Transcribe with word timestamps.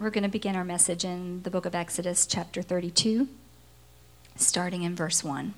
we're 0.00 0.08
going 0.08 0.24
to 0.24 0.30
begin 0.30 0.56
our 0.56 0.64
message 0.64 1.04
in 1.04 1.42
the 1.42 1.50
book 1.50 1.66
of 1.66 1.74
Exodus, 1.74 2.24
chapter 2.24 2.62
32, 2.62 3.28
starting 4.34 4.82
in 4.82 4.96
verse 4.96 5.22
1. 5.22 5.52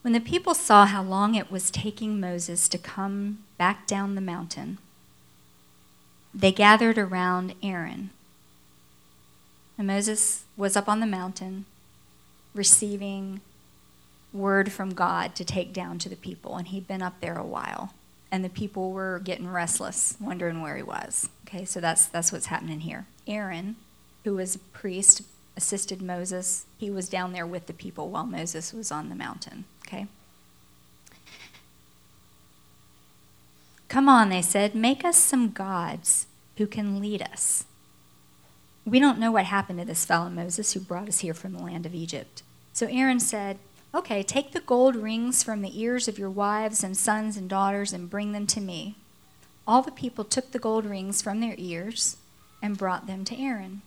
When 0.00 0.14
the 0.14 0.20
people 0.20 0.54
saw 0.54 0.86
how 0.86 1.02
long 1.02 1.34
it 1.34 1.50
was 1.50 1.70
taking 1.70 2.18
Moses 2.18 2.66
to 2.70 2.78
come 2.78 3.40
back 3.58 3.86
down 3.86 4.14
the 4.14 4.22
mountain, 4.22 4.78
they 6.34 6.50
gathered 6.50 6.96
around 6.96 7.54
Aaron. 7.62 8.08
And 9.76 9.86
Moses 9.86 10.44
was 10.56 10.76
up 10.76 10.88
on 10.88 11.00
the 11.00 11.06
mountain 11.06 11.66
receiving 12.54 13.42
word 14.32 14.72
from 14.72 14.94
God 14.94 15.34
to 15.34 15.44
take 15.44 15.74
down 15.74 15.98
to 15.98 16.08
the 16.08 16.16
people, 16.16 16.56
and 16.56 16.68
he'd 16.68 16.88
been 16.88 17.02
up 17.02 17.20
there 17.20 17.36
a 17.36 17.44
while. 17.44 17.92
And 18.36 18.44
the 18.44 18.50
people 18.50 18.92
were 18.92 19.18
getting 19.24 19.48
restless, 19.48 20.14
wondering 20.20 20.60
where 20.60 20.76
he 20.76 20.82
was. 20.82 21.30
Okay, 21.48 21.64
so 21.64 21.80
that's, 21.80 22.04
that's 22.04 22.30
what's 22.30 22.46
happening 22.46 22.80
here. 22.80 23.06
Aaron, 23.26 23.76
who 24.24 24.34
was 24.34 24.54
a 24.56 24.58
priest, 24.58 25.22
assisted 25.56 26.02
Moses. 26.02 26.66
He 26.76 26.90
was 26.90 27.08
down 27.08 27.32
there 27.32 27.46
with 27.46 27.66
the 27.66 27.72
people 27.72 28.10
while 28.10 28.26
Moses 28.26 28.74
was 28.74 28.92
on 28.92 29.08
the 29.08 29.14
mountain. 29.14 29.64
Okay? 29.86 30.06
Come 33.88 34.06
on, 34.06 34.28
they 34.28 34.42
said, 34.42 34.74
make 34.74 35.02
us 35.02 35.16
some 35.16 35.50
gods 35.50 36.26
who 36.58 36.66
can 36.66 37.00
lead 37.00 37.22
us. 37.22 37.64
We 38.84 39.00
don't 39.00 39.18
know 39.18 39.32
what 39.32 39.46
happened 39.46 39.78
to 39.78 39.86
this 39.86 40.04
fellow 40.04 40.28
Moses 40.28 40.74
who 40.74 40.80
brought 40.80 41.08
us 41.08 41.20
here 41.20 41.32
from 41.32 41.54
the 41.54 41.62
land 41.62 41.86
of 41.86 41.94
Egypt. 41.94 42.42
So 42.74 42.86
Aaron 42.90 43.18
said, 43.18 43.56
Okay, 43.96 44.22
take 44.22 44.52
the 44.52 44.60
gold 44.60 44.94
rings 44.94 45.42
from 45.42 45.62
the 45.62 45.80
ears 45.80 46.06
of 46.06 46.18
your 46.18 46.28
wives 46.28 46.84
and 46.84 46.94
sons 46.94 47.38
and 47.38 47.48
daughters 47.48 47.94
and 47.94 48.10
bring 48.10 48.32
them 48.32 48.46
to 48.48 48.60
me. 48.60 48.94
All 49.66 49.80
the 49.80 49.90
people 49.90 50.22
took 50.22 50.52
the 50.52 50.58
gold 50.58 50.84
rings 50.84 51.22
from 51.22 51.40
their 51.40 51.54
ears 51.56 52.18
and 52.60 52.76
brought 52.76 53.06
them 53.06 53.24
to 53.24 53.42
Aaron. 53.42 53.80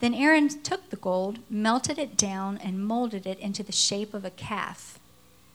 Then 0.00 0.12
Aaron 0.12 0.50
took 0.62 0.90
the 0.90 0.96
gold, 0.96 1.38
melted 1.48 1.98
it 1.98 2.14
down, 2.14 2.58
and 2.58 2.84
molded 2.84 3.26
it 3.26 3.38
into 3.38 3.62
the 3.62 3.72
shape 3.72 4.12
of 4.12 4.26
a 4.26 4.30
calf. 4.30 4.98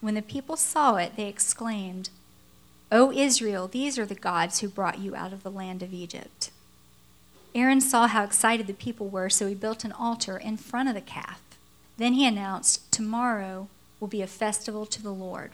When 0.02 0.16
the 0.16 0.24
people 0.24 0.58
saw 0.58 0.96
it, 0.96 1.16
they 1.16 1.28
exclaimed, 1.28 2.10
O 2.92 3.12
Israel, 3.12 3.68
these 3.68 4.00
are 4.00 4.08
the 4.08 4.16
gods 4.16 4.62
who 4.62 4.70
brought 4.70 4.98
you 4.98 5.16
out 5.16 5.34
of 5.34 5.44
the 5.44 5.52
land 5.52 5.84
of 5.84 5.94
Egypt. 5.94 6.50
Aaron 7.54 7.82
saw 7.82 8.08
how 8.08 8.24
excited 8.24 8.66
the 8.66 8.74
people 8.74 9.08
were, 9.08 9.30
so 9.30 9.46
he 9.46 9.54
built 9.54 9.84
an 9.84 9.92
altar 9.92 10.36
in 10.36 10.58
front 10.58 10.90
of 10.90 10.96
the 10.96 11.02
calf. 11.02 11.44
Then 11.98 12.14
he 12.14 12.26
announced, 12.26 12.92
Tomorrow 12.92 13.68
will 14.00 14.08
be 14.08 14.22
a 14.22 14.28
festival 14.28 14.86
to 14.86 15.02
the 15.02 15.14
Lord. 15.14 15.52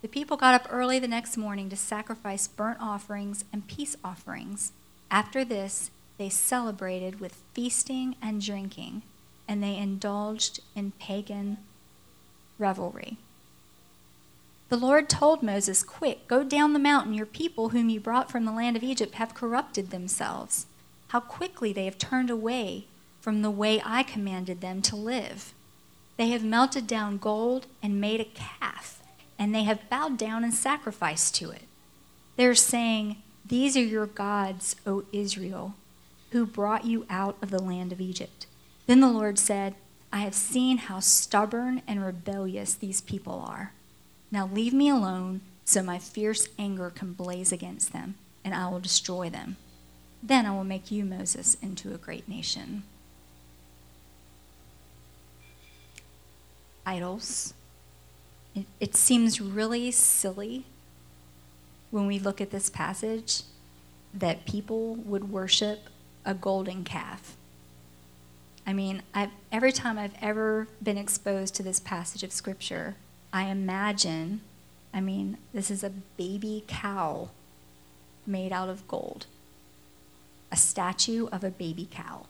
The 0.00 0.08
people 0.08 0.36
got 0.36 0.54
up 0.54 0.66
early 0.70 0.98
the 0.98 1.06
next 1.06 1.36
morning 1.36 1.68
to 1.68 1.76
sacrifice 1.76 2.48
burnt 2.48 2.78
offerings 2.80 3.44
and 3.52 3.68
peace 3.68 3.96
offerings. 4.02 4.72
After 5.10 5.44
this, 5.44 5.90
they 6.18 6.28
celebrated 6.28 7.20
with 7.20 7.40
feasting 7.52 8.16
and 8.20 8.40
drinking, 8.40 9.02
and 9.46 9.62
they 9.62 9.76
indulged 9.76 10.60
in 10.74 10.92
pagan 10.92 11.58
revelry. 12.58 13.18
The 14.70 14.76
Lord 14.78 15.10
told 15.10 15.42
Moses, 15.42 15.82
Quick, 15.82 16.26
go 16.26 16.42
down 16.42 16.72
the 16.72 16.78
mountain. 16.78 17.12
Your 17.12 17.26
people, 17.26 17.68
whom 17.68 17.90
you 17.90 18.00
brought 18.00 18.30
from 18.30 18.46
the 18.46 18.52
land 18.52 18.76
of 18.76 18.82
Egypt, 18.82 19.16
have 19.16 19.34
corrupted 19.34 19.90
themselves. 19.90 20.66
How 21.08 21.20
quickly 21.20 21.74
they 21.74 21.84
have 21.84 21.98
turned 21.98 22.30
away 22.30 22.86
from 23.22 23.40
the 23.40 23.50
way 23.50 23.80
I 23.84 24.02
commanded 24.02 24.60
them 24.60 24.82
to 24.82 24.96
live. 24.96 25.54
They 26.16 26.30
have 26.30 26.44
melted 26.44 26.88
down 26.88 27.18
gold 27.18 27.66
and 27.80 28.00
made 28.00 28.20
a 28.20 28.24
calf, 28.24 29.00
and 29.38 29.54
they 29.54 29.62
have 29.62 29.88
bowed 29.88 30.18
down 30.18 30.42
and 30.42 30.52
sacrificed 30.52 31.34
to 31.36 31.50
it. 31.50 31.62
They're 32.36 32.56
saying, 32.56 33.22
These 33.46 33.76
are 33.76 33.82
your 33.82 34.06
gods, 34.06 34.74
O 34.84 35.04
Israel, 35.12 35.76
who 36.32 36.44
brought 36.44 36.84
you 36.84 37.06
out 37.08 37.36
of 37.40 37.50
the 37.50 37.62
land 37.62 37.92
of 37.92 38.00
Egypt. 38.00 38.46
Then 38.86 39.00
the 39.00 39.08
Lord 39.08 39.38
said, 39.38 39.76
I 40.12 40.18
have 40.18 40.34
seen 40.34 40.78
how 40.78 40.98
stubborn 40.98 41.80
and 41.86 42.04
rebellious 42.04 42.74
these 42.74 43.00
people 43.00 43.44
are. 43.46 43.72
Now 44.32 44.50
leave 44.52 44.74
me 44.74 44.88
alone 44.88 45.42
so 45.64 45.82
my 45.82 45.98
fierce 45.98 46.48
anger 46.58 46.90
can 46.90 47.12
blaze 47.12 47.52
against 47.52 47.92
them, 47.92 48.16
and 48.44 48.52
I 48.52 48.68
will 48.68 48.80
destroy 48.80 49.30
them. 49.30 49.58
Then 50.22 50.44
I 50.44 50.50
will 50.50 50.64
make 50.64 50.90
you, 50.90 51.04
Moses, 51.04 51.56
into 51.62 51.94
a 51.94 51.98
great 51.98 52.28
nation. 52.28 52.82
Idols. 56.84 57.54
It, 58.54 58.66
it 58.80 58.94
seems 58.94 59.40
really 59.40 59.90
silly 59.90 60.64
when 61.90 62.06
we 62.06 62.18
look 62.18 62.40
at 62.40 62.50
this 62.50 62.68
passage 62.68 63.42
that 64.12 64.46
people 64.46 64.96
would 64.96 65.30
worship 65.30 65.88
a 66.24 66.34
golden 66.34 66.84
calf. 66.84 67.36
I 68.66 68.72
mean, 68.72 69.02
I've, 69.14 69.30
every 69.50 69.72
time 69.72 69.98
I've 69.98 70.14
ever 70.20 70.68
been 70.82 70.98
exposed 70.98 71.54
to 71.56 71.62
this 71.62 71.80
passage 71.80 72.22
of 72.22 72.32
Scripture, 72.32 72.96
I 73.32 73.44
imagine, 73.44 74.40
I 74.94 75.00
mean, 75.00 75.38
this 75.52 75.70
is 75.70 75.82
a 75.82 75.90
baby 75.90 76.64
cow 76.66 77.30
made 78.26 78.52
out 78.52 78.68
of 78.68 78.86
gold, 78.86 79.26
a 80.50 80.56
statue 80.56 81.26
of 81.28 81.42
a 81.42 81.50
baby 81.50 81.88
cow. 81.90 82.26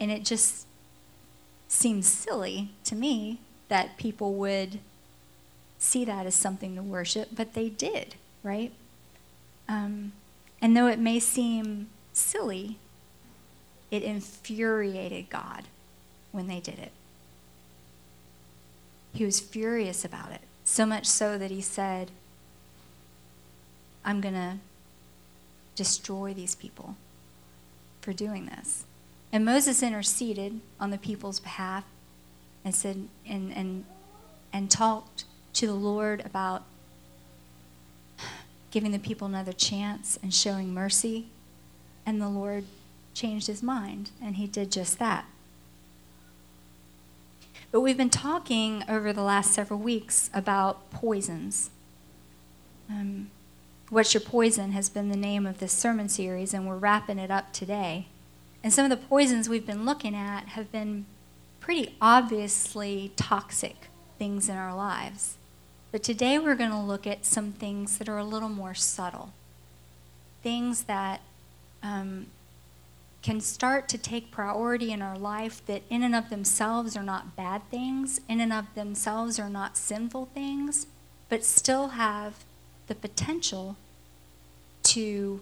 And 0.00 0.10
it 0.10 0.24
just 0.24 0.65
seems 1.68 2.06
silly 2.06 2.70
to 2.84 2.94
me 2.94 3.40
that 3.68 3.96
people 3.96 4.34
would 4.34 4.78
see 5.78 6.04
that 6.04 6.26
as 6.26 6.34
something 6.34 6.74
to 6.76 6.82
worship, 6.82 7.30
but 7.34 7.54
they 7.54 7.68
did, 7.68 8.14
right? 8.42 8.72
Um, 9.68 10.12
and 10.62 10.76
though 10.76 10.86
it 10.86 10.98
may 10.98 11.18
seem 11.18 11.88
silly, 12.12 12.78
it 13.90 14.02
infuriated 14.02 15.28
God 15.28 15.64
when 16.32 16.46
they 16.46 16.60
did 16.60 16.78
it. 16.78 16.92
He 19.12 19.24
was 19.24 19.40
furious 19.40 20.04
about 20.04 20.32
it, 20.32 20.42
so 20.64 20.84
much 20.86 21.06
so 21.06 21.38
that 21.38 21.50
he 21.50 21.60
said, 21.60 22.10
I'm 24.04 24.20
going 24.20 24.34
to 24.34 24.58
destroy 25.74 26.32
these 26.32 26.54
people 26.54 26.96
for 28.00 28.12
doing 28.12 28.46
this. 28.46 28.84
And 29.36 29.44
Moses 29.44 29.82
interceded 29.82 30.62
on 30.80 30.88
the 30.88 30.96
people's 30.96 31.40
behalf 31.40 31.84
and 32.64 32.74
said 32.74 33.06
and 33.28 33.52
and 33.52 33.84
and 34.50 34.70
talked 34.70 35.24
to 35.52 35.66
the 35.66 35.74
Lord 35.74 36.24
about 36.24 36.64
giving 38.70 38.92
the 38.92 38.98
people 38.98 39.26
another 39.26 39.52
chance 39.52 40.18
and 40.22 40.32
showing 40.32 40.72
mercy. 40.72 41.26
And 42.06 42.18
the 42.18 42.30
Lord 42.30 42.64
changed 43.12 43.46
his 43.48 43.62
mind, 43.62 44.08
and 44.22 44.36
he 44.36 44.46
did 44.46 44.72
just 44.72 44.98
that. 45.00 45.26
But 47.70 47.82
we've 47.82 47.98
been 47.98 48.08
talking 48.08 48.84
over 48.88 49.12
the 49.12 49.20
last 49.20 49.52
several 49.52 49.78
weeks 49.78 50.30
about 50.32 50.90
poisons. 50.90 51.68
Um, 52.88 53.30
What's 53.90 54.14
Your 54.14 54.22
Poison 54.22 54.72
has 54.72 54.88
been 54.88 55.10
the 55.10 55.14
name 55.14 55.44
of 55.44 55.58
this 55.58 55.74
sermon 55.74 56.08
series, 56.08 56.54
and 56.54 56.66
we're 56.66 56.78
wrapping 56.78 57.18
it 57.18 57.30
up 57.30 57.52
today. 57.52 58.06
And 58.66 58.72
some 58.72 58.90
of 58.90 58.90
the 58.90 59.06
poisons 59.06 59.48
we've 59.48 59.64
been 59.64 59.84
looking 59.84 60.16
at 60.16 60.48
have 60.48 60.72
been 60.72 61.06
pretty 61.60 61.94
obviously 62.00 63.12
toxic 63.14 63.76
things 64.18 64.48
in 64.48 64.56
our 64.56 64.74
lives. 64.74 65.36
But 65.92 66.02
today 66.02 66.40
we're 66.40 66.56
going 66.56 66.72
to 66.72 66.76
look 66.76 67.06
at 67.06 67.24
some 67.24 67.52
things 67.52 67.98
that 67.98 68.08
are 68.08 68.18
a 68.18 68.24
little 68.24 68.48
more 68.48 68.74
subtle. 68.74 69.32
Things 70.42 70.82
that 70.82 71.20
um, 71.80 72.26
can 73.22 73.40
start 73.40 73.88
to 73.90 73.98
take 73.98 74.32
priority 74.32 74.90
in 74.90 75.00
our 75.00 75.16
life 75.16 75.64
that 75.66 75.84
in 75.88 76.02
and 76.02 76.16
of 76.16 76.28
themselves 76.28 76.96
are 76.96 77.04
not 77.04 77.36
bad 77.36 77.62
things, 77.70 78.20
in 78.28 78.40
and 78.40 78.52
of 78.52 78.74
themselves 78.74 79.38
are 79.38 79.48
not 79.48 79.76
sinful 79.76 80.26
things, 80.34 80.88
but 81.28 81.44
still 81.44 81.90
have 81.90 82.42
the 82.88 82.96
potential 82.96 83.76
to 84.82 85.40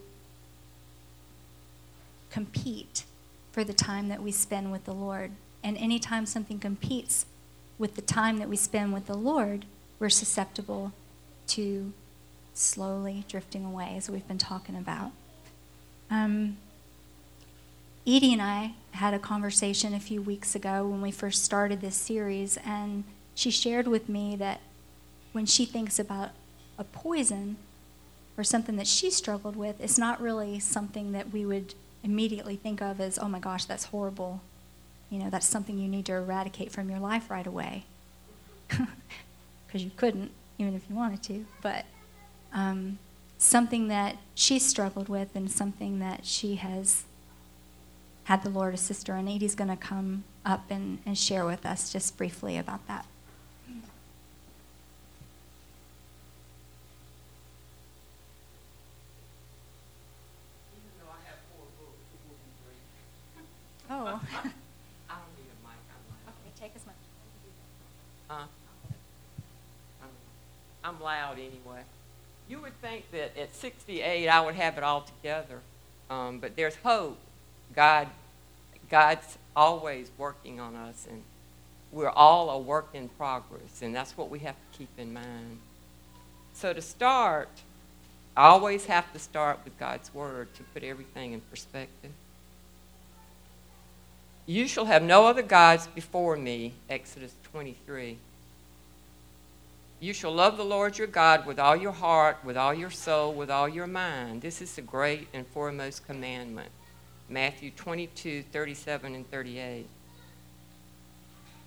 compete 2.30 3.04
for 3.54 3.62
the 3.62 3.72
time 3.72 4.08
that 4.08 4.20
we 4.20 4.32
spend 4.32 4.72
with 4.72 4.84
the 4.84 4.92
Lord. 4.92 5.30
And 5.62 5.78
anytime 5.78 6.26
something 6.26 6.58
competes 6.58 7.24
with 7.78 7.94
the 7.94 8.02
time 8.02 8.38
that 8.38 8.48
we 8.48 8.56
spend 8.56 8.92
with 8.92 9.06
the 9.06 9.16
Lord, 9.16 9.64
we're 10.00 10.10
susceptible 10.10 10.92
to 11.46 11.92
slowly 12.52 13.24
drifting 13.28 13.64
away, 13.64 13.94
as 13.96 14.10
we've 14.10 14.26
been 14.26 14.38
talking 14.38 14.74
about. 14.74 15.12
Um, 16.10 16.56
Edie 18.04 18.32
and 18.32 18.42
I 18.42 18.74
had 18.90 19.14
a 19.14 19.20
conversation 19.20 19.94
a 19.94 20.00
few 20.00 20.20
weeks 20.20 20.56
ago 20.56 20.88
when 20.88 21.00
we 21.00 21.12
first 21.12 21.44
started 21.44 21.80
this 21.80 21.94
series, 21.94 22.58
and 22.66 23.04
she 23.36 23.52
shared 23.52 23.86
with 23.86 24.08
me 24.08 24.34
that 24.34 24.62
when 25.30 25.46
she 25.46 25.64
thinks 25.64 26.00
about 26.00 26.30
a 26.76 26.82
poison 26.82 27.56
or 28.36 28.42
something 28.42 28.74
that 28.76 28.88
she 28.88 29.12
struggled 29.12 29.54
with, 29.54 29.80
it's 29.80 29.96
not 29.96 30.20
really 30.20 30.58
something 30.58 31.12
that 31.12 31.32
we 31.32 31.46
would 31.46 31.74
immediately 32.04 32.56
think 32.56 32.80
of 32.80 33.00
as, 33.00 33.18
oh 33.18 33.28
my 33.28 33.40
gosh, 33.40 33.64
that's 33.64 33.86
horrible. 33.86 34.42
You 35.10 35.18
know, 35.18 35.30
that's 35.30 35.46
something 35.46 35.78
you 35.78 35.88
need 35.88 36.06
to 36.06 36.12
eradicate 36.12 36.70
from 36.70 36.88
your 36.90 37.00
life 37.00 37.30
right 37.30 37.46
away. 37.46 37.84
Because 39.66 39.82
you 39.82 39.90
couldn't, 39.96 40.30
even 40.56 40.72
if 40.76 40.82
you 40.88 40.94
wanted 40.94 41.20
to. 41.24 41.46
But 41.60 41.84
um, 42.52 43.00
something 43.38 43.88
that 43.88 44.16
she 44.36 44.60
struggled 44.60 45.08
with 45.08 45.34
and 45.34 45.50
something 45.50 45.98
that 45.98 46.24
she 46.24 46.54
has 46.54 47.02
had 48.24 48.44
the 48.44 48.50
Lord 48.50 48.72
assist 48.72 49.08
her 49.08 49.16
And 49.16 49.28
Edie's 49.28 49.56
going 49.56 49.70
to 49.70 49.76
come 49.76 50.22
up 50.44 50.70
and, 50.70 50.98
and 51.04 51.18
share 51.18 51.44
with 51.44 51.66
us 51.66 51.92
just 51.92 52.16
briefly 52.16 52.56
about 52.56 52.86
that. 52.86 53.04
Oh. 64.06 64.20
I'm 65.08 65.18
loud 65.64 65.74
Okay, 66.28 66.52
take 66.60 66.72
as 66.76 66.84
much. 66.84 66.94
Huh? 68.28 68.44
I'm 70.84 71.00
loud 71.00 71.38
anyway. 71.38 71.82
You 72.46 72.60
would 72.60 72.78
think 72.82 73.10
that 73.12 73.34
at 73.38 73.54
68 73.54 74.28
I 74.28 74.40
would 74.42 74.54
have 74.54 74.76
it 74.76 74.84
all 74.84 75.00
together, 75.00 75.60
um, 76.10 76.38
but 76.38 76.56
there's 76.56 76.76
hope. 76.76 77.16
God, 77.74 78.08
God's 78.90 79.38
always 79.56 80.10
working 80.18 80.60
on 80.60 80.76
us, 80.76 81.06
and 81.10 81.22
we're 81.90 82.10
all 82.10 82.50
a 82.50 82.58
work 82.58 82.90
in 82.92 83.08
progress, 83.08 83.80
and 83.80 83.94
that's 83.94 84.18
what 84.18 84.28
we 84.28 84.40
have 84.40 84.56
to 84.56 84.78
keep 84.78 84.90
in 84.98 85.14
mind. 85.14 85.60
So 86.52 86.74
to 86.74 86.82
start, 86.82 87.48
I 88.36 88.48
always 88.48 88.84
have 88.84 89.10
to 89.14 89.18
start 89.18 89.60
with 89.64 89.78
God's 89.78 90.12
word 90.12 90.52
to 90.56 90.62
put 90.64 90.82
everything 90.82 91.32
in 91.32 91.40
perspective. 91.40 92.12
You 94.46 94.68
shall 94.68 94.84
have 94.84 95.02
no 95.02 95.26
other 95.26 95.42
gods 95.42 95.86
before 95.86 96.36
me, 96.36 96.74
Exodus 96.90 97.34
23. 97.44 98.18
You 100.00 100.12
shall 100.12 100.34
love 100.34 100.58
the 100.58 100.64
Lord 100.64 100.98
your 100.98 101.06
God 101.06 101.46
with 101.46 101.58
all 101.58 101.74
your 101.74 101.92
heart, 101.92 102.36
with 102.44 102.58
all 102.58 102.74
your 102.74 102.90
soul, 102.90 103.32
with 103.32 103.50
all 103.50 103.68
your 103.68 103.86
mind. 103.86 104.42
This 104.42 104.60
is 104.60 104.74
the 104.74 104.82
great 104.82 105.28
and 105.32 105.46
foremost 105.46 106.06
commandment. 106.06 106.68
Matthew 107.28 107.70
22, 107.70 108.42
37, 108.52 109.14
and 109.14 109.30
38. 109.30 109.86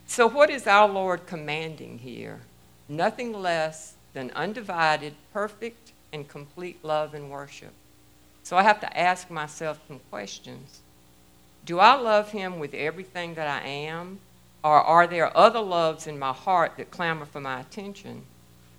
So, 0.06 0.28
what 0.30 0.52
is 0.52 0.68
our 0.68 0.88
Lord 0.88 1.26
commanding 1.26 1.98
here? 1.98 2.42
Nothing 2.88 3.34
less 3.34 3.96
than 4.14 4.30
undivided, 4.32 5.16
perfect, 5.34 5.92
and 6.14 6.28
complete 6.28 6.84
love 6.84 7.16
and 7.16 7.32
worship. 7.32 7.74
So, 8.44 8.56
I 8.56 8.62
have 8.62 8.80
to 8.82 8.98
ask 8.98 9.32
myself 9.32 9.80
some 9.88 10.00
questions. 10.12 10.82
Do 11.68 11.80
I 11.80 11.96
love 11.96 12.32
Him 12.32 12.60
with 12.60 12.74
everything 12.74 13.34
that 13.34 13.50
I 13.50 13.68
am? 13.68 14.20
Or 14.64 14.82
are 14.82 15.06
there 15.06 15.36
other 15.36 15.60
loves 15.60 16.08
in 16.08 16.18
my 16.18 16.32
heart 16.32 16.78
that 16.78 16.92
clamor 16.92 17.26
for 17.26 17.42
my 17.42 17.60
attention? 17.60 18.24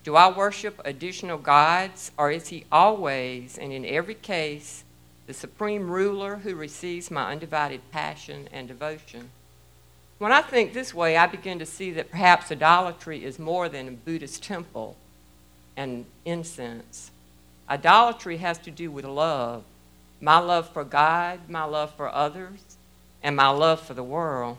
Do 0.04 0.16
I 0.16 0.34
worship 0.34 0.80
additional 0.86 1.36
gods, 1.36 2.10
or 2.16 2.30
is 2.30 2.48
He 2.48 2.64
always 2.72 3.58
and 3.58 3.74
in 3.74 3.84
every 3.84 4.14
case 4.14 4.84
the 5.26 5.34
supreme 5.34 5.90
ruler 5.90 6.36
who 6.36 6.54
receives 6.54 7.10
my 7.10 7.30
undivided 7.30 7.82
passion 7.92 8.48
and 8.50 8.66
devotion? 8.66 9.28
When 10.16 10.32
I 10.32 10.40
think 10.40 10.72
this 10.72 10.94
way, 10.94 11.18
I 11.18 11.26
begin 11.26 11.58
to 11.58 11.66
see 11.66 11.90
that 11.90 12.10
perhaps 12.10 12.50
idolatry 12.50 13.22
is 13.22 13.38
more 13.38 13.68
than 13.68 13.86
a 13.86 13.92
Buddhist 13.92 14.42
temple 14.42 14.96
and 15.76 16.06
incense. 16.24 17.10
Idolatry 17.68 18.38
has 18.38 18.58
to 18.60 18.70
do 18.70 18.90
with 18.90 19.04
love 19.04 19.64
my 20.20 20.38
love 20.38 20.68
for 20.70 20.84
God, 20.84 21.48
my 21.48 21.64
love 21.64 21.94
for 21.94 22.08
others, 22.08 22.67
and 23.22 23.36
my 23.36 23.48
love 23.48 23.80
for 23.80 23.94
the 23.94 24.02
world. 24.02 24.58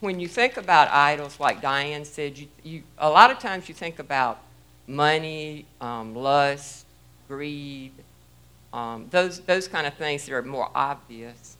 when 0.00 0.18
you 0.18 0.28
think 0.28 0.56
about 0.56 0.90
idols, 0.90 1.38
like 1.38 1.60
Diane 1.60 2.04
said, 2.04 2.36
you, 2.38 2.48
you, 2.64 2.82
a 2.98 3.08
lot 3.08 3.30
of 3.30 3.38
times 3.38 3.68
you 3.68 3.74
think 3.74 3.98
about 3.98 4.40
money, 4.86 5.66
um, 5.80 6.14
lust, 6.14 6.86
greed, 7.28 7.92
um, 8.72 9.06
those, 9.10 9.40
those 9.40 9.68
kind 9.68 9.86
of 9.86 9.94
things 9.94 10.24
that 10.26 10.32
are 10.32 10.42
more 10.42 10.70
obvious. 10.74 11.56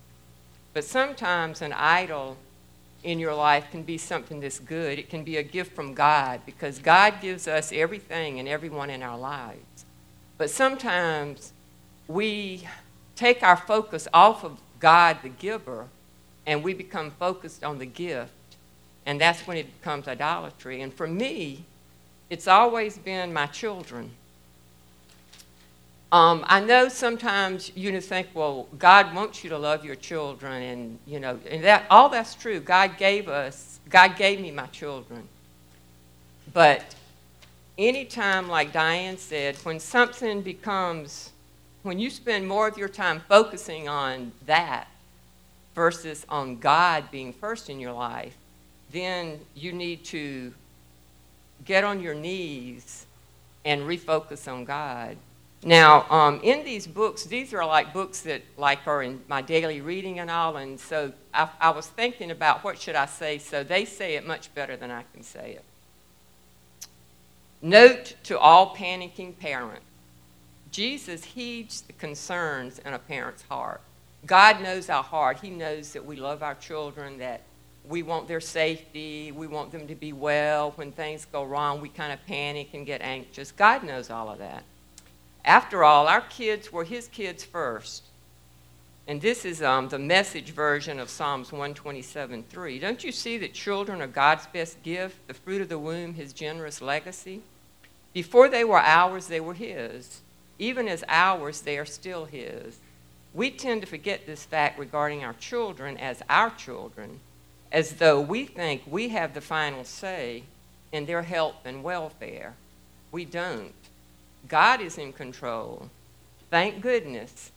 But 0.72 0.84
sometimes 0.84 1.60
an 1.60 1.72
idol 1.74 2.38
in 3.02 3.18
your 3.18 3.34
life 3.34 3.66
can 3.70 3.82
be 3.82 3.98
something 3.98 4.40
that's 4.40 4.58
good. 4.58 4.98
It 4.98 5.10
can 5.10 5.22
be 5.22 5.36
a 5.36 5.42
gift 5.42 5.74
from 5.74 5.94
God 5.94 6.40
because 6.46 6.78
God 6.78 7.20
gives 7.20 7.46
us 7.46 7.72
everything 7.72 8.38
and 8.38 8.48
everyone 8.48 8.88
in 8.88 9.02
our 9.02 9.18
lives. 9.18 9.58
But 10.40 10.48
sometimes 10.48 11.52
we 12.08 12.66
take 13.14 13.42
our 13.42 13.58
focus 13.58 14.08
off 14.14 14.42
of 14.42 14.58
God, 14.78 15.18
the 15.22 15.28
giver, 15.28 15.86
and 16.46 16.64
we 16.64 16.72
become 16.72 17.10
focused 17.10 17.62
on 17.62 17.76
the 17.76 17.84
gift, 17.84 18.32
and 19.04 19.20
that's 19.20 19.46
when 19.46 19.58
it 19.58 19.66
becomes 19.78 20.08
idolatry. 20.08 20.80
And 20.80 20.94
for 20.94 21.06
me, 21.06 21.66
it's 22.30 22.48
always 22.48 22.96
been 22.96 23.34
my 23.34 23.48
children. 23.48 24.12
Um, 26.10 26.42
I 26.48 26.60
know 26.60 26.88
sometimes 26.88 27.70
you 27.76 28.00
think, 28.00 28.28
well, 28.32 28.66
God 28.78 29.14
wants 29.14 29.44
you 29.44 29.50
to 29.50 29.58
love 29.58 29.84
your 29.84 29.94
children, 29.94 30.62
and 30.62 30.98
you 31.06 31.20
know, 31.20 31.38
and 31.50 31.62
that 31.64 31.84
all 31.90 32.08
that's 32.08 32.34
true. 32.34 32.60
God 32.60 32.96
gave 32.96 33.28
us, 33.28 33.78
God 33.90 34.16
gave 34.16 34.40
me 34.40 34.50
my 34.50 34.68
children. 34.68 35.28
But 36.54 36.94
anytime, 37.80 38.48
like 38.48 38.72
Diane 38.72 39.16
said, 39.16 39.56
when 39.64 39.80
something 39.80 40.42
becomes, 40.42 41.30
when 41.82 41.98
you 41.98 42.10
spend 42.10 42.46
more 42.46 42.68
of 42.68 42.76
your 42.76 42.88
time 42.88 43.22
focusing 43.28 43.88
on 43.88 44.32
that 44.46 44.86
versus 45.74 46.26
on 46.28 46.58
God 46.58 47.10
being 47.10 47.32
first 47.32 47.70
in 47.70 47.80
your 47.80 47.92
life, 47.92 48.36
then 48.92 49.40
you 49.54 49.72
need 49.72 50.04
to 50.06 50.52
get 51.64 51.82
on 51.82 52.00
your 52.00 52.14
knees 52.14 53.06
and 53.64 53.82
refocus 53.82 54.50
on 54.50 54.64
God. 54.64 55.16
Now, 55.62 56.06
um, 56.10 56.40
in 56.42 56.64
these 56.64 56.86
books, 56.86 57.24
these 57.24 57.52
are 57.52 57.64
like 57.66 57.92
books 57.92 58.22
that 58.22 58.42
like 58.56 58.86
are 58.86 59.02
in 59.02 59.20
my 59.28 59.42
daily 59.42 59.80
reading 59.80 60.18
and 60.18 60.30
all, 60.30 60.56
and 60.56 60.80
so 60.80 61.12
I, 61.34 61.48
I 61.60 61.70
was 61.70 61.86
thinking 61.86 62.30
about 62.30 62.64
what 62.64 62.78
should 62.80 62.94
I 62.94 63.04
say. 63.06 63.38
So 63.38 63.62
they 63.62 63.84
say 63.84 64.14
it 64.14 64.26
much 64.26 64.54
better 64.54 64.76
than 64.76 64.90
I 64.90 65.04
can 65.12 65.22
say 65.22 65.52
it. 65.52 65.64
Note 67.62 68.14
to 68.24 68.38
all 68.38 68.74
panicking 68.74 69.38
parents: 69.38 69.84
Jesus 70.70 71.24
heeds 71.24 71.82
the 71.82 71.92
concerns 71.92 72.78
in 72.78 72.94
a 72.94 72.98
parent's 72.98 73.42
heart. 73.42 73.80
God 74.26 74.62
knows 74.62 74.88
our 74.88 75.02
heart. 75.02 75.40
He 75.40 75.50
knows 75.50 75.92
that 75.92 76.04
we 76.04 76.16
love 76.16 76.42
our 76.42 76.54
children, 76.54 77.18
that 77.18 77.42
we 77.88 78.02
want 78.02 78.28
their 78.28 78.40
safety, 78.40 79.32
we 79.32 79.46
want 79.46 79.72
them 79.72 79.88
to 79.88 79.94
be 79.94 80.12
well. 80.12 80.72
When 80.72 80.92
things 80.92 81.26
go 81.30 81.44
wrong, 81.44 81.80
we 81.80 81.88
kind 81.88 82.12
of 82.12 82.24
panic 82.26 82.68
and 82.74 82.86
get 82.86 83.00
anxious. 83.00 83.52
God 83.52 83.82
knows 83.82 84.10
all 84.10 84.28
of 84.28 84.38
that. 84.38 84.62
After 85.44 85.82
all, 85.82 86.06
our 86.06 86.20
kids 86.20 86.72
were 86.72 86.84
His 86.84 87.08
kids 87.08 87.42
first. 87.44 88.04
And 89.10 89.20
this 89.20 89.44
is 89.44 89.60
um, 89.60 89.88
the 89.88 89.98
message 89.98 90.50
version 90.50 91.00
of 91.00 91.10
Psalms 91.10 91.50
127:3. 91.50 92.80
Don't 92.80 93.02
you 93.02 93.10
see 93.10 93.38
that 93.38 93.52
children 93.52 94.00
are 94.00 94.06
God's 94.06 94.46
best 94.46 94.80
gift, 94.84 95.26
the 95.26 95.34
fruit 95.34 95.60
of 95.60 95.68
the 95.68 95.80
womb, 95.80 96.14
His 96.14 96.32
generous 96.32 96.80
legacy? 96.80 97.40
Before 98.12 98.48
they 98.48 98.62
were 98.62 98.78
ours, 98.78 99.26
they 99.26 99.40
were 99.40 99.54
His. 99.54 100.20
Even 100.60 100.86
as 100.86 101.02
ours, 101.08 101.62
they 101.62 101.76
are 101.76 101.84
still 101.84 102.26
His. 102.26 102.78
We 103.34 103.50
tend 103.50 103.80
to 103.80 103.88
forget 103.88 104.26
this 104.26 104.44
fact 104.44 104.78
regarding 104.78 105.24
our 105.24 105.34
children 105.34 105.96
as 105.96 106.22
our 106.30 106.50
children, 106.50 107.18
as 107.72 107.94
though 107.94 108.20
we 108.20 108.44
think 108.44 108.82
we 108.86 109.08
have 109.08 109.34
the 109.34 109.40
final 109.40 109.82
say 109.82 110.44
in 110.92 111.06
their 111.06 111.22
health 111.22 111.56
and 111.64 111.82
welfare. 111.82 112.54
We 113.10 113.24
don't. 113.24 113.74
God 114.46 114.80
is 114.80 114.98
in 114.98 115.12
control. 115.12 115.90
Thank 116.48 116.80
goodness 116.80 117.50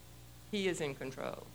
He 0.53 0.67
is 0.67 0.81
in 0.81 0.93
control. 0.93 1.47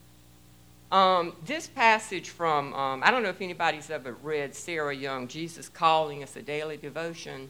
Um, 0.90 1.32
this 1.46 1.68
passage 1.68 2.30
from, 2.30 2.74
um, 2.74 3.00
I 3.04 3.12
don't 3.12 3.22
know 3.22 3.28
if 3.28 3.40
anybody's 3.40 3.90
ever 3.90 4.16
read 4.24 4.56
Sarah 4.56 4.92
Young, 4.92 5.28
Jesus 5.28 5.68
Calling 5.68 6.24
Us 6.24 6.34
a 6.34 6.42
Daily 6.42 6.76
Devotion. 6.76 7.48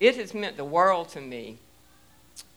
It 0.00 0.16
has 0.16 0.32
meant 0.32 0.56
the 0.56 0.64
world 0.64 1.10
to 1.10 1.20
me. 1.20 1.58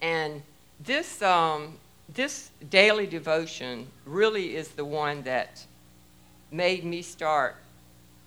And 0.02 0.42
this, 0.80 1.22
um, 1.22 1.80
this 2.14 2.52
daily 2.70 3.08
devotion 3.08 3.88
really 4.06 4.56
is 4.56 4.70
the 4.70 4.86
one 4.86 5.22
that 5.24 5.66
made 6.50 6.86
me 6.86 7.02
start 7.02 7.58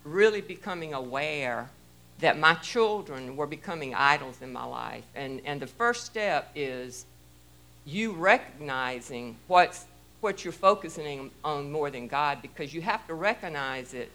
really 0.03 0.41
becoming 0.41 0.93
aware 0.93 1.71
that 2.19 2.37
my 2.37 2.53
children 2.53 3.35
were 3.35 3.47
becoming 3.47 3.95
idols 3.95 4.43
in 4.43 4.53
my 4.53 4.63
life. 4.63 5.05
And, 5.15 5.41
and 5.43 5.59
the 5.59 5.65
first 5.65 6.05
step 6.05 6.51
is 6.53 7.07
you 7.83 8.11
recognizing 8.11 9.37
what's, 9.47 9.85
what 10.23 10.43
you're 10.43 10.51
focusing 10.51 11.29
on 11.43 11.71
more 11.71 11.89
than 11.91 12.07
God 12.07 12.41
because 12.41 12.73
you 12.73 12.81
have 12.81 13.05
to 13.07 13.13
recognize 13.13 13.93
it 13.93 14.11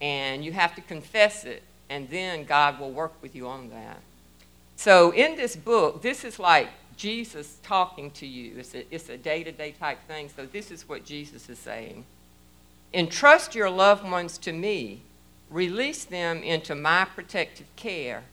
and 0.00 0.44
you 0.44 0.52
have 0.52 0.74
to 0.74 0.80
confess 0.80 1.44
it, 1.44 1.62
and 1.88 2.08
then 2.10 2.44
God 2.44 2.80
will 2.80 2.90
work 2.90 3.12
with 3.22 3.34
you 3.36 3.46
on 3.46 3.70
that. 3.70 4.00
So, 4.74 5.12
in 5.12 5.36
this 5.36 5.54
book, 5.54 6.02
this 6.02 6.24
is 6.24 6.40
like 6.40 6.68
Jesus 6.96 7.58
talking 7.62 8.10
to 8.12 8.26
you. 8.26 8.62
It's 8.90 9.08
a, 9.08 9.16
day-to-day 9.16 9.74
type 9.78 9.98
thing. 10.06 10.28
So 10.34 10.46
this 10.46 10.70
is 10.70 10.88
what 10.88 11.04
Jesus 11.04 11.48
is 11.48 11.58
saying. 11.58 12.04
Entrust 12.92 13.54
your 13.54 13.70
loved 13.70 14.08
ones 14.08 14.38
to 14.38 14.52
me. 14.52 15.02
Release 15.50 16.04
them 16.04 16.42
into 16.42 16.74
my 16.74 17.04
protective 17.04 17.66
care. 17.76 18.24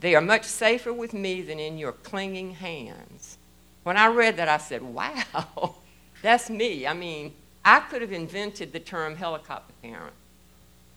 They 0.00 0.14
are 0.14 0.20
much 0.20 0.44
safer 0.44 0.92
with 0.92 1.14
me 1.14 1.42
than 1.42 1.58
in 1.58 1.78
your 1.78 1.92
clinging 1.92 2.52
hands. 2.52 3.38
When 3.82 3.96
I 3.96 4.08
read 4.08 4.36
that, 4.36 4.48
I 4.48 4.58
said, 4.58 4.82
wow, 4.82 5.74
that's 6.26 6.50
me. 6.50 6.86
I 6.86 6.92
mean, 6.92 7.32
I 7.64 7.80
could 7.80 8.02
have 8.02 8.12
invented 8.12 8.72
the 8.72 8.80
term 8.80 9.16
helicopter 9.16 9.72
parent. 9.80 10.14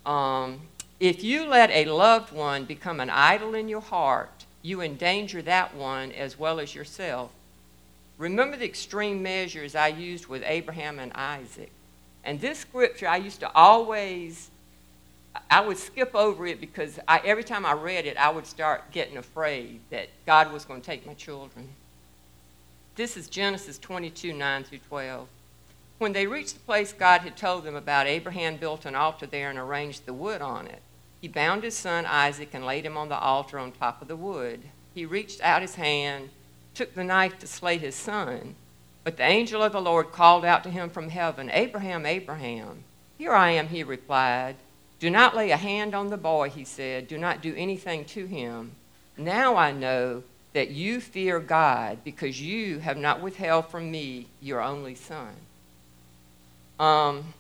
Um, 0.06 0.62
if 1.00 1.24
you 1.24 1.46
let 1.46 1.70
a 1.70 1.86
loved 1.86 2.34
one 2.34 2.66
become 2.66 3.00
an 3.00 3.10
idol 3.10 3.54
in 3.54 3.70
your 3.70 3.82
heart, 3.82 4.46
you 4.64 4.82
endanger 4.82 5.42
that 5.44 5.76
one 5.76 6.12
as 6.12 6.38
well 6.40 6.60
as 6.60 6.74
yourself. 6.74 7.32
Remember 8.18 8.58
the 8.58 8.66
extreme 8.66 9.22
measures 9.22 9.76
I 9.76 9.90
used 9.90 10.26
with 10.26 10.44
Abraham 10.46 11.00
and 11.00 11.14
Isaac. 11.14 11.72
And 12.24 12.42
this 12.42 12.60
scripture, 12.60 13.08
I 13.08 13.18
used 13.18 13.40
to 13.42 13.52
always, 13.54 14.50
I 15.50 15.62
would 15.62 15.78
skip 15.78 16.16
over 16.16 16.48
it 16.48 16.60
because 16.60 17.00
I, 17.08 17.22
every 17.24 17.44
time 17.44 17.66
I 17.66 17.74
read 17.74 18.06
it, 18.06 18.18
I 18.18 18.30
would 18.30 18.48
start 18.48 18.92
getting 18.92 19.18
afraid 19.18 19.80
that 19.92 20.10
God 20.26 20.52
was 20.52 20.66
going 20.66 20.82
to 20.82 20.86
take 20.86 21.06
my 21.06 21.14
children. 21.14 21.70
This 23.00 23.16
is 23.16 23.30
Genesis 23.30 23.78
22 23.78 24.34
9 24.34 24.64
through 24.66 24.80
12. 24.90 25.26
When 26.00 26.12
they 26.12 26.28
reached 26.28 26.56
the 26.56 26.60
place 26.60 26.92
God 26.92 27.22
had 27.22 27.38
told 27.38 27.64
them 27.64 27.78
about, 27.78 28.08
Abraham 28.08 28.58
built 28.58 28.86
an 28.86 28.94
altar 28.94 29.26
there 29.26 29.50
and 29.50 29.58
arranged 29.58 30.06
the 30.06 30.14
wood 30.14 30.42
on 30.42 30.68
it. 30.68 30.82
He 31.22 31.30
bound 31.30 31.64
his 31.64 31.78
son 31.78 32.06
Isaac 32.06 32.50
and 32.52 32.66
laid 32.66 32.86
him 32.86 32.98
on 32.98 33.08
the 33.08 33.18
altar 33.18 33.58
on 33.58 33.72
top 33.72 34.02
of 34.02 34.10
the 34.10 34.18
wood. 34.18 34.64
He 34.94 35.06
reached 35.06 35.40
out 35.40 35.62
his 35.62 35.76
hand, 35.76 36.28
took 36.74 36.94
the 36.94 37.06
knife 37.06 37.40
to 37.40 37.48
slay 37.48 37.78
his 37.78 37.96
son. 37.96 38.56
But 39.06 39.16
the 39.16 39.24
angel 39.24 39.64
of 39.64 39.72
the 39.72 39.82
Lord 39.82 40.12
called 40.12 40.44
out 40.44 40.66
to 40.66 40.70
him 40.70 40.90
from 40.90 41.08
heaven, 41.08 41.50
Abraham, 41.54 42.06
Abraham. 42.06 42.84
Here 43.18 43.32
I 43.32 43.52
am, 43.52 43.70
he 43.70 43.82
replied. 43.82 44.58
Do 45.00 45.10
not 45.10 45.38
lay 45.38 45.52
a 45.52 45.56
hand 45.56 45.96
on 45.96 46.10
the 46.10 46.18
boy, 46.18 46.50
he 46.50 46.66
said. 46.66 47.08
Do 47.08 47.18
not 47.18 47.42
do 47.42 47.56
anything 47.56 48.04
to 48.04 48.26
him. 48.26 48.72
Now 49.18 49.56
I 49.56 49.72
know 49.72 50.24
that 50.54 50.72
you 50.72 51.00
fear 51.00 51.40
God 51.40 52.00
because 52.04 52.42
you 52.42 52.80
have 52.80 52.98
not 52.98 53.22
withheld 53.22 53.68
from 53.68 53.92
me 53.92 54.28
your 54.42 54.62
only 54.62 54.96
son. 54.96 55.34
Um, 56.80 57.34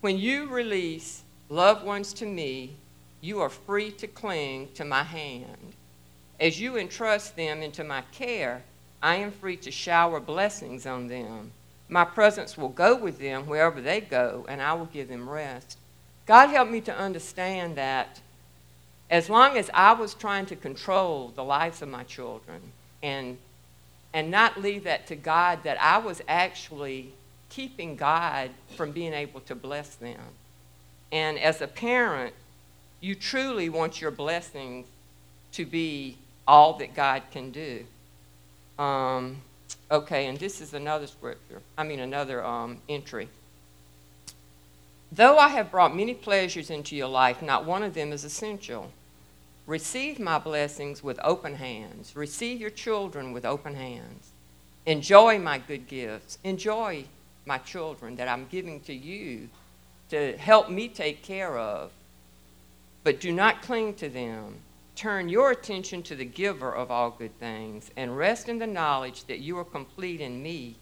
when 0.00 0.18
you 0.18 0.46
release 0.48 1.22
loved 1.48 1.84
ones 1.84 2.12
to 2.14 2.26
me, 2.26 2.76
you 3.20 3.40
are 3.40 3.50
free 3.50 3.90
to 3.92 4.06
cling 4.06 4.68
to 4.74 4.84
my 4.84 5.02
hand. 5.02 5.74
As 6.40 6.58
you 6.58 6.78
entrust 6.78 7.36
them 7.36 7.62
into 7.62 7.84
my 7.84 8.02
care, 8.12 8.62
I 9.02 9.16
am 9.16 9.30
free 9.30 9.56
to 9.58 9.70
shower 9.70 10.20
blessings 10.20 10.86
on 10.86 11.06
them. 11.08 11.52
My 11.88 12.04
presence 12.04 12.56
will 12.56 12.68
go 12.68 12.96
with 12.96 13.18
them 13.18 13.46
wherever 13.46 13.80
they 13.80 14.00
go, 14.00 14.46
and 14.48 14.62
I 14.62 14.72
will 14.72 14.86
give 14.86 15.08
them 15.08 15.28
rest. 15.28 15.76
God 16.26 16.48
helped 16.48 16.70
me 16.70 16.80
to 16.82 16.96
understand 16.96 17.76
that 17.76 18.20
as 19.10 19.28
long 19.28 19.58
as 19.58 19.68
I 19.74 19.92
was 19.92 20.14
trying 20.14 20.46
to 20.46 20.56
control 20.56 21.32
the 21.34 21.42
lives 21.42 21.82
of 21.82 21.88
my 21.88 22.04
children 22.04 22.60
and, 23.02 23.38
and 24.14 24.30
not 24.30 24.60
leave 24.60 24.84
that 24.84 25.08
to 25.08 25.16
God, 25.16 25.64
that 25.64 25.82
I 25.82 25.98
was 25.98 26.22
actually 26.28 27.12
keeping 27.48 27.96
God 27.96 28.50
from 28.76 28.92
being 28.92 29.12
able 29.12 29.40
to 29.40 29.54
bless 29.56 29.96
them. 29.96 30.20
And 31.10 31.38
as 31.40 31.60
a 31.60 31.66
parent, 31.66 32.34
you 33.00 33.16
truly 33.16 33.68
want 33.68 34.00
your 34.00 34.12
blessings 34.12 34.86
to 35.52 35.66
be 35.66 36.16
all 36.46 36.74
that 36.74 36.94
God 36.94 37.22
can 37.32 37.50
do. 37.50 37.84
Um, 38.78 39.38
okay, 39.90 40.26
and 40.26 40.38
this 40.38 40.60
is 40.60 40.72
another 40.72 41.08
scripture, 41.08 41.60
I 41.76 41.82
mean, 41.82 41.98
another 41.98 42.44
um, 42.44 42.78
entry. 42.88 43.28
Though 45.10 45.38
I 45.38 45.48
have 45.48 45.72
brought 45.72 45.96
many 45.96 46.14
pleasures 46.14 46.70
into 46.70 46.94
your 46.94 47.08
life, 47.08 47.42
not 47.42 47.64
one 47.64 47.82
of 47.82 47.94
them 47.94 48.12
is 48.12 48.22
essential. 48.22 48.92
Receive 49.70 50.18
my 50.18 50.36
blessings 50.36 51.00
with 51.00 51.20
open 51.22 51.54
hands. 51.54 52.16
Receive 52.16 52.60
your 52.60 52.70
children 52.70 53.32
with 53.32 53.44
open 53.44 53.76
hands. 53.76 54.32
Enjoy 54.84 55.38
my 55.38 55.58
good 55.58 55.86
gifts. 55.86 56.38
Enjoy 56.42 57.04
my 57.46 57.56
children 57.58 58.16
that 58.16 58.26
I'm 58.26 58.48
giving 58.50 58.80
to 58.80 58.92
you 58.92 59.48
to 60.08 60.36
help 60.38 60.70
me 60.70 60.88
take 60.88 61.22
care 61.22 61.56
of. 61.56 61.92
But 63.04 63.20
do 63.20 63.30
not 63.30 63.62
cling 63.62 63.94
to 63.94 64.08
them. 64.08 64.56
Turn 64.96 65.28
your 65.28 65.52
attention 65.52 66.02
to 66.02 66.16
the 66.16 66.24
giver 66.24 66.74
of 66.74 66.90
all 66.90 67.12
good 67.12 67.38
things 67.38 67.92
and 67.96 68.18
rest 68.18 68.48
in 68.48 68.58
the 68.58 68.66
knowledge 68.66 69.22
that 69.26 69.38
you 69.38 69.56
are 69.56 69.64
complete 69.64 70.20
in 70.20 70.42
me. 70.42 70.74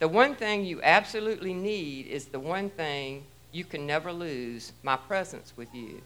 The 0.00 0.08
one 0.08 0.34
thing 0.34 0.64
you 0.64 0.82
absolutely 0.82 1.54
need 1.54 2.08
is 2.08 2.24
the 2.24 2.40
one 2.40 2.70
thing 2.70 3.22
you 3.52 3.64
can 3.64 3.86
never 3.86 4.12
lose 4.12 4.72
my 4.82 4.96
presence 4.96 5.52
with 5.56 5.72
you. 5.72 6.02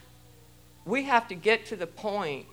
We 0.88 1.02
have 1.04 1.28
to 1.28 1.34
get 1.34 1.66
to 1.66 1.76
the 1.76 1.86
point, 1.86 2.46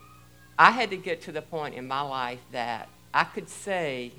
I 0.60 0.72
had 0.72 0.90
to 0.90 0.98
get 0.98 1.22
to 1.22 1.32
the 1.32 1.42
point 1.42 1.76
in 1.76 1.88
my 1.88 2.02
life 2.02 2.40
that 2.52 2.90
I 3.14 3.24
could 3.24 3.48
say, 3.48 4.12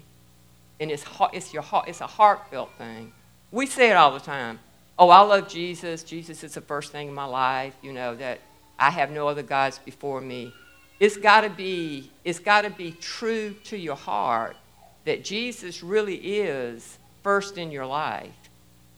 and 0.80 0.90
it's, 0.90 1.04
it's, 1.35 1.52
your, 1.52 1.62
heart, 1.62 1.87
it's 1.87 2.00
a 2.00 2.06
heartfelt 2.06 2.70
thing. 2.78 3.12
We 3.50 3.66
say 3.66 3.90
it 3.90 3.94
all 3.94 4.14
the 4.14 4.20
time 4.20 4.58
oh, 4.99 5.11
I 5.11 5.20
love 5.20 5.46
Jesus. 5.46 6.02
Jesus 6.02 6.42
is 6.42 6.54
the 6.54 6.62
first 6.62 6.90
thing 6.90 7.08
in 7.08 7.14
my 7.14 7.26
life, 7.26 7.76
you 7.82 7.92
know, 7.92 8.14
that 8.14 8.40
I 8.78 8.90
have 8.90 9.11
no 9.11 9.28
other 9.28 9.42
gods 9.42 9.78
before 9.78 10.23
me. 10.23 10.54
It's 10.99 11.18
got 11.18 11.42
to 11.42 11.50
be 11.50 12.11
it's 12.25 12.38
got 12.38 12.62
to 12.62 12.70
be 12.70 12.92
true 12.92 13.54
to 13.64 13.76
your 13.76 13.96
heart 13.96 14.56
that 15.04 15.23
Jesus 15.23 15.82
really 15.82 16.16
is 16.16 16.99
first 17.23 17.58
in 17.58 17.70
your 17.70 17.85
life. 17.85 18.32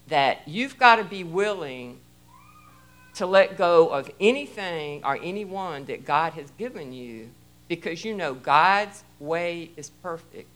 That 0.06 0.46
you've 0.46 0.78
got 0.78 0.96
to 0.96 1.04
be 1.04 1.24
willing 1.24 1.98
to 3.18 3.26
let 3.26 3.56
go 3.56 3.88
of 3.88 4.08
anything 4.20 5.02
or 5.04 5.18
anyone 5.20 5.84
that 5.86 6.04
God 6.04 6.34
has 6.34 6.50
given 6.52 6.92
you 6.92 7.30
because 7.66 8.04
you 8.04 8.14
know 8.14 8.32
God's 8.32 9.02
way 9.18 9.70
is 9.76 9.90
perfect. 9.90 10.48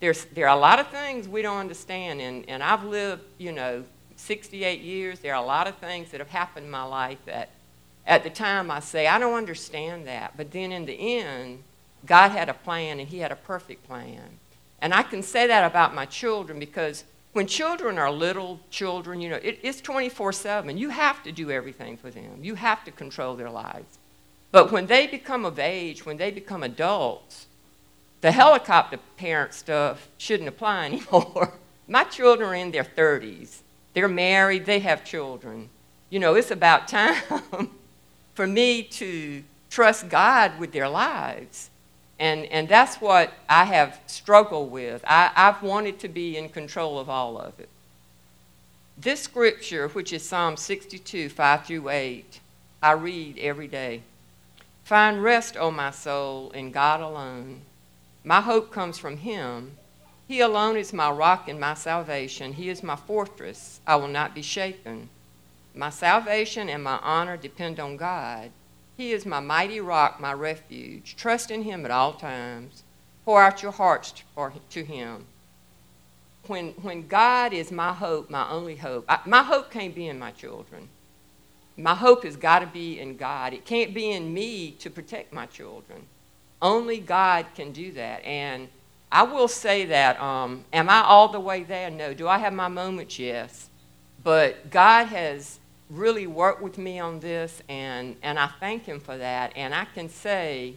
There's, 0.00 0.26
there 0.26 0.46
are 0.46 0.56
a 0.56 0.60
lot 0.60 0.78
of 0.78 0.88
things 0.88 1.26
we 1.26 1.40
don't 1.40 1.56
understand, 1.56 2.20
and, 2.20 2.44
and 2.48 2.62
I've 2.62 2.84
lived, 2.84 3.22
you 3.38 3.50
know, 3.50 3.82
68 4.16 4.80
years, 4.82 5.20
there 5.20 5.34
are 5.34 5.42
a 5.42 5.46
lot 5.46 5.66
of 5.66 5.76
things 5.76 6.10
that 6.10 6.20
have 6.20 6.28
happened 6.28 6.66
in 6.66 6.70
my 6.70 6.82
life 6.82 7.18
that 7.24 7.48
at 8.06 8.22
the 8.24 8.30
time 8.30 8.70
I 8.70 8.80
say, 8.80 9.06
I 9.06 9.18
don't 9.18 9.34
understand 9.34 10.06
that. 10.06 10.36
But 10.36 10.50
then 10.52 10.72
in 10.72 10.84
the 10.84 11.18
end, 11.18 11.62
God 12.04 12.30
had 12.30 12.50
a 12.50 12.54
plan 12.54 13.00
and 13.00 13.08
He 13.08 13.18
had 13.18 13.32
a 13.32 13.36
perfect 13.36 13.86
plan. 13.88 14.22
And 14.80 14.92
I 14.92 15.02
can 15.02 15.22
say 15.22 15.46
that 15.46 15.64
about 15.64 15.94
my 15.94 16.04
children 16.04 16.58
because 16.58 17.04
when 17.36 17.46
children 17.46 17.98
are 17.98 18.10
little 18.10 18.58
children, 18.70 19.20
you 19.20 19.28
know, 19.28 19.36
it, 19.36 19.58
it's 19.62 19.82
24 19.82 20.32
7. 20.32 20.78
You 20.78 20.88
have 20.88 21.22
to 21.22 21.30
do 21.30 21.50
everything 21.50 21.98
for 21.98 22.10
them, 22.10 22.38
you 22.40 22.54
have 22.54 22.82
to 22.86 22.90
control 22.90 23.36
their 23.36 23.50
lives. 23.50 23.98
But 24.52 24.72
when 24.72 24.86
they 24.86 25.06
become 25.06 25.44
of 25.44 25.58
age, 25.58 26.06
when 26.06 26.16
they 26.16 26.30
become 26.30 26.62
adults, 26.62 27.46
the 28.22 28.32
helicopter 28.32 28.98
parent 29.18 29.52
stuff 29.52 30.08
shouldn't 30.16 30.48
apply 30.48 30.86
anymore. 31.12 31.52
my 31.86 32.04
children 32.04 32.48
are 32.48 32.54
in 32.54 32.70
their 32.70 32.84
30s. 32.84 33.58
They're 33.92 34.08
married, 34.08 34.64
they 34.64 34.78
have 34.78 35.04
children. 35.04 35.68
You 36.08 36.20
know, 36.20 36.36
it's 36.36 36.50
about 36.50 36.88
time 36.88 37.68
for 38.32 38.46
me 38.46 38.82
to 38.82 39.44
trust 39.68 40.08
God 40.08 40.58
with 40.58 40.72
their 40.72 40.88
lives. 40.88 41.68
And, 42.18 42.46
and 42.46 42.68
that's 42.68 42.96
what 42.96 43.32
I 43.48 43.64
have 43.64 44.00
struggled 44.06 44.70
with. 44.70 45.04
I, 45.06 45.30
I've 45.36 45.62
wanted 45.62 45.98
to 46.00 46.08
be 46.08 46.36
in 46.36 46.48
control 46.48 46.98
of 46.98 47.10
all 47.10 47.38
of 47.38 47.58
it. 47.60 47.68
This 48.96 49.20
scripture, 49.20 49.88
which 49.88 50.12
is 50.12 50.26
Psalm 50.26 50.56
62, 50.56 51.28
5 51.28 51.66
through 51.66 51.88
8, 51.90 52.40
I 52.82 52.92
read 52.92 53.38
every 53.38 53.68
day. 53.68 54.00
Find 54.84 55.22
rest, 55.22 55.56
O 55.58 55.70
my 55.70 55.90
soul, 55.90 56.50
in 56.52 56.70
God 56.70 57.00
alone. 57.00 57.60
My 58.24 58.40
hope 58.40 58.72
comes 58.72 58.98
from 58.98 59.18
Him 59.18 59.76
he 60.28 60.40
alone 60.40 60.76
is 60.76 60.92
my 60.92 61.10
rock 61.10 61.48
and 61.48 61.60
my 61.60 61.74
salvation. 61.74 62.54
He 62.54 62.68
is 62.68 62.82
my 62.82 62.96
fortress. 62.96 63.80
I 63.86 63.96
will 63.96 64.08
not 64.08 64.34
be 64.34 64.42
shaken. 64.42 65.08
My 65.74 65.90
salvation 65.90 66.68
and 66.68 66.82
my 66.82 66.98
honor 67.02 67.36
depend 67.36 67.78
on 67.78 67.96
God. 67.96 68.50
He 68.96 69.12
is 69.12 69.26
my 69.26 69.40
mighty 69.40 69.80
rock, 69.80 70.20
my 70.20 70.32
refuge. 70.32 71.16
Trust 71.16 71.50
in 71.50 71.62
Him 71.62 71.84
at 71.84 71.90
all 71.90 72.14
times. 72.14 72.82
Pour 73.24 73.42
out 73.42 73.62
your 73.62 73.72
hearts 73.72 74.22
to 74.70 74.84
Him. 74.84 75.24
When, 76.46 76.68
when 76.82 77.06
God 77.08 77.52
is 77.52 77.72
my 77.72 77.92
hope, 77.92 78.30
my 78.30 78.48
only 78.48 78.76
hope, 78.76 79.04
I, 79.08 79.18
my 79.26 79.42
hope 79.42 79.70
can't 79.70 79.94
be 79.94 80.06
in 80.06 80.18
my 80.18 80.30
children. 80.30 80.88
My 81.76 81.94
hope 81.94 82.24
has 82.24 82.36
got 82.36 82.60
to 82.60 82.66
be 82.66 82.98
in 82.98 83.16
God. 83.16 83.52
It 83.52 83.66
can't 83.66 83.92
be 83.92 84.10
in 84.12 84.32
me 84.32 84.70
to 84.72 84.88
protect 84.88 85.32
my 85.32 85.46
children. 85.46 86.06
Only 86.62 86.98
God 86.98 87.46
can 87.54 87.72
do 87.72 87.92
that. 87.92 88.24
And 88.24 88.68
I 89.12 89.24
will 89.24 89.48
say 89.48 89.84
that. 89.86 90.18
Um, 90.20 90.64
am 90.72 90.88
I 90.88 91.02
all 91.02 91.28
the 91.28 91.40
way 91.40 91.64
there? 91.64 91.90
No. 91.90 92.14
Do 92.14 92.28
I 92.28 92.38
have 92.38 92.54
my 92.54 92.68
moments? 92.68 93.18
Yes. 93.18 93.68
But 94.24 94.70
God 94.70 95.06
has 95.06 95.58
really 95.90 96.26
worked 96.26 96.62
with 96.62 96.78
me 96.78 96.98
on 96.98 97.20
this, 97.20 97.62
and, 97.68 98.16
and 98.22 98.38
I 98.38 98.48
thank 98.60 98.84
Him 98.84 99.00
for 99.00 99.16
that. 99.16 99.52
And 99.56 99.74
I 99.74 99.84
can 99.84 100.08
say, 100.08 100.74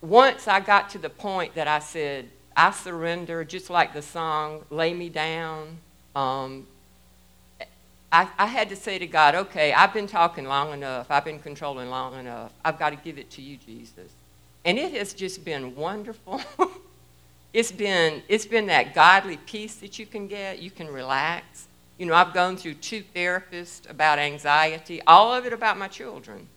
once 0.00 0.48
I 0.48 0.60
got 0.60 0.90
to 0.90 0.98
the 0.98 1.10
point 1.10 1.54
that 1.54 1.68
I 1.68 1.78
said, 1.78 2.28
I 2.56 2.70
surrender, 2.70 3.44
just 3.44 3.70
like 3.70 3.92
the 3.92 4.02
song, 4.02 4.64
Lay 4.70 4.94
Me 4.94 5.08
Down, 5.08 5.78
um, 6.14 6.66
I, 8.14 8.28
I 8.38 8.46
had 8.46 8.68
to 8.68 8.76
say 8.76 8.98
to 9.00 9.08
God, 9.08 9.34
okay, 9.34 9.72
I've 9.72 9.92
been 9.92 10.06
talking 10.06 10.44
long 10.44 10.72
enough. 10.72 11.10
I've 11.10 11.24
been 11.24 11.40
controlling 11.40 11.90
long 11.90 12.14
enough. 12.14 12.52
I've 12.64 12.78
got 12.78 12.90
to 12.90 12.96
give 12.96 13.18
it 13.18 13.28
to 13.30 13.42
you, 13.42 13.56
Jesus. 13.56 14.12
And 14.64 14.78
it 14.78 14.92
has 14.92 15.12
just 15.14 15.44
been 15.44 15.74
wonderful. 15.74 16.40
it's 17.52 17.72
been 17.72 18.22
it's 18.28 18.46
been 18.46 18.66
that 18.66 18.94
godly 18.94 19.36
peace 19.38 19.74
that 19.76 19.98
you 19.98 20.06
can 20.06 20.28
get. 20.28 20.60
You 20.60 20.70
can 20.70 20.86
relax. 20.86 21.66
You 21.98 22.06
know, 22.06 22.14
I've 22.14 22.34
gone 22.34 22.56
through 22.56 22.74
two 22.74 23.04
therapists 23.14 23.88
about 23.88 24.18
anxiety, 24.18 25.00
all 25.06 25.32
of 25.32 25.46
it 25.46 25.52
about 25.52 25.78
my 25.78 25.88
children. 25.88 26.48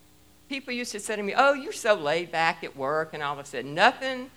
People 0.50 0.74
used 0.74 0.91
to 0.94 1.00
say 1.00 1.15
to 1.15 1.22
me, 1.24 1.34
"Oh, 1.36 1.53
you're 1.53 1.74
so 1.74 1.94
laid 1.94 2.32
back 2.32 2.63
at 2.63 2.75
work," 2.75 3.13
and 3.13 3.22
all 3.22 3.34
of 3.34 3.39
a 3.39 3.46
sudden, 3.46 3.75
nothing. 3.75 4.32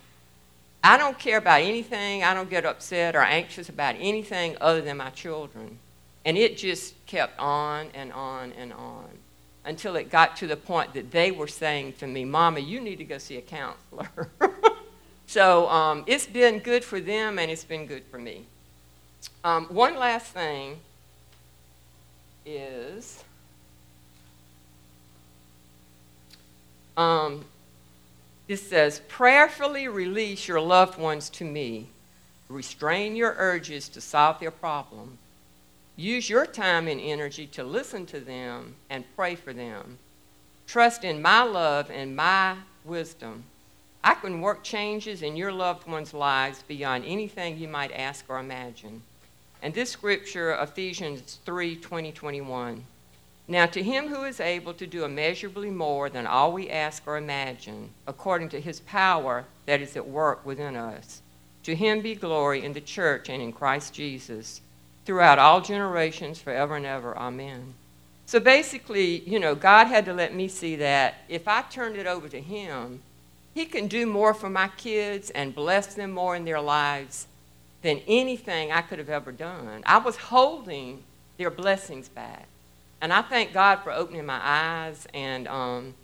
I 0.83 0.97
don't 0.97 1.17
care 1.17 1.37
about 1.37 1.61
anything. 1.61 2.23
I 2.23 2.33
don't 2.33 2.49
get 2.49 2.65
upset 2.65 3.15
or 3.15 3.21
anxious 3.21 3.69
about 3.69 3.95
anything 3.99 4.57
other 4.59 4.81
than 4.81 4.97
my 4.97 5.11
children. 5.11 5.79
And 6.25 6.37
it 6.37 6.57
just 6.57 6.93
kept 7.05 7.39
on 7.39 7.87
and 7.93 8.11
on 8.11 8.51
and 8.53 8.73
on 8.73 9.09
until 9.63 9.95
it 9.95 10.09
got 10.09 10.35
to 10.37 10.47
the 10.47 10.57
point 10.57 10.93
that 10.95 11.11
they 11.11 11.31
were 11.31 11.47
saying 11.47 11.93
to 11.93 12.07
me, 12.07 12.25
Mama, 12.25 12.59
you 12.59 12.81
need 12.81 12.97
to 12.97 13.03
go 13.03 13.19
see 13.19 13.37
a 13.37 13.41
counselor. 13.41 14.09
so 15.27 15.69
um, 15.69 16.03
it's 16.07 16.25
been 16.25 16.59
good 16.59 16.83
for 16.83 16.99
them 16.99 17.37
and 17.37 17.51
it's 17.51 17.63
been 17.63 17.85
good 17.85 18.03
for 18.09 18.17
me. 18.17 18.45
Um, 19.43 19.65
one 19.65 19.95
last 19.97 20.27
thing 20.27 20.79
is 22.45 23.23
um, 26.97 27.45
it 28.47 28.57
says, 28.57 29.01
prayerfully 29.07 29.87
release 29.87 30.47
your 30.47 30.59
loved 30.59 30.99
ones 30.99 31.29
to 31.29 31.45
me. 31.45 31.87
Restrain 32.49 33.15
your 33.15 33.33
urges 33.37 33.87
to 33.89 34.01
solve 34.01 34.39
their 34.39 34.51
problem 34.51 35.17
Use 35.95 36.29
your 36.29 36.47
time 36.47 36.87
and 36.87 36.99
energy 36.99 37.45
to 37.45 37.63
listen 37.63 38.07
to 38.07 38.19
them 38.19 38.75
and 38.89 39.03
pray 39.15 39.35
for 39.35 39.53
them. 39.53 39.99
Trust 40.65 41.03
in 41.03 41.21
my 41.21 41.43
love 41.43 41.91
and 41.91 42.15
my 42.15 42.57
wisdom. 42.85 43.43
I 44.03 44.15
can 44.15 44.41
work 44.41 44.63
changes 44.63 45.21
in 45.21 45.35
your 45.35 45.51
loved 45.51 45.87
ones' 45.87 46.13
lives 46.13 46.63
beyond 46.63 47.05
anything 47.05 47.57
you 47.57 47.67
might 47.67 47.91
ask 47.91 48.25
or 48.29 48.39
imagine. 48.39 49.03
And 49.61 49.73
this 49.73 49.91
scripture, 49.91 50.53
Ephesians 50.53 51.39
3 51.45 51.75
20, 51.75 52.11
21. 52.11 52.83
Now, 53.47 53.65
to 53.65 53.83
him 53.83 54.07
who 54.07 54.23
is 54.23 54.39
able 54.39 54.73
to 54.75 54.87
do 54.87 55.03
immeasurably 55.03 55.69
more 55.69 56.09
than 56.09 56.25
all 56.25 56.53
we 56.53 56.69
ask 56.69 57.05
or 57.05 57.17
imagine, 57.17 57.89
according 58.07 58.49
to 58.49 58.61
his 58.61 58.79
power 58.81 59.45
that 59.65 59.81
is 59.81 59.97
at 59.97 60.07
work 60.07 60.45
within 60.45 60.75
us, 60.75 61.21
to 61.63 61.75
him 61.75 62.01
be 62.01 62.15
glory 62.15 62.63
in 62.63 62.73
the 62.73 62.81
church 62.81 63.29
and 63.29 63.41
in 63.41 63.51
Christ 63.51 63.93
Jesus 63.93 64.61
throughout 65.05 65.39
all 65.39 65.61
generations, 65.61 66.39
forever 66.39 66.75
and 66.75 66.85
ever. 66.85 67.17
Amen. 67.17 67.73
So 68.25 68.39
basically, 68.39 69.19
you 69.29 69.39
know, 69.39 69.55
God 69.55 69.87
had 69.87 70.05
to 70.05 70.13
let 70.13 70.33
me 70.33 70.47
see 70.47 70.77
that 70.77 71.15
if 71.27 71.47
I 71.47 71.63
turned 71.63 71.97
it 71.97 72.07
over 72.07 72.29
to 72.29 72.39
Him, 72.39 73.01
He 73.53 73.65
can 73.65 73.87
do 73.87 74.05
more 74.05 74.33
for 74.33 74.49
my 74.49 74.69
kids 74.69 75.29
and 75.31 75.53
bless 75.53 75.93
them 75.93 76.11
more 76.11 76.35
in 76.35 76.45
their 76.45 76.61
lives 76.61 77.27
than 77.81 78.01
anything 78.07 78.71
I 78.71 78.81
could 78.81 78.99
have 78.99 79.09
ever 79.09 79.31
done. 79.31 79.83
I 79.85 79.97
was 79.97 80.15
holding 80.15 81.03
their 81.37 81.49
blessings 81.49 82.09
back. 82.09 82.47
And 83.01 83.11
I 83.11 83.23
thank 83.23 83.51
God 83.51 83.77
for 83.77 83.91
opening 83.91 84.25
my 84.25 84.39
eyes. 84.41 85.07
And, 85.13 85.47
um, 85.47 85.95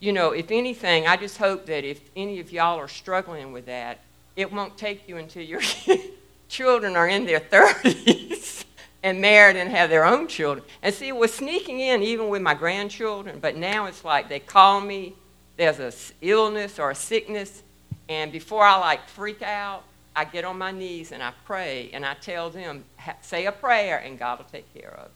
you 0.00 0.12
know, 0.12 0.30
if 0.30 0.50
anything, 0.50 1.06
I 1.06 1.16
just 1.16 1.36
hope 1.36 1.66
that 1.66 1.84
if 1.84 2.00
any 2.16 2.40
of 2.40 2.50
y'all 2.50 2.78
are 2.78 2.88
struggling 2.88 3.52
with 3.52 3.66
that, 3.66 4.00
it 4.36 4.50
won't 4.50 4.76
take 4.78 5.06
you 5.08 5.18
until 5.18 5.42
your 5.42 5.60
children 6.48 6.96
are 6.96 7.08
in 7.08 7.26
their 7.26 7.40
30s 7.40 8.64
and 9.02 9.20
married 9.20 9.56
and 9.56 9.70
have 9.70 9.90
their 9.90 10.04
own 10.04 10.28
children. 10.28 10.64
And 10.82 10.94
see, 10.94 11.08
it 11.08 11.16
was 11.16 11.32
sneaking 11.32 11.80
in 11.80 12.02
even 12.02 12.28
with 12.28 12.42
my 12.42 12.54
grandchildren, 12.54 13.38
but 13.40 13.56
now 13.56 13.86
it's 13.86 14.04
like 14.04 14.28
they 14.28 14.40
call 14.40 14.80
me, 14.80 15.14
there's 15.56 15.78
a 15.78 15.92
illness 16.22 16.78
or 16.78 16.90
a 16.90 16.94
sickness, 16.94 17.62
and 18.08 18.30
before 18.30 18.62
I 18.62 18.78
like 18.78 19.08
freak 19.08 19.42
out, 19.42 19.84
I 20.16 20.24
get 20.24 20.46
on 20.46 20.56
my 20.56 20.72
knees 20.72 21.12
and 21.12 21.22
I 21.22 21.32
pray 21.44 21.90
and 21.92 22.04
I 22.04 22.14
tell 22.14 22.48
them, 22.48 22.84
say 23.20 23.44
a 23.44 23.52
prayer 23.52 23.98
and 23.98 24.18
God 24.18 24.38
will 24.38 24.46
take 24.46 24.72
care 24.72 24.94
of 24.98 25.06
it. 25.06 25.12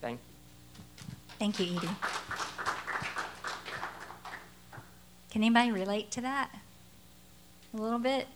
Thank 0.00 0.18
you. 0.18 1.04
Thank 1.38 1.60
you, 1.60 1.76
Edie. 1.76 1.88
Can 5.30 5.42
anybody 5.42 5.70
relate 5.70 6.10
to 6.12 6.22
that? 6.22 6.50
A 7.74 7.76
little 7.76 7.98
bit? 7.98 8.26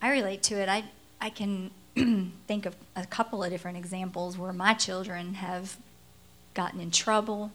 I 0.00 0.12
relate 0.12 0.42
to 0.44 0.54
it. 0.54 0.68
I, 0.68 0.84
I 1.20 1.30
can 1.30 1.72
think 2.46 2.66
of 2.66 2.76
a 2.94 3.06
couple 3.06 3.42
of 3.42 3.50
different 3.50 3.78
examples 3.78 4.38
where 4.38 4.52
my 4.52 4.74
children 4.74 5.34
have 5.34 5.76
gotten 6.54 6.78
in 6.78 6.92
trouble, 6.92 7.50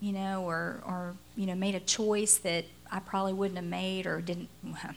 you 0.00 0.12
know, 0.12 0.44
or, 0.44 0.80
or 0.86 1.14
you 1.36 1.46
know, 1.46 1.56
made 1.56 1.74
a 1.74 1.80
choice 1.80 2.38
that 2.38 2.66
I 2.90 3.00
probably 3.00 3.32
wouldn't 3.32 3.56
have 3.56 3.66
made 3.66 4.06
or 4.06 4.20
didn't, 4.20 4.48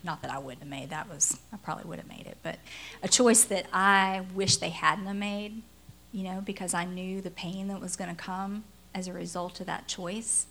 not 0.04 0.22
that 0.22 0.32
I 0.32 0.38
wouldn't 0.38 0.62
have 0.62 0.70
made, 0.70 0.90
that 0.90 1.10
was, 1.10 1.40
I 1.52 1.58
probably 1.58 1.86
would 1.86 2.00
have 2.00 2.08
made 2.08 2.26
it, 2.28 2.38
but 2.44 2.58
a 3.04 3.08
choice 3.08 3.44
that 3.46 3.66
I 3.74 4.24
wish 4.34 4.58
they 4.58 4.70
hadn't 4.70 5.06
have 5.06 5.16
made, 5.16 5.62
you 6.12 6.24
know, 6.24 6.42
because 6.46 6.74
I 6.74 6.86
knew 6.86 7.22
the 7.22 7.32
pain 7.32 7.68
that 7.68 7.82
was 7.82 7.96
going 7.96 8.10
to 8.10 8.16
come 8.16 8.64
as 8.94 9.08
a 9.08 9.14
result 9.14 9.60
of 9.60 9.66
that 9.68 9.88
choice. 9.88 10.48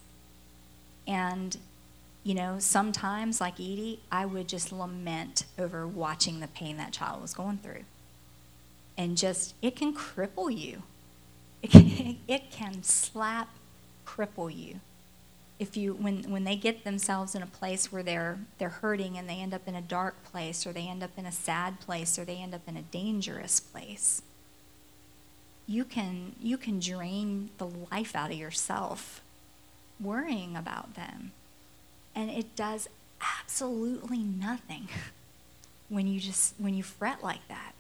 And 1.07 1.57
you 2.23 2.35
know, 2.35 2.57
sometimes, 2.59 3.41
like 3.41 3.55
Edie, 3.55 4.01
I 4.13 4.27
would 4.27 4.47
just 4.49 4.73
lament 4.73 5.45
over 5.59 5.87
watching 5.87 6.41
the 6.41 6.49
pain 6.49 6.77
that 6.77 6.93
child 6.93 7.23
was 7.23 7.33
going 7.33 7.59
through. 7.59 7.85
And 8.99 9.17
just, 9.17 9.55
it 9.63 9.75
can 9.75 9.95
cripple 9.95 10.55
you. 10.55 10.83
It 11.63 11.71
can, 11.71 12.19
it 12.29 12.51
can 12.51 12.83
slap, 12.83 13.49
cripple 14.07 14.55
you. 14.55 14.81
If 15.61 15.77
you, 15.77 15.93
when, 15.93 16.25
when 16.31 16.43
they 16.43 16.57
get 16.57 16.83
themselves 16.83 17.37
in 17.37 17.43
a 17.43 17.47
place 17.47 17.93
where 17.93 18.03
they're, 18.03 18.41
they're 18.59 18.69
hurting 18.69 19.17
and 19.17 19.29
they 19.29 19.37
end 19.37 19.55
up 19.55 19.69
in 19.69 19.77
a 19.77 19.83
dark 19.83 20.25
place 20.25 20.67
or 20.67 20.73
they 20.73 20.89
end 20.89 21.05
up 21.05 21.11
in 21.17 21.27
a 21.27 21.33
sad 21.33 21.79
place 21.81 22.19
or 22.19 22.25
they 22.25 22.39
end 22.39 22.55
up 22.55 22.63
in 22.67 22.77
a 22.77 22.83
dangerous 22.83 23.61
place, 23.61 24.23
you 25.69 25.85
can, 25.85 26.35
you 26.41 26.57
can 26.57 26.81
drain 26.81 27.51
the 27.59 27.71
life 27.93 28.17
out 28.17 28.33
of 28.33 28.37
yourself 28.37 29.21
worrying 30.01 30.57
about 30.57 30.95
them. 30.95 31.31
And 32.17 32.31
it 32.31 32.57
does 32.57 32.89
absolutely 33.41 34.19
nothing 34.19 34.89
when 35.89 36.07
you 36.07 36.21
just 36.21 36.55
when 36.59 36.75
you 36.75 36.83
fret 36.83 37.23
like 37.23 37.47
that 37.49 37.75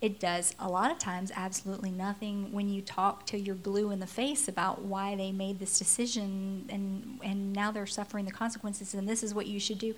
it 0.00 0.18
does 0.18 0.54
a 0.58 0.68
lot 0.68 0.90
of 0.90 0.98
times 0.98 1.30
absolutely 1.36 1.90
nothing 1.90 2.52
when 2.52 2.68
you 2.70 2.80
talk 2.80 3.26
to 3.26 3.38
your 3.38 3.54
blue 3.54 3.90
in 3.90 4.00
the 4.00 4.06
face 4.06 4.48
about 4.48 4.80
why 4.82 5.14
they 5.14 5.30
made 5.30 5.58
this 5.58 5.78
decision 5.78 6.66
and 6.70 7.20
and 7.22 7.52
now 7.52 7.70
they're 7.70 7.86
suffering 7.86 8.24
the 8.24 8.30
consequences 8.30 8.94
and 8.94 9.08
this 9.08 9.22
is 9.22 9.34
what 9.34 9.46
you 9.46 9.60
should 9.60 9.78
do. 9.78 9.94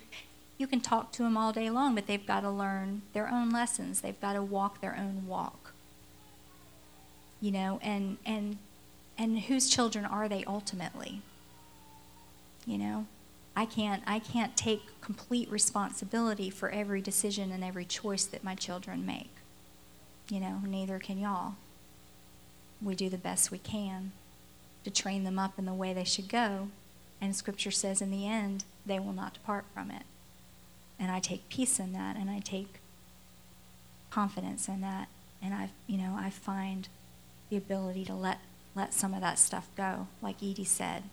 You 0.57 0.67
can 0.67 0.81
talk 0.81 1.11
to 1.13 1.23
them 1.23 1.37
all 1.37 1.53
day 1.53 1.69
long 1.69 1.95
but 1.95 2.07
they've 2.07 2.25
got 2.25 2.41
to 2.41 2.49
learn 2.49 3.03
their 3.13 3.29
own 3.29 3.49
lessons. 3.49 4.01
They've 4.01 4.19
got 4.19 4.33
to 4.33 4.41
walk 4.41 4.81
their 4.81 4.95
own 4.97 5.25
walk. 5.25 5.73
You 7.39 7.51
know 7.51 7.79
and 7.81 8.17
and 8.25 8.57
and 9.17 9.39
whose 9.41 9.69
children 9.69 10.03
are 10.05 10.27
they 10.27 10.43
ultimately? 10.45 11.21
You 12.65 12.77
know 12.77 13.05
I 13.55 13.65
can't, 13.65 14.01
I 14.07 14.17
can't 14.17 14.57
take 14.57 14.99
complete 14.99 15.49
responsibility 15.51 16.49
for 16.49 16.69
every 16.69 17.01
decision 17.01 17.51
and 17.51 17.63
every 17.63 17.85
choice 17.85 18.25
that 18.25 18.43
my 18.43 18.55
children 18.55 19.05
make. 19.05 19.29
You 20.29 20.39
know, 20.39 20.61
neither 20.65 20.99
can 20.99 21.17
y'all. 21.17 21.55
We 22.81 22.95
do 22.95 23.09
the 23.09 23.17
best 23.17 23.51
we 23.51 23.57
can 23.57 24.11
to 24.83 24.91
train 24.91 25.23
them 25.23 25.39
up 25.39 25.57
in 25.57 25.65
the 25.65 25.73
way 25.73 25.93
they 25.93 26.03
should 26.03 26.27
go. 26.27 26.69
And 27.21 27.35
Scripture 27.35 27.71
says 27.71 28.01
in 28.01 28.11
the 28.11 28.27
end, 28.27 28.65
they 28.85 28.99
will 28.99 29.13
not 29.13 29.33
depart 29.33 29.65
from 29.73 29.91
it. 29.91 30.03
And 30.99 31.11
I 31.11 31.19
take 31.19 31.49
peace 31.49 31.79
in 31.79 31.93
that, 31.93 32.15
and 32.17 32.29
I 32.29 32.39
take 32.39 32.79
confidence 34.09 34.67
in 34.67 34.81
that. 34.81 35.07
And 35.41 35.53
I, 35.53 35.69
you 35.87 35.97
know, 35.97 36.15
I 36.17 36.29
find 36.29 36.87
the 37.49 37.57
ability 37.57 38.05
to 38.05 38.13
let, 38.13 38.39
let 38.75 38.93
some 38.93 39.13
of 39.13 39.21
that 39.21 39.39
stuff 39.39 39.69
go, 39.75 40.07
like 40.21 40.37
Edie 40.43 40.63
said 40.63 41.03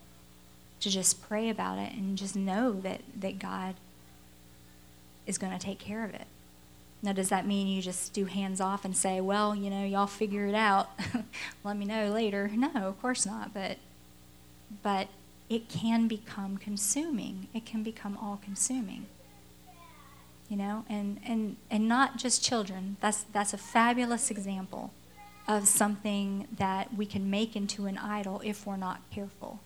to 0.81 0.91
just 0.91 1.23
pray 1.23 1.49
about 1.49 1.79
it 1.79 1.93
and 1.93 2.17
just 2.17 2.35
know 2.35 2.81
that, 2.81 3.03
that 3.19 3.39
God 3.39 3.75
is 5.27 5.39
going 5.39 5.53
to 5.53 5.65
take 5.65 5.79
care 5.79 6.05
of 6.05 6.15
it. 6.15 6.27
Now, 7.03 7.13
does 7.13 7.31
that 7.31 7.47
mean 7.47 7.67
you 7.67 7.81
just 7.81 8.13
do 8.13 8.27
hands 8.27 8.61
off 8.61 8.85
and 8.85 8.95
say, 8.95 9.21
well, 9.21 9.55
you 9.55 9.71
know, 9.71 9.85
y'all 9.85 10.07
figure 10.07 10.47
it 10.47 10.55
out. 10.55 10.91
Let 11.65 11.77
me 11.77 11.87
know 11.87 12.11
later? 12.11 12.51
No, 12.55 12.71
of 12.75 13.01
course 13.01 13.25
not. 13.25 13.55
But, 13.55 13.79
but 14.83 15.09
it 15.49 15.69
can 15.69 16.09
become 16.09 16.59
consuming. 16.59 17.49
It 17.55 17.65
can 17.65 17.83
become 17.83 18.19
all 18.21 18.39
consuming. 18.43 19.07
You 20.49 20.57
know, 20.57 20.85
and, 20.91 21.21
and, 21.25 21.57
and 21.71 21.89
not 21.89 22.19
just 22.19 22.45
children. 22.45 22.97
That's, 23.01 23.23
that's 23.33 23.55
a 23.55 23.59
fabulous 23.59 24.31
example 24.31 24.93
of 25.49 25.67
something 25.67 26.49
that 26.59 26.95
we 26.95 27.07
can 27.07 27.31
make 27.31 27.57
into 27.57 27.87
an 27.87 27.97
idol 27.97 28.43
if 28.45 28.67
we're 28.67 28.77
not 28.77 29.01
careful. 29.11 29.61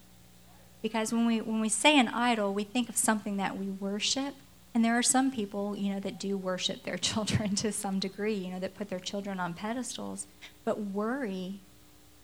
Because 0.82 1.12
when 1.12 1.26
we, 1.26 1.40
when 1.40 1.60
we 1.60 1.68
say 1.68 1.98
an 1.98 2.08
idol, 2.08 2.54
we 2.54 2.62
think 2.64 2.88
of 2.88 2.96
something 2.96 3.38
that 3.38 3.58
we 3.58 3.66
worship, 3.66 4.34
And 4.74 4.84
there 4.84 4.98
are 4.98 5.02
some 5.02 5.30
people, 5.30 5.76
you 5.76 5.92
know, 5.92 6.00
that 6.00 6.18
do 6.18 6.36
worship 6.36 6.82
their 6.82 6.98
children 7.10 7.54
to 7.56 7.72
some 7.72 8.00
degree, 8.00 8.34
you 8.34 8.50
know, 8.50 8.58
that 8.58 8.74
put 8.74 8.90
their 8.90 9.00
children 9.00 9.38
on 9.38 9.54
pedestals. 9.54 10.26
But 10.64 10.80
worry, 10.80 11.60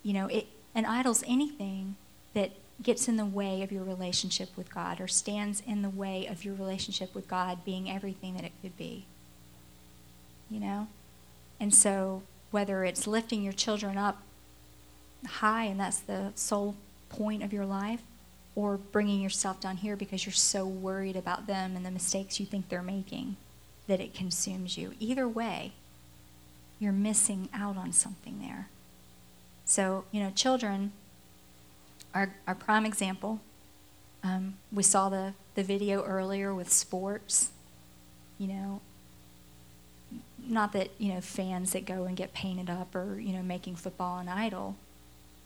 you 0.02 0.12
know, 0.12 0.26
it, 0.26 0.46
an 0.74 0.84
idol's 0.84 1.22
anything 1.26 1.96
that 2.34 2.50
gets 2.82 3.08
in 3.08 3.16
the 3.16 3.26
way 3.26 3.62
of 3.62 3.70
your 3.70 3.84
relationship 3.84 4.48
with 4.56 4.72
God 4.72 5.00
or 5.00 5.08
stands 5.08 5.62
in 5.66 5.82
the 5.82 5.90
way 5.90 6.26
of 6.26 6.44
your 6.44 6.54
relationship 6.54 7.14
with 7.14 7.28
God 7.28 7.64
being 7.64 7.90
everything 7.90 8.34
that 8.34 8.44
it 8.44 8.52
could 8.62 8.76
be. 8.76 9.04
You 10.50 10.60
know? 10.60 10.88
And 11.60 11.74
so, 11.74 12.22
whether 12.50 12.84
it's 12.84 13.06
lifting 13.06 13.42
your 13.42 13.52
children 13.52 13.96
up 13.96 14.22
high 15.26 15.64
and 15.64 15.78
that's 15.78 16.00
the 16.00 16.32
sole 16.34 16.74
point 17.10 17.42
of 17.42 17.52
your 17.52 17.66
life, 17.66 18.00
or 18.54 18.76
bringing 18.76 19.20
yourself 19.20 19.60
down 19.60 19.76
here 19.78 19.96
because 19.96 20.26
you're 20.26 20.32
so 20.32 20.66
worried 20.66 21.16
about 21.16 21.46
them 21.46 21.76
and 21.76 21.84
the 21.84 21.90
mistakes 21.90 22.40
you 22.40 22.46
think 22.46 22.68
they're 22.68 22.82
making 22.82 23.36
that 23.86 24.00
it 24.00 24.14
consumes 24.14 24.76
you. 24.76 24.94
Either 25.00 25.28
way, 25.28 25.72
you're 26.78 26.92
missing 26.92 27.48
out 27.52 27.76
on 27.76 27.92
something 27.92 28.40
there. 28.40 28.68
So, 29.64 30.04
you 30.10 30.20
know, 30.20 30.30
children 30.30 30.92
are 32.14 32.34
our 32.46 32.54
prime 32.54 32.84
example. 32.84 33.40
Um, 34.24 34.54
we 34.72 34.82
saw 34.82 35.08
the, 35.08 35.34
the 35.54 35.62
video 35.62 36.02
earlier 36.02 36.54
with 36.54 36.72
sports. 36.72 37.50
You 38.38 38.48
know, 38.48 38.80
not 40.38 40.72
that, 40.72 40.90
you 40.98 41.14
know, 41.14 41.20
fans 41.20 41.72
that 41.72 41.84
go 41.84 42.04
and 42.04 42.16
get 42.16 42.32
painted 42.32 42.70
up 42.70 42.94
or, 42.94 43.20
you 43.20 43.32
know, 43.32 43.42
making 43.42 43.76
football 43.76 44.18
an 44.18 44.28
idol, 44.28 44.76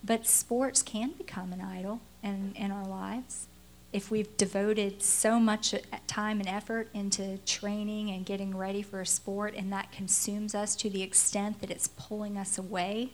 but 0.04 0.26
sports 0.26 0.82
can 0.82 1.12
become 1.12 1.52
an 1.52 1.62
idol 1.62 2.00
in, 2.22 2.52
in 2.56 2.70
our 2.70 2.86
lives. 2.86 3.46
If 3.92 4.10
we've 4.10 4.36
devoted 4.36 5.02
so 5.02 5.38
much 5.40 5.74
time 6.06 6.40
and 6.40 6.48
effort 6.48 6.88
into 6.92 7.38
training 7.46 8.10
and 8.10 8.26
getting 8.26 8.56
ready 8.56 8.82
for 8.82 9.00
a 9.00 9.06
sport, 9.06 9.54
and 9.56 9.72
that 9.72 9.92
consumes 9.92 10.54
us 10.54 10.76
to 10.76 10.90
the 10.90 11.02
extent 11.02 11.60
that 11.60 11.70
it's 11.70 11.88
pulling 11.88 12.36
us 12.36 12.58
away 12.58 13.10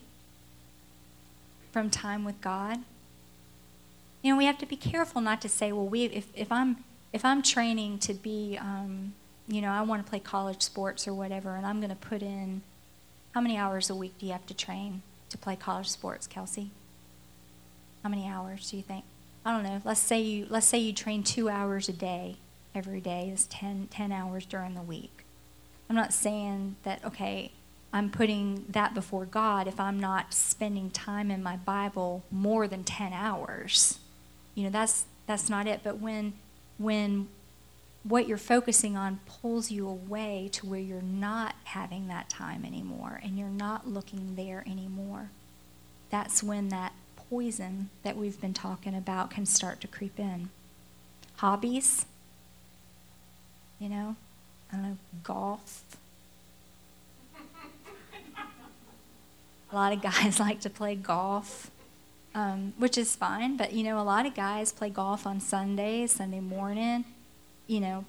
from 1.71 1.91
time 1.91 2.25
with 2.25 2.41
God, 2.41 2.79
you 4.23 4.33
know, 4.33 4.39
we 4.39 4.47
have 4.47 4.59
to 4.59 4.67
be 4.67 4.77
careful 4.77 5.21
not 5.21 5.41
to 5.43 5.49
say, 5.49 5.71
well, 5.71 5.87
we, 5.87 6.05
if, 6.05 6.27
if 6.35 6.51
I'm 6.51 6.85
if 7.13 7.25
I'm 7.25 7.43
training 7.43 7.99
to 8.01 8.15
be, 8.15 8.57
um, 8.61 9.15
you 9.49 9.61
know, 9.61 9.71
I 9.71 9.83
want 9.83 10.05
to 10.05 10.09
play 10.09 10.21
college 10.21 10.63
sports 10.63 11.09
or 11.09 11.15
whatever, 11.15 11.57
and 11.57 11.67
I'm 11.67 11.81
going 11.81 11.91
to 11.91 11.97
put 11.97 12.23
in, 12.23 12.63
how 13.35 13.41
many 13.41 13.57
hours 13.57 13.91
a 13.91 13.95
week 13.95 14.17
do 14.19 14.27
you 14.27 14.33
have 14.33 14.47
to 14.47 14.55
train 14.55 15.03
to 15.31 15.39
play 15.39 15.57
college 15.57 15.89
sports, 15.89 16.27
Kelsey? 16.27 16.71
How 18.03 18.09
many 18.09 18.27
hours 18.27 18.71
do 18.71 18.77
you 18.77 18.83
think? 18.83 19.05
I 19.45 19.53
don't 19.53 19.63
know. 19.63 19.81
Let's 19.85 20.01
say 20.01 20.21
you 20.21 20.47
let's 20.49 20.67
say 20.67 20.79
you 20.79 20.93
train 20.93 21.23
two 21.23 21.49
hours 21.49 21.89
a 21.89 21.93
day 21.93 22.37
every 22.75 23.01
day 23.01 23.31
is 23.33 23.47
10, 23.47 23.89
10 23.91 24.13
hours 24.13 24.47
during 24.47 24.75
the 24.75 24.83
week. 24.83 25.25
I'm 25.89 25.97
not 25.97 26.13
saying 26.13 26.77
that 26.85 27.05
okay, 27.05 27.53
I'm 27.93 28.11
putting 28.11 28.67
that 28.69 28.95
before 28.95 29.25
God 29.25 29.67
if 29.67 29.81
I'm 29.81 29.99
not 29.99 30.33
spending 30.33 30.91
time 30.91 31.31
in 31.31 31.43
my 31.43 31.57
Bible 31.57 32.23
more 32.31 32.69
than 32.69 32.85
10 32.85 33.13
hours. 33.13 33.99
You 34.55 34.65
know, 34.65 34.71
that's 34.71 35.07
that's 35.27 35.49
not 35.49 35.67
it. 35.67 35.81
But 35.83 35.99
when 35.99 36.35
when 36.79 37.29
what 38.03 38.27
you're 38.27 38.39
focusing 38.39 38.97
on 38.97 39.21
pulls 39.27 39.71
you 39.71 39.87
away 39.87 40.49
to 40.53 40.67
where 40.67 40.81
you're 40.81 41.03
not 41.03 41.55
having 41.65 42.09
that 42.09 42.31
time 42.31 42.65
anymore 42.65 43.21
and 43.23 43.39
you're 43.39 43.49
not 43.49 43.87
looking 43.87 44.37
there 44.37 44.65
anymore, 44.67 45.31
that's 46.09 46.43
when 46.43 46.69
that 46.69 46.90
poison 47.31 47.89
that 48.03 48.17
we've 48.17 48.41
been 48.41 48.53
talking 48.53 48.95
about 48.95 49.31
can 49.31 49.47
start 49.47 49.81
to 49.81 49.87
creep 49.87 50.19
in. 50.19 50.51
Hobbies, 51.37 52.05
you 53.79 53.89
know, 53.89 54.17
I 54.71 54.77
don't 54.77 54.83
know, 54.83 54.97
golf. 55.23 55.85
a 59.73 59.75
lot 59.75 59.93
of 59.93 60.03
guys 60.03 60.41
like 60.41 60.61
to 60.61 60.71
play 60.71 60.95
golf, 60.97 61.71
um, 62.35 62.73
which 62.77 62.99
is 62.99 63.15
fine, 63.17 63.57
but 63.57 63.73
you 63.73 63.85
know, 63.85 64.01
a 64.01 64.03
lot 64.03 64.27
of 64.27 64.35
guys 64.35 64.73
play 64.73 64.91
golf 64.91 65.27
on 65.27 65.41
Sunday, 65.41 66.07
Sunday 66.07 66.41
morning, 66.41 67.05
you 67.67 67.81
know. 67.81 68.05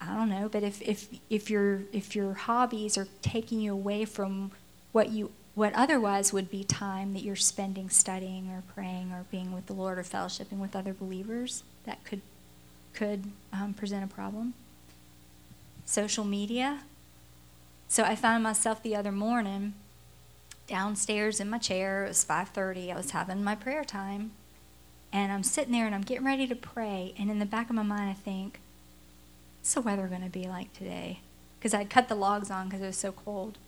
I 0.00 0.14
don't 0.14 0.30
know, 0.30 0.48
but 0.48 0.62
if, 0.62 0.80
if 0.80 1.08
if 1.28 1.50
your 1.50 1.82
if 1.92 2.14
your 2.14 2.32
hobbies 2.34 2.96
are 2.96 3.08
taking 3.20 3.60
you 3.60 3.72
away 3.72 4.04
from 4.04 4.52
what 4.92 5.10
you 5.10 5.32
what 5.58 5.74
otherwise 5.74 6.32
would 6.32 6.48
be 6.48 6.62
time 6.62 7.12
that 7.14 7.24
you're 7.24 7.34
spending 7.34 7.90
studying 7.90 8.48
or 8.48 8.62
praying 8.76 9.10
or 9.10 9.24
being 9.28 9.52
with 9.52 9.66
the 9.66 9.72
Lord 9.72 9.98
or 9.98 10.04
fellowshipping 10.04 10.58
with 10.58 10.76
other 10.76 10.94
believers, 10.94 11.64
that 11.84 12.04
could 12.04 12.20
could 12.94 13.24
um, 13.52 13.74
present 13.74 14.04
a 14.04 14.06
problem. 14.06 14.54
Social 15.84 16.24
media. 16.24 16.84
So 17.88 18.04
I 18.04 18.14
found 18.14 18.44
myself 18.44 18.80
the 18.84 18.94
other 18.94 19.10
morning 19.10 19.74
downstairs 20.68 21.40
in 21.40 21.50
my 21.50 21.58
chair. 21.58 22.04
It 22.04 22.08
was 22.08 22.24
5:30. 22.24 22.92
I 22.92 22.96
was 22.96 23.10
having 23.10 23.42
my 23.42 23.56
prayer 23.56 23.82
time, 23.82 24.30
and 25.12 25.32
I'm 25.32 25.42
sitting 25.42 25.72
there 25.72 25.86
and 25.86 25.94
I'm 25.94 26.02
getting 26.02 26.24
ready 26.24 26.46
to 26.46 26.54
pray. 26.54 27.14
And 27.18 27.32
in 27.32 27.40
the 27.40 27.46
back 27.46 27.68
of 27.68 27.74
my 27.74 27.82
mind, 27.82 28.08
I 28.10 28.14
think, 28.14 28.60
"What's 29.58 29.74
the 29.74 29.80
weather 29.80 30.06
going 30.06 30.22
to 30.22 30.28
be 30.28 30.44
like 30.44 30.72
today?" 30.72 31.18
Because 31.58 31.74
I'd 31.74 31.90
cut 31.90 32.08
the 32.08 32.14
logs 32.14 32.48
on 32.48 32.68
because 32.68 32.80
it 32.80 32.86
was 32.86 32.96
so 32.96 33.10
cold. 33.10 33.58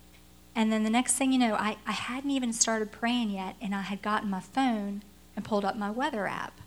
And 0.55 0.73
then 0.73 0.85
the 0.85 0.91
next 0.91 1.15
thing 1.15 1.33
you 1.33 1.39
know, 1.39 1.55
I, 1.55 1.77
I 1.87 1.93
hadn't 1.93 2.31
even 2.31 2.53
started 2.53 2.93
praying 2.93 3.31
yet, 3.31 3.57
and 3.61 3.75
I 3.75 3.83
had 3.83 4.03
gotten 4.03 4.31
my 4.31 4.41
phone 4.41 5.03
and 5.37 5.45
pulled 5.45 5.65
up 5.65 5.77
my 5.77 5.91
weather 5.91 6.27
app. 6.27 6.61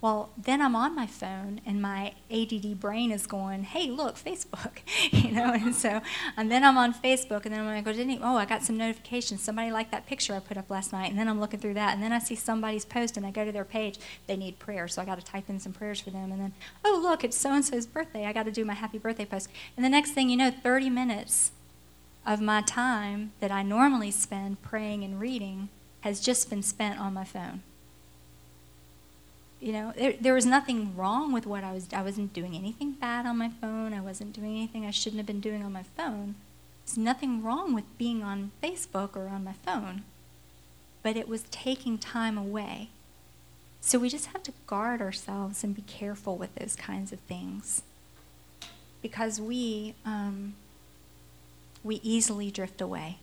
Well, 0.00 0.30
then 0.38 0.62
I'm 0.62 0.76
on 0.76 0.94
my 0.94 1.08
phone, 1.08 1.60
and 1.66 1.82
my 1.82 2.14
ADD 2.30 2.78
brain 2.78 3.10
is 3.10 3.26
going, 3.26 3.64
"Hey, 3.64 3.90
look, 3.90 4.14
Facebook," 4.14 4.78
you 5.10 5.32
know. 5.32 5.52
And 5.52 5.74
so, 5.74 6.00
and 6.36 6.52
then 6.52 6.62
I'm 6.62 6.78
on 6.78 6.94
Facebook, 6.94 7.44
and 7.44 7.52
then 7.52 7.66
I'm 7.66 7.84
like, 7.84 8.20
"Oh, 8.22 8.36
I 8.36 8.44
got 8.44 8.62
some 8.62 8.76
notifications. 8.76 9.42
Somebody 9.42 9.72
liked 9.72 9.90
that 9.90 10.06
picture 10.06 10.34
I 10.34 10.38
put 10.38 10.56
up 10.56 10.70
last 10.70 10.92
night." 10.92 11.10
And 11.10 11.18
then 11.18 11.26
I'm 11.26 11.40
looking 11.40 11.58
through 11.58 11.74
that, 11.74 11.94
and 11.94 12.02
then 12.02 12.12
I 12.12 12.20
see 12.20 12.36
somebody's 12.36 12.84
post, 12.84 13.16
and 13.16 13.26
I 13.26 13.32
go 13.32 13.44
to 13.44 13.50
their 13.50 13.64
page. 13.64 13.98
They 14.28 14.36
need 14.36 14.60
prayer, 14.60 14.86
so 14.86 15.02
I 15.02 15.04
got 15.04 15.18
to 15.18 15.24
type 15.24 15.48
in 15.48 15.58
some 15.58 15.72
prayers 15.72 16.00
for 16.00 16.10
them. 16.10 16.30
And 16.30 16.40
then, 16.40 16.52
oh, 16.84 17.00
look, 17.02 17.24
it's 17.24 17.36
so 17.36 17.52
and 17.52 17.64
so's 17.64 17.86
birthday. 17.86 18.24
I 18.24 18.32
got 18.32 18.44
to 18.44 18.52
do 18.52 18.64
my 18.64 18.74
happy 18.74 18.98
birthday 18.98 19.24
post. 19.24 19.48
And 19.76 19.84
the 19.84 19.90
next 19.90 20.12
thing 20.12 20.30
you 20.30 20.36
know, 20.36 20.52
30 20.52 20.90
minutes 20.90 21.50
of 22.28 22.42
my 22.42 22.60
time 22.60 23.32
that 23.40 23.50
I 23.50 23.62
normally 23.62 24.10
spend 24.10 24.60
praying 24.60 25.02
and 25.02 25.18
reading 25.18 25.70
has 26.02 26.20
just 26.20 26.50
been 26.50 26.62
spent 26.62 27.00
on 27.00 27.14
my 27.14 27.24
phone. 27.24 27.62
You 29.60 29.72
know, 29.72 29.92
there, 29.96 30.12
there 30.20 30.34
was 30.34 30.44
nothing 30.44 30.94
wrong 30.94 31.32
with 31.32 31.46
what 31.46 31.64
I 31.64 31.72
was. 31.72 31.88
I 31.90 32.02
wasn't 32.02 32.34
doing 32.34 32.54
anything 32.54 32.92
bad 32.92 33.24
on 33.24 33.38
my 33.38 33.48
phone. 33.48 33.94
I 33.94 34.02
wasn't 34.02 34.34
doing 34.34 34.56
anything 34.56 34.84
I 34.84 34.90
shouldn't 34.90 35.18
have 35.18 35.26
been 35.26 35.40
doing 35.40 35.64
on 35.64 35.72
my 35.72 35.82
phone. 35.82 36.34
There's 36.84 36.98
nothing 36.98 37.42
wrong 37.42 37.74
with 37.74 37.84
being 37.96 38.22
on 38.22 38.52
Facebook 38.62 39.16
or 39.16 39.28
on 39.28 39.42
my 39.42 39.54
phone. 39.64 40.02
But 41.02 41.16
it 41.16 41.28
was 41.28 41.44
taking 41.50 41.96
time 41.96 42.36
away. 42.36 42.90
So 43.80 43.98
we 43.98 44.10
just 44.10 44.26
have 44.26 44.42
to 44.42 44.52
guard 44.66 45.00
ourselves 45.00 45.64
and 45.64 45.74
be 45.74 45.82
careful 45.82 46.36
with 46.36 46.54
those 46.56 46.76
kinds 46.76 47.10
of 47.10 47.20
things. 47.20 47.82
Because 49.00 49.40
we, 49.40 49.94
um, 50.04 50.54
we 51.84 52.00
easily 52.02 52.50
drift 52.50 52.80
away. 52.80 53.18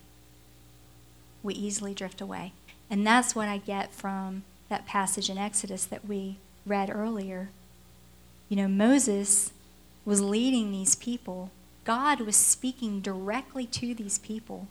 We 1.42 1.54
easily 1.54 1.94
drift 1.94 2.20
away. 2.20 2.52
And 2.90 3.06
that's 3.06 3.34
what 3.34 3.48
I 3.48 3.58
get 3.58 3.92
from 3.92 4.44
that 4.68 4.86
passage 4.86 5.30
in 5.30 5.38
Exodus 5.38 5.84
that 5.84 6.06
we 6.06 6.38
read 6.64 6.90
earlier. 6.90 7.50
You 8.48 8.56
know, 8.56 8.68
Moses 8.68 9.52
was 10.04 10.20
leading 10.20 10.70
these 10.70 10.94
people, 10.96 11.50
God 11.84 12.20
was 12.20 12.36
speaking 12.36 13.00
directly 13.00 13.66
to 13.66 13.94
these 13.94 14.18
people. 14.18 14.66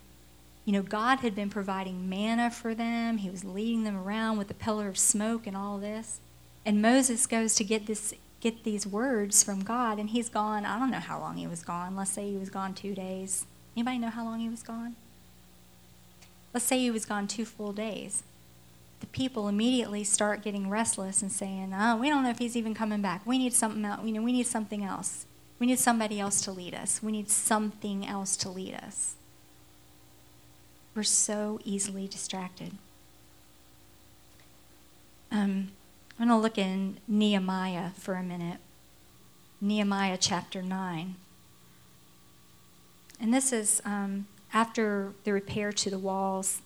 You 0.65 0.73
know, 0.73 0.81
God 0.81 1.19
had 1.19 1.35
been 1.35 1.49
providing 1.49 2.09
manna 2.09 2.49
for 2.49 2.73
them, 2.73 3.17
He 3.17 3.29
was 3.29 3.43
leading 3.43 3.83
them 3.83 3.97
around 3.97 4.37
with 4.37 4.47
the 4.47 4.53
pillar 4.53 4.87
of 4.87 4.97
smoke 4.97 5.45
and 5.45 5.55
all 5.55 5.77
this. 5.77 6.19
And 6.65 6.81
Moses 6.81 7.27
goes 7.27 7.55
to 7.55 7.63
get 7.63 7.85
this 7.85 8.13
get 8.41 8.63
these 8.63 8.85
words 8.85 9.43
from 9.43 9.63
God 9.63 9.97
and 9.97 10.11
he's 10.11 10.29
gone, 10.29 10.65
I 10.65 10.77
don't 10.77 10.91
know 10.91 10.99
how 10.99 11.19
long 11.19 11.37
he 11.37 11.47
was 11.47 11.63
gone. 11.63 11.95
Let's 11.95 12.11
say 12.11 12.29
he 12.29 12.37
was 12.37 12.51
gone 12.51 12.75
2 12.75 12.93
days. 12.93 13.45
Anybody 13.75 13.97
know 13.97 14.09
how 14.09 14.23
long 14.23 14.39
he 14.39 14.49
was 14.49 14.63
gone? 14.63 14.95
Let's 16.53 16.65
say 16.65 16.79
he 16.79 16.91
was 16.91 17.05
gone 17.05 17.27
two 17.27 17.45
full 17.45 17.73
days. 17.73 18.23
The 19.01 19.07
people 19.07 19.49
immediately 19.49 20.03
start 20.03 20.41
getting 20.41 20.69
restless 20.69 21.21
and 21.21 21.31
saying, 21.31 21.73
"Oh, 21.77 21.97
we 21.97 22.09
don't 22.09 22.23
know 22.23 22.29
if 22.29 22.39
he's 22.39 22.55
even 22.55 22.73
coming 22.73 23.01
back. 23.01 23.25
We 23.25 23.37
need 23.37 23.53
something 23.53 23.83
else. 23.83 24.05
You 24.05 24.13
know, 24.13 24.21
we 24.21 24.31
need 24.31 24.47
something 24.47 24.83
else. 24.83 25.25
We 25.59 25.67
need 25.67 25.79
somebody 25.79 26.19
else 26.19 26.41
to 26.41 26.51
lead 26.51 26.73
us. 26.73 27.03
We 27.03 27.11
need 27.11 27.29
something 27.29 28.07
else 28.07 28.37
to 28.37 28.49
lead 28.49 28.75
us." 28.75 29.15
We're 30.95 31.03
so 31.03 31.59
easily 31.65 32.07
distracted. 32.07 32.71
Um, 35.29 35.71
I'm 36.17 36.27
going 36.27 36.29
to 36.29 36.41
look 36.41 36.57
in 36.57 36.99
Nehemiah 37.05 37.89
for 37.97 38.13
a 38.13 38.23
minute. 38.23 38.59
Nehemiah 39.59 40.17
chapter 40.17 40.61
9. 40.61 41.15
And 43.19 43.33
this 43.33 43.53
is 43.53 43.81
um, 43.85 44.27
after 44.53 45.13
the 45.23 45.33
repair 45.33 45.71
to 45.71 45.89
the 45.89 45.97
walls. 45.97 46.61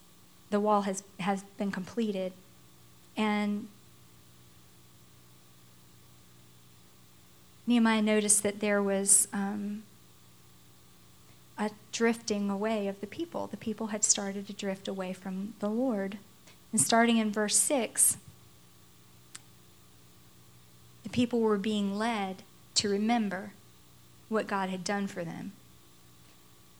The 0.50 0.60
wall 0.60 0.82
has, 0.82 1.04
has 1.20 1.44
been 1.58 1.72
completed. 1.72 2.34
And 3.16 3.68
Nehemiah 7.68 8.02
noticed 8.02 8.42
that 8.44 8.62
there 8.62 8.82
was 8.82 9.28
um, 9.32 9.84
a 11.58 11.70
drifting 11.92 12.50
away 12.50 12.88
of 12.88 13.00
the 13.02 13.08
people. 13.08 13.48
The 13.48 13.58
people 13.58 13.88
had 13.88 14.04
started 14.04 14.48
to 14.48 14.54
drift 14.54 14.88
away 14.88 15.14
from 15.14 15.54
the 15.60 15.70
Lord. 15.70 16.18
And 16.72 16.80
starting 16.80 17.18
in 17.18 17.32
verse 17.32 17.58
6, 17.58 18.18
the 21.04 21.10
people 21.10 21.42
were 21.42 21.58
being 21.58 21.96
led 21.98 22.44
to 22.76 22.90
remember 22.90 23.52
what 24.30 24.48
God 24.48 24.70
had 24.70 24.84
done 24.84 25.08
for 25.08 25.24
them. 25.24 25.52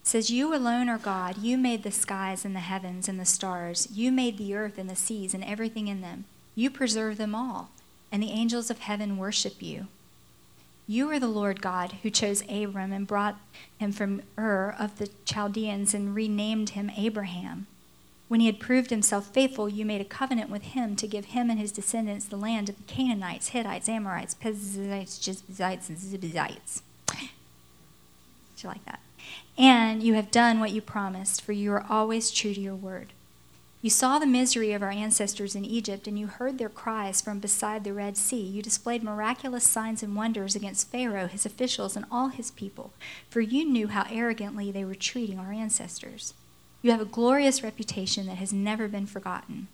Says, 0.10 0.32
You 0.32 0.56
alone 0.56 0.90
are 0.90 0.98
God. 0.98 1.38
You 1.38 1.56
made 1.56 1.84
the 1.84 1.92
skies 1.92 2.44
and 2.44 2.56
the 2.56 2.62
heavens 2.62 3.08
and 3.08 3.20
the 3.20 3.26
stars. 3.26 3.88
You 3.94 4.12
made 4.12 4.40
the 4.40 4.56
earth 4.56 4.80
and 4.80 4.90
the 4.90 4.96
seas 4.96 5.36
and 5.36 5.44
everything 5.44 5.88
in 5.88 6.02
them. 6.02 6.26
You 6.56 6.72
preserve 6.72 7.18
them 7.18 7.36
all, 7.36 7.70
and 8.12 8.24
the 8.24 8.32
angels 8.32 8.72
of 8.72 8.80
heaven 8.80 9.18
worship 9.18 9.62
you. 9.62 9.86
You 10.88 11.12
are 11.12 11.20
the 11.20 11.28
Lord 11.28 11.62
God 11.62 11.98
who 12.02 12.10
chose 12.10 12.42
Abram 12.50 12.92
and 12.92 13.06
brought 13.06 13.40
him 13.78 13.92
from 13.92 14.24
Ur 14.36 14.76
of 14.80 14.98
the 14.98 15.12
Chaldeans 15.26 15.94
and 15.94 16.16
renamed 16.16 16.72
him 16.72 16.90
Abraham. 16.98 17.68
When 18.30 18.40
he 18.40 18.48
had 18.48 18.60
proved 18.60 18.90
himself 18.90 19.28
faithful, 19.28 19.70
you 19.70 19.86
made 19.86 20.02
a 20.02 20.06
covenant 20.06 20.50
with 20.50 20.64
him 20.64 20.96
to 20.96 21.08
give 21.08 21.26
him 21.26 21.52
and 21.52 21.60
his 21.60 21.72
descendants 21.72 22.26
the 22.26 22.36
land 22.36 22.68
of 22.68 22.78
the 22.78 22.92
Canaanites, 22.92 23.50
Hittites, 23.50 23.88
Amorites, 23.88 24.34
Perizzites, 24.34 25.20
Jebusites, 25.20 25.88
and 25.88 26.00
Zibizites. 26.00 26.82
Did 27.10 28.64
you 28.64 28.70
like 28.70 28.84
that? 28.86 29.02
And 29.60 30.02
you 30.02 30.14
have 30.14 30.32
done 30.32 30.62
what 30.62 30.72
you 30.72 30.80
promised, 30.80 31.42
for 31.42 31.52
you 31.52 31.74
are 31.74 31.86
always 31.90 32.32
true 32.32 32.54
to 32.54 32.62
your 32.62 32.76
word. 32.76 33.12
You 33.82 33.90
saw 33.90 34.18
the 34.18 34.26
misery 34.26 34.72
of 34.72 34.82
our 34.82 34.90
ancestors 34.90 35.54
in 35.54 35.66
Egypt, 35.66 36.08
and 36.08 36.18
you 36.18 36.28
heard 36.28 36.58
their 36.58 36.70
cries 36.70 37.22
from 37.22 37.40
beside 37.40 37.84
the 37.84 37.94
Red 37.94 38.16
Sea. 38.16 38.42
You 38.42 38.62
displayed 38.62 39.04
miraculous 39.04 39.66
signs 39.66 40.02
and 40.02 40.16
wonders 40.16 40.56
against 40.56 40.90
Pharaoh, 40.90 41.28
his 41.28 41.46
officials, 41.46 41.98
and 41.98 42.06
all 42.10 42.30
his 42.30 42.52
people, 42.52 42.94
for 43.30 43.42
you 43.42 43.66
knew 43.66 43.90
how 43.90 44.06
arrogantly 44.10 44.72
they 44.72 44.86
were 44.86 44.96
treating 44.96 45.38
our 45.40 45.52
ancestors. 45.52 46.34
You 46.82 46.92
have 46.92 47.02
a 47.02 47.06
glorious 47.06 47.62
reputation 47.62 48.28
that 48.28 48.38
has 48.38 48.54
never 48.54 48.88
been 48.88 49.08
forgotten. 49.08 49.68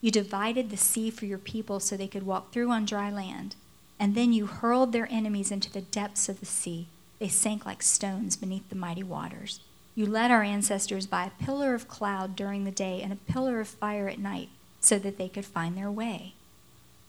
You 0.00 0.10
divided 0.10 0.70
the 0.70 0.76
sea 0.76 1.08
for 1.08 1.26
your 1.26 1.38
people 1.38 1.78
so 1.78 1.96
they 1.96 2.08
could 2.08 2.26
walk 2.26 2.52
through 2.52 2.70
on 2.72 2.84
dry 2.84 3.10
land, 3.10 3.54
and 3.98 4.16
then 4.16 4.32
you 4.32 4.46
hurled 4.46 4.90
their 4.92 5.06
enemies 5.08 5.52
into 5.52 5.72
the 5.72 5.82
depths 5.82 6.28
of 6.28 6.40
the 6.40 6.46
sea. 6.46 6.88
They 7.20 7.28
sank 7.28 7.66
like 7.66 7.82
stones 7.82 8.34
beneath 8.34 8.68
the 8.70 8.74
mighty 8.74 9.02
waters. 9.02 9.60
You 9.94 10.06
led 10.06 10.30
our 10.30 10.42
ancestors 10.42 11.06
by 11.06 11.26
a 11.26 11.44
pillar 11.44 11.74
of 11.74 11.86
cloud 11.86 12.34
during 12.34 12.64
the 12.64 12.70
day 12.70 13.02
and 13.02 13.12
a 13.12 13.32
pillar 13.32 13.60
of 13.60 13.68
fire 13.68 14.08
at 14.08 14.18
night 14.18 14.48
so 14.80 14.98
that 14.98 15.18
they 15.18 15.28
could 15.28 15.44
find 15.44 15.76
their 15.76 15.90
way. 15.90 16.32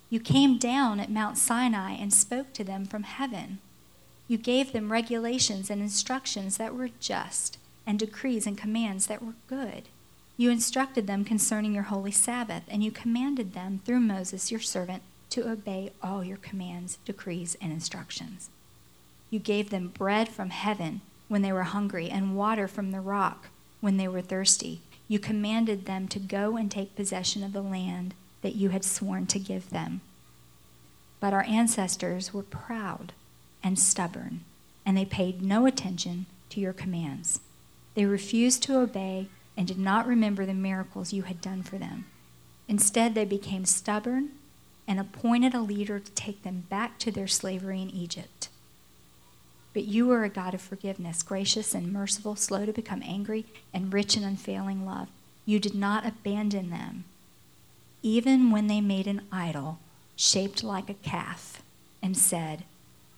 You 0.10 0.20
came 0.20 0.58
down 0.58 1.00
at 1.00 1.10
Mount 1.10 1.38
Sinai 1.38 1.94
and 1.94 2.14
spoke 2.14 2.52
to 2.54 2.66
them 2.66 2.86
from 2.86 3.04
heaven. 3.04 3.60
You 4.28 4.38
gave 4.38 4.74
them 4.74 4.92
regulations 4.92 5.70
and 5.70 5.82
instructions 5.82 6.58
that 6.58 6.76
were 6.76 6.90
just, 7.00 7.58
and 7.88 7.98
decrees 7.98 8.46
and 8.46 8.58
commands 8.58 9.08
that 9.08 9.24
were 9.24 9.36
good. 9.48 9.84
You 10.36 10.50
instructed 10.50 11.08
them 11.08 11.24
concerning 11.24 11.74
your 11.74 11.84
holy 11.84 12.12
Sabbath, 12.12 12.64
and 12.68 12.84
you 12.84 12.92
commanded 12.92 13.54
them 13.54 13.80
through 13.86 14.02
Moses, 14.02 14.52
your 14.52 14.60
servant, 14.60 15.04
to 15.30 15.50
obey 15.50 15.94
all 16.04 16.26
your 16.26 16.38
commands, 16.38 16.98
decrees, 17.06 17.56
and 17.62 17.72
instructions. 17.72 18.50
You 19.32 19.40
gave 19.40 19.72
them 19.72 19.88
bread 19.88 20.30
from 20.30 20.52
heaven 20.52 21.02
when 21.28 21.42
they 21.42 21.54
were 21.54 21.64
hungry, 21.64 22.10
and 22.10 22.36
water 22.36 22.68
from 22.68 22.92
the 22.92 23.00
rock 23.00 23.48
when 23.80 23.98
they 23.98 24.08
were 24.08 24.22
thirsty. 24.22 24.82
You 25.08 25.18
commanded 25.18 25.86
them 25.86 26.08
to 26.10 26.20
go 26.20 26.58
and 26.58 26.70
take 26.70 26.96
possession 26.96 27.44
of 27.44 27.54
the 27.54 27.62
land 27.62 28.14
that 28.42 28.56
you 28.56 28.70
had 28.70 28.84
sworn 28.84 29.26
to 29.28 29.40
give 29.40 29.70
them. 29.70 30.02
But 31.20 31.34
our 31.34 31.44
ancestors 31.44 32.34
were 32.34 32.44
proud 32.44 33.14
and 33.64 33.80
stubborn, 33.80 34.42
and 34.86 34.98
they 34.98 35.06
paid 35.06 35.42
no 35.42 35.66
attention 35.66 36.26
to 36.50 36.60
your 36.60 36.74
commands. 36.74 37.40
They 37.96 38.06
refused 38.06 38.62
to 38.64 38.80
obey 38.80 39.28
and 39.56 39.68
did 39.68 39.80
not 39.80 40.08
remember 40.08 40.46
the 40.46 40.54
miracles 40.54 41.14
you 41.14 41.24
had 41.24 41.42
done 41.42 41.64
for 41.64 41.78
them. 41.78 42.06
Instead, 42.68 43.16
they 43.16 43.26
became 43.26 43.66
stubborn 43.66 44.32
and 44.88 45.00
appointed 45.00 45.54
a 45.54 45.62
leader 45.62 46.00
to 46.00 46.12
take 46.12 46.44
them 46.44 46.66
back 46.70 46.98
to 47.00 47.12
their 47.12 47.28
slavery 47.28 47.82
in 47.82 47.90
Egypt. 47.90 48.50
But 49.74 49.86
you 49.86 50.12
are 50.12 50.24
a 50.24 50.30
God 50.30 50.54
of 50.54 50.62
forgiveness, 50.62 51.24
gracious 51.24 51.74
and 51.74 51.94
merciful, 51.94 52.36
slow 52.36 52.66
to 52.66 52.74
become 52.74 53.02
angry, 53.06 53.46
and 53.74 53.94
rich 53.94 54.18
in 54.18 54.24
unfailing 54.24 54.86
love. 54.86 55.08
You 55.46 55.60
did 55.60 55.76
not 55.76 56.06
abandon 56.06 56.70
them, 56.70 57.06
even 58.02 58.52
when 58.52 58.68
they 58.68 58.82
made 58.82 59.08
an 59.08 59.22
idol 59.32 59.80
shaped 60.16 60.64
like 60.64 60.90
a 60.90 60.94
calf 60.94 61.64
and 62.02 62.18
said, 62.18 62.64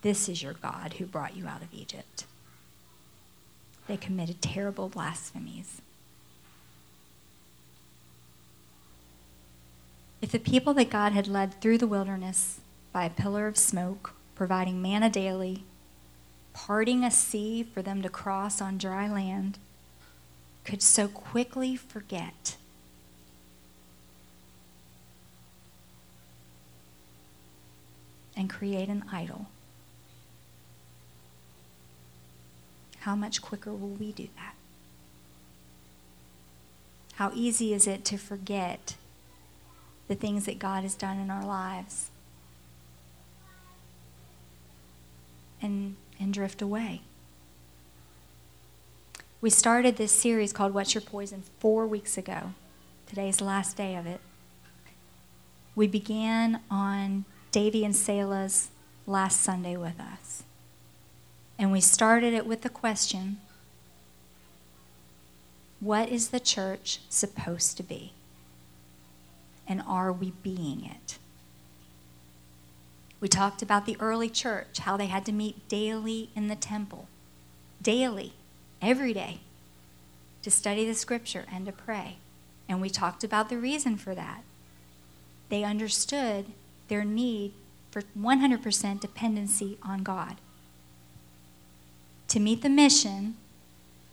This 0.04 0.30
is 0.30 0.44
your 0.44 0.54
God 0.54 0.94
who 0.94 1.06
brought 1.06 1.36
you 1.36 1.48
out 1.48 1.62
of 1.62 1.74
Egypt. 1.74 2.26
They 3.88 3.98
committed 3.98 4.42
terrible 4.42 4.90
blasphemies. 4.90 5.82
If 10.22 10.32
the 10.32 10.40
people 10.40 10.74
that 10.76 10.90
God 10.90 11.12
had 11.12 11.28
led 11.28 11.60
through 11.60 11.80
the 11.80 11.88
wilderness 11.88 12.62
by 12.94 13.04
a 13.04 13.10
pillar 13.10 13.48
of 13.48 13.58
smoke, 13.58 14.14
providing 14.36 14.82
manna 14.82 15.10
daily, 15.10 15.64
parting 16.54 17.04
a 17.04 17.12
sea 17.12 17.64
for 17.64 17.82
them 17.82 18.02
to 18.02 18.10
cross 18.10 18.62
on 18.62 18.78
dry 18.78 19.08
land, 19.08 19.58
could 20.64 20.82
so 20.82 21.08
quickly 21.08 21.76
forget. 21.76 22.56
And 28.36 28.50
create 28.50 28.90
an 28.90 29.04
idol. 29.12 29.48
How 33.02 33.16
much 33.16 33.42
quicker 33.42 33.72
will 33.72 33.90
we 33.90 34.12
do 34.12 34.30
that? 34.38 34.56
How 37.16 37.32
easy 37.36 37.74
is 37.74 37.86
it 37.86 38.04
to 38.06 38.18
forget 38.18 38.96
the 40.08 40.16
things 40.16 40.46
that 40.46 40.58
God 40.58 40.84
has 40.84 40.96
done 40.96 41.20
in 41.20 41.30
our 41.30 41.46
lives? 41.46 42.10
And 45.62 45.96
and 46.20 46.34
drift 46.34 46.62
away. 46.62 47.02
We 49.42 49.50
started 49.50 49.98
this 49.98 50.12
series 50.12 50.54
called 50.54 50.74
What's 50.74 50.94
Your 50.94 51.02
Poison 51.02 51.44
four 51.60 51.86
weeks 51.86 52.18
ago. 52.18 52.54
Today's 53.08 53.38
the 53.38 53.44
last 53.44 53.76
day 53.76 53.96
of 53.96 54.06
it. 54.06 54.22
We 55.76 55.88
began 55.88 56.62
on 56.72 57.26
Davy 57.52 57.84
and 57.84 57.94
Selah's 57.94 58.70
last 59.06 59.42
Sunday 59.42 59.76
with 59.76 60.00
us. 60.00 60.44
And 61.60 61.72
we 61.72 61.82
started 61.82 62.34
it 62.34 62.46
with 62.46 62.62
the 62.62 62.70
question 62.70 63.38
What 65.80 66.10
is 66.10 66.30
the 66.30 66.40
church 66.40 67.00
supposed 67.10 67.78
to 67.78 67.84
be? 67.84 68.14
And 69.68 69.82
are 69.86 70.12
we 70.12 70.32
being 70.42 70.86
it? 70.86 71.18
We 73.24 73.30
talked 73.30 73.62
about 73.62 73.86
the 73.86 73.96
early 74.02 74.28
church, 74.28 74.80
how 74.80 74.98
they 74.98 75.06
had 75.06 75.26
to 75.28 75.32
meet 75.32 75.70
daily 75.70 76.30
in 76.36 76.50
the 76.50 76.58
temple, 76.58 77.08
daily, 77.82 78.34
every 78.82 79.14
day, 79.14 79.40
to 80.42 80.52
study 80.52 80.86
the 80.86 80.94
scripture 80.94 81.46
and 81.50 81.66
to 81.66 81.72
pray. 81.72 82.18
And 82.68 82.82
we 82.82 82.90
talked 82.90 83.24
about 83.24 83.48
the 83.48 83.58
reason 83.58 83.96
for 83.96 84.14
that. 84.14 84.44
They 85.48 85.64
understood 85.64 86.48
their 86.90 87.06
need 87.06 87.54
for 87.92 88.02
100% 88.02 89.00
dependency 89.00 89.78
on 89.82 90.04
God. 90.04 90.36
To 92.28 92.42
meet 92.42 92.62
the 92.62 92.68
mission 92.68 93.36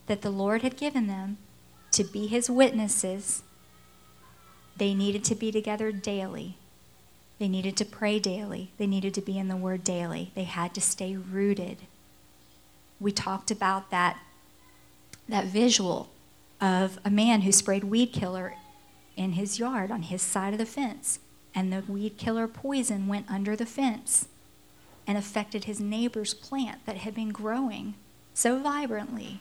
that 0.07 0.23
the 0.23 0.31
Lord 0.31 0.63
had 0.63 0.77
given 0.77 1.09
them 1.09 1.39
to 1.91 2.05
be 2.05 2.29
his 2.29 2.49
witnesses, 2.49 3.43
they 4.77 4.95
needed 4.95 5.25
to 5.25 5.35
be 5.35 5.51
together 5.51 5.91
daily 5.91 6.59
they 7.41 7.49
needed 7.49 7.75
to 7.79 7.87
pray 7.87 8.19
daily. 8.19 8.71
They 8.77 8.87
needed 8.87 9.15
to 9.15 9.23
be 9.23 9.39
in 9.39 9.49
the 9.49 9.57
Word 9.57 9.83
daily. 9.83 10.31
They 10.35 10.45
had 10.45 10.75
to 10.75 10.81
stay 10.81 11.17
rooted. 11.17 11.79
We 13.01 13.13
talked 13.13 13.51
about 13.51 13.91
that, 13.91 14.19
that 15.27 15.47
visual 15.47 16.11
of 16.61 16.99
a 17.03 17.11
man 17.11 17.41
who 17.41 17.51
sprayed 17.51 17.85
weed 17.85 18.13
killer 18.13 18.55
in 19.17 19.33
his 19.33 19.59
yard 19.59 19.91
on 19.91 20.03
his 20.03 20.21
side 20.21 20.53
of 20.53 20.59
the 20.59 20.67
fence, 20.67 21.19
and 21.55 21.73
the 21.73 21.83
weed 21.91 22.19
killer 22.19 22.47
poison 22.47 23.09
went 23.09 23.31
under 23.31 23.57
the 23.57 23.65
fence 23.65 24.29
and 25.07 25.17
affected 25.17 25.65
his 25.65 25.81
neighbor's 25.81 26.35
plant 26.35 26.85
that 26.85 26.99
had 26.99 27.15
been 27.15 27.31
growing 27.31 27.95
so 28.35 28.59
vibrantly. 28.59 29.41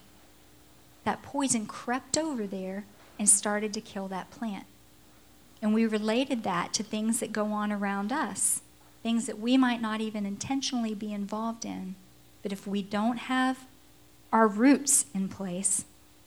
That 1.03 1.21
poison 1.21 1.65
crept 1.65 2.17
over 2.17 2.47
there 2.47 2.85
and 3.19 3.27
started 3.27 3.73
to 3.73 3.81
kill 3.81 4.07
that 4.07 4.31
plant. 4.31 4.65
And 5.61 5.73
we 5.73 5.85
related 5.85 6.43
that 6.43 6.73
to 6.73 6.83
things 6.83 7.19
that 7.19 7.33
go 7.33 7.47
on 7.47 7.71
around 7.71 8.11
us, 8.11 8.61
things 9.03 9.25
that 9.25 9.39
we 9.39 9.57
might 9.57 9.81
not 9.81 10.01
even 10.01 10.25
intentionally 10.25 10.93
be 10.93 11.11
involved 11.11 11.65
in. 11.65 11.95
But 12.41 12.51
if 12.51 12.65
we 12.65 12.81
don't 12.81 13.17
have 13.17 13.65
our 14.31 14.47
roots 14.47 15.05
in 15.13 15.27
place, 15.27 15.85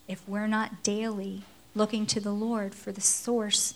if 0.09 0.29
we're 0.29 0.47
not 0.47 0.83
daily 0.83 1.42
looking 1.75 2.05
to 2.07 2.21
the 2.21 2.33
Lord 2.33 2.75
for 2.75 2.92
the 2.92 3.01
source 3.01 3.75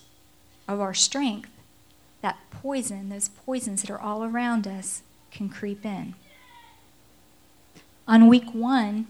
of 0.69 0.81
our 0.81 0.95
strength, 0.95 1.51
that 2.21 2.39
poison, 2.51 3.09
those 3.09 3.29
poisons 3.29 3.83
that 3.83 3.91
are 3.91 4.01
all 4.01 4.25
around 4.25 4.67
us, 4.67 5.03
can 5.31 5.49
creep 5.49 5.85
in. 5.85 6.15
On 8.09 8.29
week 8.29 8.55
one, 8.55 9.07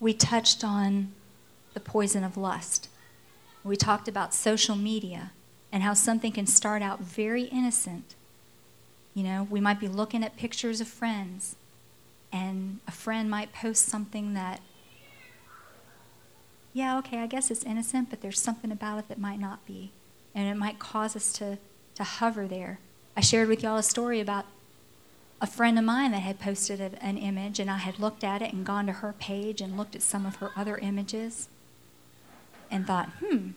we 0.00 0.12
touched 0.12 0.64
on 0.64 1.12
the 1.74 1.80
poison 1.80 2.24
of 2.24 2.36
lust. 2.36 2.88
We 3.64 3.76
talked 3.76 4.08
about 4.08 4.34
social 4.34 4.74
media 4.74 5.30
and 5.70 5.82
how 5.82 5.94
something 5.94 6.32
can 6.32 6.46
start 6.46 6.82
out 6.82 7.00
very 7.00 7.44
innocent. 7.44 8.14
You 9.14 9.22
know, 9.22 9.46
we 9.50 9.60
might 9.60 9.78
be 9.78 9.88
looking 9.88 10.24
at 10.24 10.36
pictures 10.36 10.80
of 10.80 10.88
friends, 10.88 11.56
and 12.32 12.80
a 12.88 12.90
friend 12.90 13.30
might 13.30 13.52
post 13.52 13.86
something 13.86 14.34
that, 14.34 14.60
yeah, 16.72 16.98
okay, 16.98 17.18
I 17.18 17.26
guess 17.26 17.50
it's 17.50 17.64
innocent, 17.64 18.10
but 18.10 18.20
there's 18.20 18.40
something 18.40 18.72
about 18.72 18.98
it 18.98 19.08
that 19.08 19.18
might 19.18 19.38
not 19.38 19.64
be. 19.66 19.92
And 20.34 20.48
it 20.48 20.58
might 20.58 20.78
cause 20.78 21.14
us 21.14 21.32
to, 21.34 21.58
to 21.94 22.04
hover 22.04 22.46
there. 22.46 22.78
I 23.16 23.20
shared 23.20 23.48
with 23.48 23.62
y'all 23.62 23.76
a 23.76 23.82
story 23.82 24.20
about 24.20 24.46
a 25.40 25.46
friend 25.46 25.78
of 25.78 25.84
mine 25.84 26.12
that 26.12 26.20
had 26.20 26.40
posted 26.40 26.80
an 26.80 27.18
image, 27.18 27.58
and 27.58 27.70
I 27.70 27.78
had 27.78 27.98
looked 27.98 28.24
at 28.24 28.42
it 28.42 28.52
and 28.52 28.64
gone 28.64 28.86
to 28.86 28.92
her 28.92 29.12
page 29.12 29.60
and 29.60 29.76
looked 29.76 29.94
at 29.94 30.02
some 30.02 30.24
of 30.24 30.36
her 30.36 30.50
other 30.56 30.78
images 30.78 31.48
and 32.72 32.86
thought, 32.86 33.10
hmm. 33.20 33.50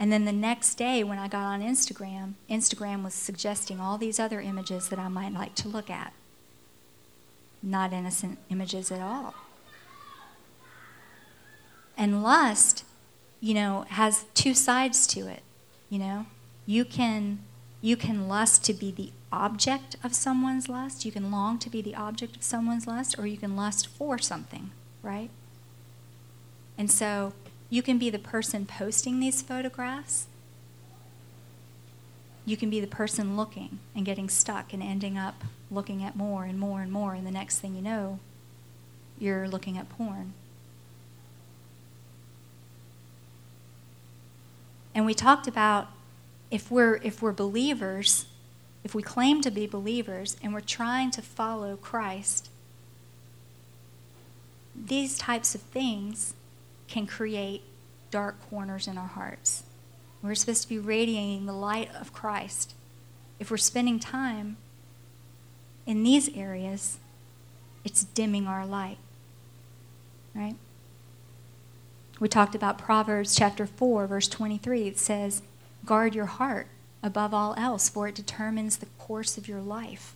And 0.00 0.10
then 0.10 0.24
the 0.24 0.32
next 0.32 0.76
day, 0.76 1.04
when 1.04 1.18
I 1.18 1.28
got 1.28 1.44
on 1.44 1.60
Instagram, 1.60 2.32
Instagram 2.48 3.04
was 3.04 3.12
suggesting 3.12 3.78
all 3.78 3.98
these 3.98 4.18
other 4.18 4.40
images 4.40 4.88
that 4.88 4.98
I 4.98 5.08
might 5.08 5.34
like 5.34 5.54
to 5.56 5.68
look 5.68 5.90
at. 5.90 6.14
Not 7.62 7.92
innocent 7.92 8.38
images 8.48 8.90
at 8.90 9.02
all. 9.02 9.34
And 11.98 12.22
lust, 12.22 12.84
you 13.40 13.52
know, 13.52 13.84
has 13.90 14.24
two 14.32 14.54
sides 14.54 15.06
to 15.08 15.28
it. 15.28 15.42
You 15.90 15.98
know, 15.98 16.26
you 16.64 16.86
can 16.86 17.40
you 17.82 17.96
can 17.96 18.28
lust 18.28 18.64
to 18.64 18.74
be 18.74 18.90
the 18.90 19.12
object 19.32 19.96
of 20.02 20.14
someone's 20.14 20.68
lust. 20.68 21.04
You 21.04 21.12
can 21.12 21.30
long 21.30 21.58
to 21.58 21.68
be 21.68 21.82
the 21.82 21.94
object 21.94 22.36
of 22.36 22.42
someone's 22.42 22.86
lust, 22.86 23.18
or 23.18 23.26
you 23.26 23.36
can 23.36 23.54
lust 23.54 23.86
for 23.86 24.18
something, 24.18 24.70
right? 25.02 25.30
And 26.78 26.90
so 26.90 27.34
you 27.70 27.82
can 27.82 27.98
be 27.98 28.10
the 28.10 28.18
person 28.18 28.66
posting 28.66 29.20
these 29.20 29.40
photographs. 29.40 30.26
You 32.44 32.56
can 32.56 32.68
be 32.68 32.80
the 32.80 32.88
person 32.88 33.36
looking 33.36 33.78
and 33.94 34.04
getting 34.04 34.28
stuck 34.28 34.72
and 34.72 34.82
ending 34.82 35.16
up 35.16 35.44
looking 35.70 36.02
at 36.02 36.16
more 36.16 36.44
and 36.44 36.58
more 36.58 36.82
and 36.82 36.90
more. 36.90 37.14
And 37.14 37.24
the 37.24 37.30
next 37.30 37.60
thing 37.60 37.76
you 37.76 37.80
know, 37.80 38.18
you're 39.20 39.46
looking 39.46 39.78
at 39.78 39.88
porn. 39.88 40.32
And 44.92 45.06
we 45.06 45.14
talked 45.14 45.46
about 45.46 45.88
if 46.50 46.72
we're, 46.72 46.96
if 46.96 47.22
we're 47.22 47.32
believers, 47.32 48.26
if 48.82 48.96
we 48.96 49.02
claim 49.02 49.40
to 49.42 49.50
be 49.50 49.68
believers 49.68 50.36
and 50.42 50.52
we're 50.52 50.60
trying 50.60 51.12
to 51.12 51.22
follow 51.22 51.76
Christ, 51.76 52.48
these 54.74 55.16
types 55.16 55.54
of 55.54 55.60
things 55.60 56.34
can 56.90 57.06
create 57.06 57.62
dark 58.10 58.36
corners 58.50 58.86
in 58.86 58.98
our 58.98 59.06
hearts. 59.06 59.62
We're 60.22 60.34
supposed 60.34 60.62
to 60.64 60.68
be 60.68 60.78
radiating 60.78 61.46
the 61.46 61.52
light 61.54 61.88
of 61.98 62.12
Christ. 62.12 62.74
If 63.38 63.50
we're 63.50 63.56
spending 63.56 63.98
time 63.98 64.58
in 65.86 66.02
these 66.02 66.28
areas, 66.36 66.98
it's 67.84 68.04
dimming 68.04 68.46
our 68.46 68.66
light. 68.66 68.98
Right? 70.34 70.56
We 72.18 72.28
talked 72.28 72.54
about 72.54 72.76
Proverbs 72.76 73.34
chapter 73.34 73.64
4, 73.64 74.06
verse 74.06 74.28
23. 74.28 74.88
It 74.88 74.98
says, 74.98 75.40
Guard 75.86 76.14
your 76.14 76.26
heart 76.26 76.66
above 77.02 77.32
all 77.32 77.54
else, 77.56 77.88
for 77.88 78.08
it 78.08 78.14
determines 78.14 78.76
the 78.76 78.86
course 78.98 79.38
of 79.38 79.48
your 79.48 79.62
life. 79.62 80.14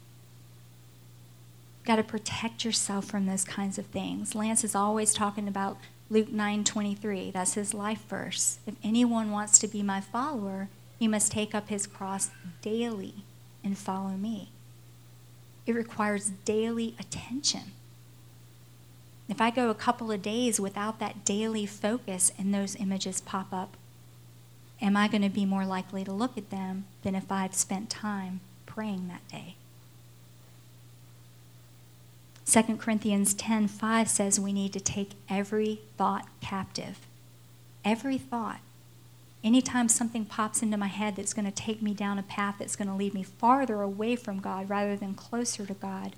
You've 1.78 1.86
got 1.86 1.96
to 1.96 2.02
protect 2.02 2.64
yourself 2.64 3.06
from 3.06 3.24
those 3.24 3.44
kinds 3.44 3.78
of 3.78 3.86
things. 3.86 4.34
Lance 4.34 4.64
is 4.64 4.74
always 4.74 5.14
talking 5.14 5.48
about 5.48 5.78
Luke 6.10 6.28
9:23. 6.30 7.30
That's 7.32 7.54
his 7.54 7.72
life 7.72 8.04
verse. 8.08 8.58
If 8.66 8.74
anyone 8.82 9.30
wants 9.30 9.58
to 9.58 9.68
be 9.68 9.82
my 9.82 10.00
follower, 10.00 10.68
he 10.98 11.08
must 11.08 11.32
take 11.32 11.54
up 11.54 11.68
his 11.68 11.86
cross 11.86 12.30
daily 12.62 13.24
and 13.62 13.76
follow 13.76 14.10
me. 14.10 14.50
It 15.66 15.74
requires 15.74 16.32
daily 16.44 16.94
attention. 17.00 17.72
If 19.28 19.40
I 19.40 19.50
go 19.50 19.70
a 19.70 19.74
couple 19.74 20.12
of 20.12 20.20
days 20.20 20.60
without 20.60 20.98
that 20.98 21.24
daily 21.24 21.64
focus 21.64 22.30
and 22.38 22.52
those 22.52 22.76
images 22.76 23.22
pop 23.22 23.52
up, 23.52 23.76
am 24.82 24.96
I 24.96 25.08
going 25.08 25.22
to 25.22 25.30
be 25.30 25.46
more 25.46 25.64
likely 25.64 26.04
to 26.04 26.12
look 26.12 26.36
at 26.36 26.50
them 26.50 26.84
than 27.02 27.14
if 27.14 27.32
I've 27.32 27.54
spent 27.54 27.88
time 27.88 28.40
praying 28.66 29.08
that 29.08 29.26
day? 29.28 29.56
2 32.46 32.76
Corinthians 32.76 33.34
10:5 33.34 34.08
says 34.08 34.38
we 34.38 34.52
need 34.52 34.72
to 34.72 34.80
take 34.80 35.12
every 35.28 35.80
thought 35.96 36.26
captive. 36.40 37.06
Every 37.84 38.18
thought. 38.18 38.60
Anytime 39.42 39.88
something 39.88 40.24
pops 40.24 40.62
into 40.62 40.76
my 40.76 40.86
head 40.86 41.16
that's 41.16 41.34
going 41.34 41.44
to 41.44 41.50
take 41.50 41.82
me 41.82 41.92
down 41.92 42.18
a 42.18 42.22
path 42.22 42.56
that's 42.58 42.76
going 42.76 42.88
to 42.88 42.94
lead 42.94 43.12
me 43.12 43.22
farther 43.22 43.82
away 43.82 44.16
from 44.16 44.40
God 44.40 44.70
rather 44.70 44.96
than 44.96 45.14
closer 45.14 45.66
to 45.66 45.74
God, 45.74 46.16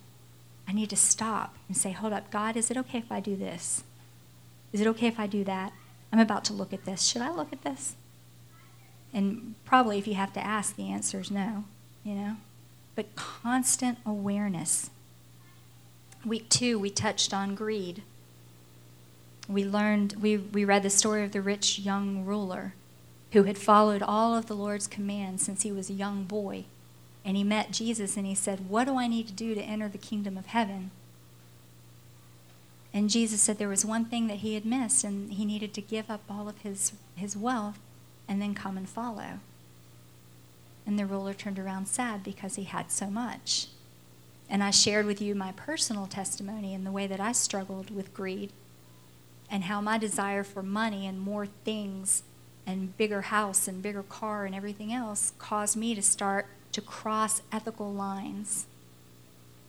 I 0.68 0.72
need 0.72 0.90
to 0.90 0.96
stop 0.96 1.56
and 1.68 1.76
say, 1.76 1.92
Hold 1.92 2.12
up, 2.12 2.30
God, 2.30 2.56
is 2.56 2.70
it 2.70 2.76
okay 2.76 2.98
if 2.98 3.10
I 3.10 3.20
do 3.20 3.36
this? 3.36 3.82
Is 4.72 4.80
it 4.80 4.86
okay 4.88 5.06
if 5.06 5.18
I 5.18 5.26
do 5.26 5.44
that? 5.44 5.72
I'm 6.12 6.18
about 6.18 6.44
to 6.46 6.52
look 6.52 6.72
at 6.72 6.84
this. 6.84 7.02
Should 7.02 7.22
I 7.22 7.30
look 7.30 7.52
at 7.52 7.62
this? 7.62 7.96
And 9.12 9.54
probably 9.64 9.98
if 9.98 10.06
you 10.06 10.14
have 10.14 10.32
to 10.34 10.44
ask, 10.44 10.76
the 10.76 10.90
answer 10.90 11.20
is 11.20 11.30
no, 11.30 11.64
you 12.04 12.14
know? 12.14 12.36
But 12.94 13.14
constant 13.16 13.98
awareness. 14.04 14.90
Week 16.26 16.48
two, 16.48 16.76
we 16.76 16.90
touched 16.90 17.32
on 17.32 17.54
greed. 17.54 18.02
We 19.48 19.64
learned, 19.64 20.14
we, 20.20 20.36
we 20.36 20.64
read 20.64 20.82
the 20.82 20.90
story 20.90 21.22
of 21.22 21.30
the 21.30 21.40
rich 21.40 21.78
young 21.78 22.24
ruler 22.24 22.74
who 23.30 23.44
had 23.44 23.56
followed 23.56 24.02
all 24.02 24.34
of 24.34 24.46
the 24.46 24.56
Lord's 24.56 24.88
commands 24.88 25.44
since 25.44 25.62
he 25.62 25.70
was 25.70 25.88
a 25.88 25.94
young 25.94 26.24
boy. 26.24 26.64
And 27.24 27.36
he 27.36 27.44
met 27.44 27.70
Jesus 27.70 28.16
and 28.16 28.26
he 28.26 28.34
said, 28.34 28.68
What 28.68 28.86
do 28.86 28.96
I 28.96 29.06
need 29.06 29.28
to 29.28 29.32
do 29.32 29.54
to 29.54 29.62
enter 29.62 29.88
the 29.88 29.98
kingdom 29.98 30.36
of 30.36 30.46
heaven? 30.46 30.90
And 32.92 33.08
Jesus 33.08 33.40
said 33.40 33.58
there 33.58 33.68
was 33.68 33.84
one 33.84 34.06
thing 34.06 34.26
that 34.26 34.38
he 34.38 34.54
had 34.54 34.64
missed, 34.64 35.04
and 35.04 35.32
he 35.32 35.44
needed 35.44 35.74
to 35.74 35.80
give 35.80 36.10
up 36.10 36.22
all 36.30 36.48
of 36.48 36.58
his, 36.62 36.92
his 37.14 37.36
wealth 37.36 37.78
and 38.26 38.42
then 38.42 38.54
come 38.54 38.76
and 38.76 38.88
follow. 38.88 39.40
And 40.86 40.98
the 40.98 41.06
ruler 41.06 41.34
turned 41.34 41.58
around 41.58 41.86
sad 41.86 42.24
because 42.24 42.56
he 42.56 42.64
had 42.64 42.90
so 42.90 43.08
much. 43.08 43.68
And 44.48 44.62
I 44.62 44.70
shared 44.70 45.06
with 45.06 45.20
you 45.20 45.34
my 45.34 45.52
personal 45.52 46.06
testimony 46.06 46.74
and 46.74 46.86
the 46.86 46.92
way 46.92 47.06
that 47.06 47.20
I 47.20 47.32
struggled 47.32 47.90
with 47.90 48.14
greed 48.14 48.52
and 49.50 49.64
how 49.64 49.80
my 49.80 49.98
desire 49.98 50.44
for 50.44 50.62
money 50.62 51.06
and 51.06 51.20
more 51.20 51.46
things 51.46 52.22
and 52.66 52.96
bigger 52.96 53.22
house 53.22 53.68
and 53.68 53.82
bigger 53.82 54.02
car 54.02 54.44
and 54.44 54.54
everything 54.54 54.92
else 54.92 55.32
caused 55.38 55.76
me 55.76 55.94
to 55.94 56.02
start 56.02 56.46
to 56.72 56.80
cross 56.80 57.42
ethical 57.52 57.92
lines 57.92 58.66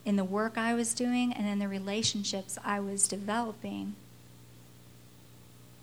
in 0.03 0.15
the 0.15 0.23
work 0.23 0.57
I 0.57 0.73
was 0.73 0.93
doing 0.93 1.33
and 1.33 1.47
in 1.47 1.59
the 1.59 1.67
relationships 1.67 2.57
I 2.63 2.79
was 2.79 3.07
developing. 3.07 3.95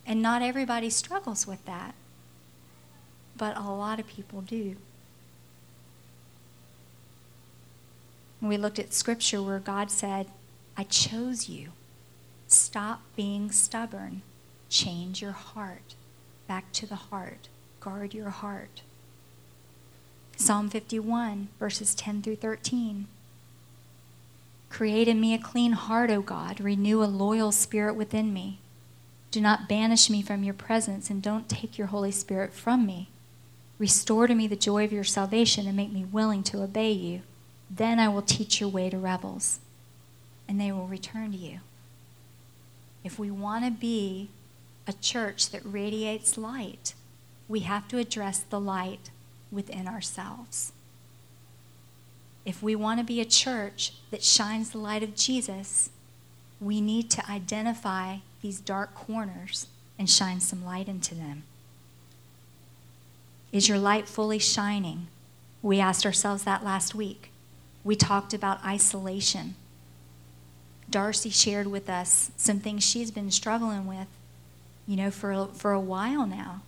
And 0.06 0.20
not 0.20 0.42
everybody 0.42 0.90
struggles 0.90 1.46
with 1.46 1.64
that, 1.66 1.94
but 3.36 3.56
a 3.56 3.62
lot 3.62 4.00
of 4.00 4.06
people 4.06 4.40
do. 4.40 4.76
We 8.44 8.58
looked 8.58 8.78
at 8.78 8.92
scripture 8.92 9.42
where 9.42 9.58
God 9.58 9.90
said, 9.90 10.26
I 10.76 10.84
chose 10.84 11.48
you. 11.48 11.70
Stop 12.46 13.00
being 13.16 13.50
stubborn. 13.50 14.20
Change 14.68 15.22
your 15.22 15.32
heart. 15.32 15.94
Back 16.46 16.70
to 16.74 16.86
the 16.86 16.94
heart. 16.94 17.48
Guard 17.80 18.12
your 18.12 18.28
heart. 18.28 18.82
Psalm 20.36 20.68
51, 20.68 21.48
verses 21.58 21.94
10 21.94 22.20
through 22.20 22.36
13. 22.36 23.06
Create 24.68 25.08
in 25.08 25.20
me 25.20 25.32
a 25.32 25.38
clean 25.38 25.72
heart, 25.72 26.10
O 26.10 26.20
God. 26.20 26.60
Renew 26.60 27.02
a 27.02 27.06
loyal 27.06 27.50
spirit 27.50 27.94
within 27.94 28.34
me. 28.34 28.58
Do 29.30 29.40
not 29.40 29.68
banish 29.68 30.10
me 30.10 30.20
from 30.20 30.44
your 30.44 30.54
presence, 30.54 31.08
and 31.08 31.22
don't 31.22 31.48
take 31.48 31.78
your 31.78 31.86
Holy 31.86 32.10
Spirit 32.10 32.52
from 32.52 32.84
me. 32.84 33.08
Restore 33.78 34.26
to 34.26 34.34
me 34.34 34.46
the 34.46 34.54
joy 34.54 34.84
of 34.84 34.92
your 34.92 35.04
salvation, 35.04 35.66
and 35.66 35.76
make 35.76 35.92
me 35.92 36.04
willing 36.04 36.42
to 36.44 36.62
obey 36.62 36.92
you. 36.92 37.22
Then 37.70 37.98
I 37.98 38.08
will 38.08 38.22
teach 38.22 38.60
your 38.60 38.68
way 38.68 38.90
to 38.90 38.98
rebels, 38.98 39.60
and 40.48 40.60
they 40.60 40.72
will 40.72 40.86
return 40.86 41.32
to 41.32 41.38
you. 41.38 41.60
If 43.02 43.18
we 43.18 43.30
want 43.30 43.64
to 43.64 43.70
be 43.70 44.30
a 44.86 44.92
church 44.92 45.50
that 45.50 45.62
radiates 45.64 46.38
light, 46.38 46.94
we 47.48 47.60
have 47.60 47.88
to 47.88 47.98
address 47.98 48.40
the 48.40 48.60
light 48.60 49.10
within 49.50 49.86
ourselves. 49.86 50.72
If 52.44 52.62
we 52.62 52.74
want 52.74 53.00
to 53.00 53.04
be 53.04 53.20
a 53.20 53.26
church 53.26 53.92
that 54.10 54.22
shines 54.22 54.70
the 54.70 54.78
light 54.78 55.02
of 55.02 55.14
Jesus, 55.14 55.90
we 56.60 56.80
need 56.80 57.10
to 57.10 57.30
identify 57.30 58.18
these 58.42 58.60
dark 58.60 58.94
corners 58.94 59.66
and 59.98 60.08
shine 60.08 60.40
some 60.40 60.64
light 60.64 60.88
into 60.88 61.14
them. 61.14 61.44
Is 63.52 63.68
your 63.68 63.78
light 63.78 64.08
fully 64.08 64.38
shining? 64.38 65.06
We 65.62 65.80
asked 65.80 66.04
ourselves 66.04 66.44
that 66.44 66.64
last 66.64 66.94
week. 66.94 67.30
We 67.84 67.94
talked 67.94 68.32
about 68.34 68.64
isolation. 68.64 69.54
Darcy 70.90 71.30
shared 71.30 71.66
with 71.66 71.88
us 71.88 72.30
some 72.36 72.58
things 72.58 72.82
she's 72.82 73.10
been 73.10 73.30
struggling 73.30 73.86
with, 73.86 74.08
you 74.86 74.96
know, 74.96 75.10
for, 75.10 75.48
for 75.54 75.72
a 75.72 75.80
while 75.80 76.26
now. 76.26 76.62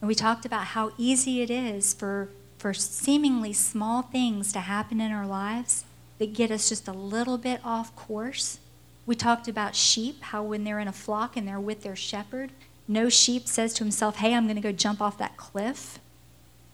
And 0.00 0.08
we 0.08 0.14
talked 0.14 0.46
about 0.46 0.68
how 0.68 0.92
easy 0.96 1.42
it 1.42 1.50
is 1.50 1.92
for, 1.92 2.28
for 2.58 2.72
seemingly 2.72 3.52
small 3.52 4.02
things 4.02 4.52
to 4.52 4.60
happen 4.60 5.00
in 5.00 5.10
our 5.10 5.26
lives 5.26 5.84
that 6.18 6.32
get 6.34 6.50
us 6.50 6.68
just 6.68 6.88
a 6.88 6.92
little 6.92 7.38
bit 7.38 7.60
off 7.64 7.94
course. 7.96 8.58
We 9.04 9.14
talked 9.14 9.48
about 9.48 9.74
sheep, 9.74 10.22
how 10.22 10.42
when 10.42 10.64
they're 10.64 10.80
in 10.80 10.88
a 10.88 10.92
flock 10.92 11.36
and 11.36 11.46
they're 11.46 11.60
with 11.60 11.82
their 11.82 11.96
shepherd, 11.96 12.50
no 12.88 13.08
sheep 13.08 13.48
says 13.48 13.74
to 13.74 13.84
himself, 13.84 14.16
"Hey, 14.16 14.34
I'm 14.34 14.44
going 14.44 14.56
to 14.56 14.62
go 14.62 14.72
jump 14.72 15.00
off 15.00 15.18
that 15.18 15.36
cliff." 15.36 15.98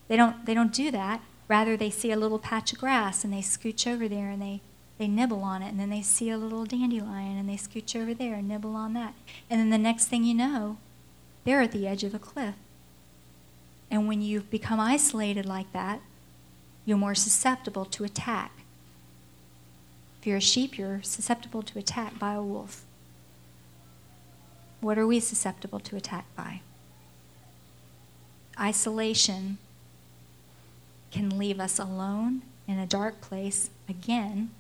They 0.09 0.17
don't 0.17 0.45
they 0.45 0.55
don't 0.55 0.73
do 0.73 0.91
that. 0.91 1.21
Rather, 1.53 1.77
they 1.77 1.91
see 1.91 2.11
a 2.11 2.17
little 2.17 2.39
patch 2.39 2.73
of 2.73 2.79
grass 2.79 3.25
and 3.25 3.31
they 3.31 3.43
scooch 3.43 3.87
over 3.87 4.09
there 4.09 4.31
and 4.31 4.41
they 4.41 4.63
they 4.97 5.07
nibble 5.07 5.43
on 5.43 5.61
it, 5.61 5.69
and 5.69 5.79
then 5.79 5.91
they 5.91 6.01
see 6.01 6.31
a 6.31 6.39
little 6.39 6.65
dandelion 6.65 7.37
and 7.37 7.47
they 7.47 7.57
scooch 7.57 7.95
over 7.95 8.15
there 8.15 8.37
and 8.37 8.49
nibble 8.49 8.75
on 8.75 8.95
that. 8.95 9.13
And 9.51 9.61
then 9.61 9.69
the 9.69 9.77
next 9.77 10.07
thing 10.07 10.25
you 10.25 10.33
know, 10.33 10.79
they're 11.45 11.61
at 11.61 11.73
the 11.73 11.87
edge 11.87 12.05
of 12.05 12.15
a 12.15 12.19
cliff. 12.19 12.55
And 13.91 14.09
when 14.09 14.23
you 14.23 14.41
become 14.41 14.81
isolated 14.81 15.45
like 15.45 15.71
that, 15.75 16.01
you're 16.87 16.97
more 16.97 17.15
susceptible 17.15 17.85
to 17.85 18.03
attack. 18.03 18.53
If 20.19 20.27
you're 20.27 20.39
a 20.39 20.41
sheep, 20.41 20.79
you're 20.79 21.03
susceptible 21.03 21.63
to 21.65 21.79
attack 21.79 22.19
by 22.19 22.33
a 22.33 22.43
wolf. 22.43 22.87
What 24.81 24.97
are 24.97 25.07
we 25.07 25.21
susceptible 25.21 25.81
to 25.81 25.97
attack 25.97 26.25
by? 26.35 26.63
Isolation 28.59 29.59
can 31.13 31.39
leave 31.39 31.61
us 31.61 31.79
alone 31.79 32.43
in 32.67 32.79
a 32.79 32.87
dark 32.87 33.21
place 33.21 33.71
again 33.89 34.51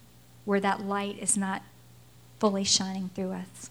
where 0.44 0.60
that 0.60 0.82
light 0.82 1.18
is 1.18 1.36
not 1.36 1.62
fully 2.38 2.64
shining 2.64 3.10
through 3.14 3.32
us. 3.32 3.70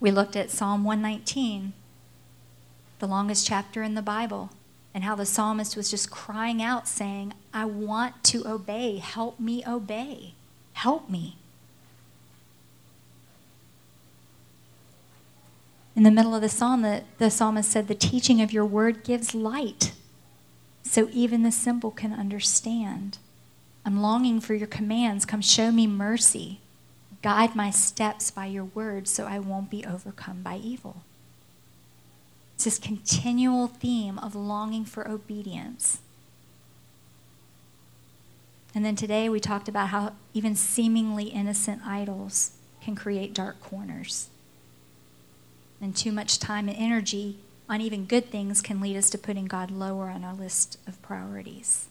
We 0.00 0.10
looked 0.10 0.36
at 0.36 0.50
Psalm 0.50 0.84
119, 0.84 1.72
the 3.00 3.06
longest 3.06 3.46
chapter 3.46 3.82
in 3.82 3.94
the 3.94 4.02
Bible, 4.02 4.50
and 4.94 5.04
how 5.04 5.14
the 5.14 5.26
psalmist 5.26 5.76
was 5.76 5.90
just 5.90 6.10
crying 6.10 6.62
out, 6.62 6.86
saying, 6.86 7.34
I 7.52 7.64
want 7.64 8.22
to 8.24 8.46
obey. 8.46 8.98
Help 8.98 9.40
me 9.40 9.64
obey. 9.66 10.34
Help 10.74 11.10
me. 11.10 11.36
In 15.96 16.04
the 16.04 16.10
middle 16.12 16.34
of 16.34 16.42
the 16.42 16.48
psalm, 16.48 16.82
the, 16.82 17.02
the 17.18 17.28
psalmist 17.30 17.70
said, 17.70 17.88
The 17.88 17.94
teaching 17.94 18.40
of 18.40 18.52
your 18.52 18.64
word 18.64 19.02
gives 19.02 19.34
light, 19.34 19.92
so 20.88 21.08
even 21.12 21.42
the 21.42 21.52
simple 21.52 21.90
can 21.90 22.12
understand. 22.12 23.18
I'm 23.84 24.00
longing 24.00 24.40
for 24.40 24.54
your 24.54 24.66
commands. 24.66 25.26
Come 25.26 25.42
show 25.42 25.70
me 25.70 25.86
mercy. 25.86 26.60
Guide 27.22 27.54
my 27.54 27.70
steps 27.70 28.30
by 28.30 28.46
your 28.46 28.64
word 28.64 29.06
so 29.06 29.26
I 29.26 29.38
won't 29.38 29.70
be 29.70 29.84
overcome 29.84 30.42
by 30.42 30.56
evil. 30.56 31.02
It's 32.54 32.64
this 32.64 32.78
continual 32.78 33.66
theme 33.66 34.18
of 34.18 34.34
longing 34.34 34.84
for 34.84 35.08
obedience. 35.08 36.00
And 38.74 38.84
then 38.84 38.96
today 38.96 39.28
we 39.28 39.40
talked 39.40 39.68
about 39.68 39.88
how 39.88 40.14
even 40.32 40.54
seemingly 40.54 41.24
innocent 41.24 41.82
idols 41.84 42.52
can 42.82 42.94
create 42.94 43.34
dark 43.34 43.60
corners. 43.60 44.28
And 45.80 45.94
too 45.94 46.12
much 46.12 46.38
time 46.38 46.68
and 46.68 46.76
energy 46.76 47.38
on 47.68 47.80
even 47.80 48.06
good 48.06 48.30
things 48.30 48.62
can 48.62 48.80
lead 48.80 48.96
us 48.96 49.10
to 49.10 49.18
putting 49.18 49.46
God 49.46 49.70
lower 49.70 50.08
on 50.08 50.24
our 50.24 50.34
list 50.34 50.78
of 50.86 51.00
priorities. 51.02 51.88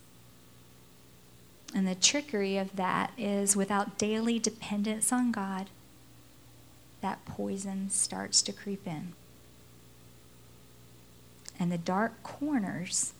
And 1.75 1.87
the 1.87 1.95
trickery 1.95 2.57
of 2.57 2.75
that 2.75 3.11
is 3.17 3.55
without 3.55 3.97
daily 3.97 4.39
dependence 4.39 5.11
on 5.11 5.31
God, 5.31 5.69
that 7.01 7.25
poison 7.25 7.89
starts 7.89 8.41
to 8.43 8.53
creep 8.53 8.87
in. 8.87 9.13
And 11.59 11.71
the 11.71 11.77
dark 11.77 12.23
corners 12.23 13.13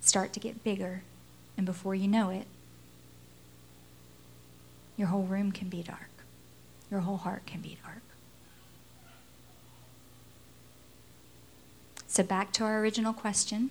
start 0.00 0.32
to 0.34 0.40
get 0.40 0.64
bigger. 0.64 1.02
And 1.56 1.64
before 1.64 1.94
you 1.94 2.08
know 2.08 2.30
it, 2.30 2.46
your 4.96 5.08
whole 5.08 5.24
room 5.24 5.52
can 5.52 5.68
be 5.68 5.82
dark. 5.82 6.10
Your 6.90 7.00
whole 7.00 7.16
heart 7.18 7.46
can 7.46 7.60
be 7.60 7.78
dark. 7.82 8.02
So, 12.12 12.22
back 12.22 12.52
to 12.52 12.64
our 12.64 12.78
original 12.78 13.14
question 13.14 13.70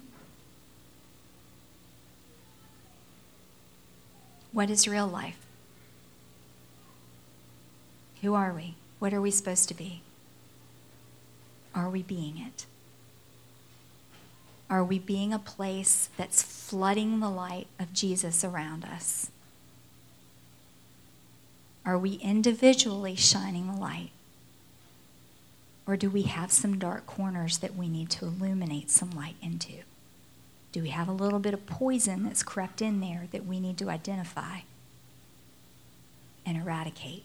What 4.51 4.71
is 4.71 4.87
real 4.87 5.05
life? 5.05 5.37
Who 8.23 8.33
are 8.33 8.51
we? 8.51 8.73
What 8.97 9.13
are 9.13 9.21
we 9.21 9.29
supposed 9.29 9.67
to 9.67 9.75
be? 9.75 10.01
Are 11.75 11.87
we 11.87 12.01
being 12.01 12.39
it? 12.39 12.65
Are 14.71 14.83
we 14.83 14.97
being 14.97 15.31
a 15.31 15.37
place 15.37 16.09
that's 16.17 16.41
flooding 16.41 17.19
the 17.19 17.29
light 17.29 17.67
of 17.79 17.93
Jesus 17.93 18.43
around 18.43 18.85
us? 18.85 19.29
Are 21.85 21.99
we 21.99 22.13
individually 22.13 23.15
shining 23.15 23.67
the 23.67 23.79
light? 23.79 24.09
Or 25.87 25.97
do 25.97 26.09
we 26.09 26.23
have 26.23 26.51
some 26.51 26.79
dark 26.79 27.05
corners 27.05 27.57
that 27.57 27.75
we 27.75 27.89
need 27.89 28.09
to 28.11 28.25
illuminate 28.25 28.89
some 28.89 29.11
light 29.11 29.35
into? 29.41 29.83
Do 30.71 30.81
we 30.81 30.89
have 30.89 31.07
a 31.07 31.13
little 31.13 31.39
bit 31.39 31.53
of 31.53 31.65
poison 31.65 32.23
that's 32.23 32.43
crept 32.43 32.81
in 32.81 33.01
there 33.01 33.27
that 33.31 33.45
we 33.45 33.59
need 33.59 33.77
to 33.79 33.89
identify 33.89 34.59
and 36.45 36.57
eradicate? 36.57 37.23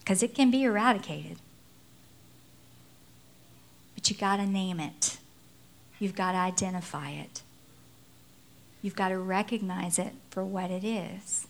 Because 0.00 0.22
it 0.22 0.34
can 0.34 0.50
be 0.50 0.64
eradicated. 0.64 1.38
But 3.94 4.10
you 4.10 4.16
got 4.16 4.36
to 4.36 4.46
name 4.46 4.80
it. 4.80 5.16
You've 5.98 6.14
got 6.14 6.32
to 6.32 6.38
identify 6.38 7.10
it. 7.10 7.42
You've 8.82 8.96
got 8.96 9.08
to 9.08 9.18
recognize 9.18 9.98
it 9.98 10.12
for 10.28 10.44
what 10.44 10.70
it 10.70 10.84
is. 10.84 11.46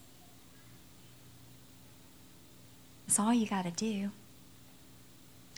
That's 3.06 3.18
all 3.18 3.34
you 3.34 3.48
got 3.48 3.64
to 3.64 3.72
do. 3.72 4.10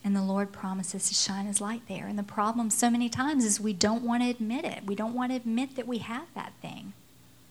And 0.07 0.15
the 0.15 0.23
Lord 0.23 0.53
promises 0.53 1.09
to 1.09 1.15
shine 1.15 1.47
his 1.47 1.61
light 1.61 1.83
there. 1.89 2.07
And 2.07 2.17
the 2.17 2.23
problem 2.23 2.71
so 2.71 2.89
many 2.89 3.09
times 3.09 3.45
is 3.45 3.61
we 3.61 3.73
don't 3.73 4.05
want 4.05 4.23
to 4.23 4.31
admit 4.31 4.65
it. 4.65 4.85
We 4.87 4.95
don't 4.95 5.15
want 5.15 5.33
to 5.33 5.37
admit 5.37 5.75
that 5.75 5.89
we 5.89 5.99
have 5.99 6.29
that 6.33 6.53
thing. 6.63 6.93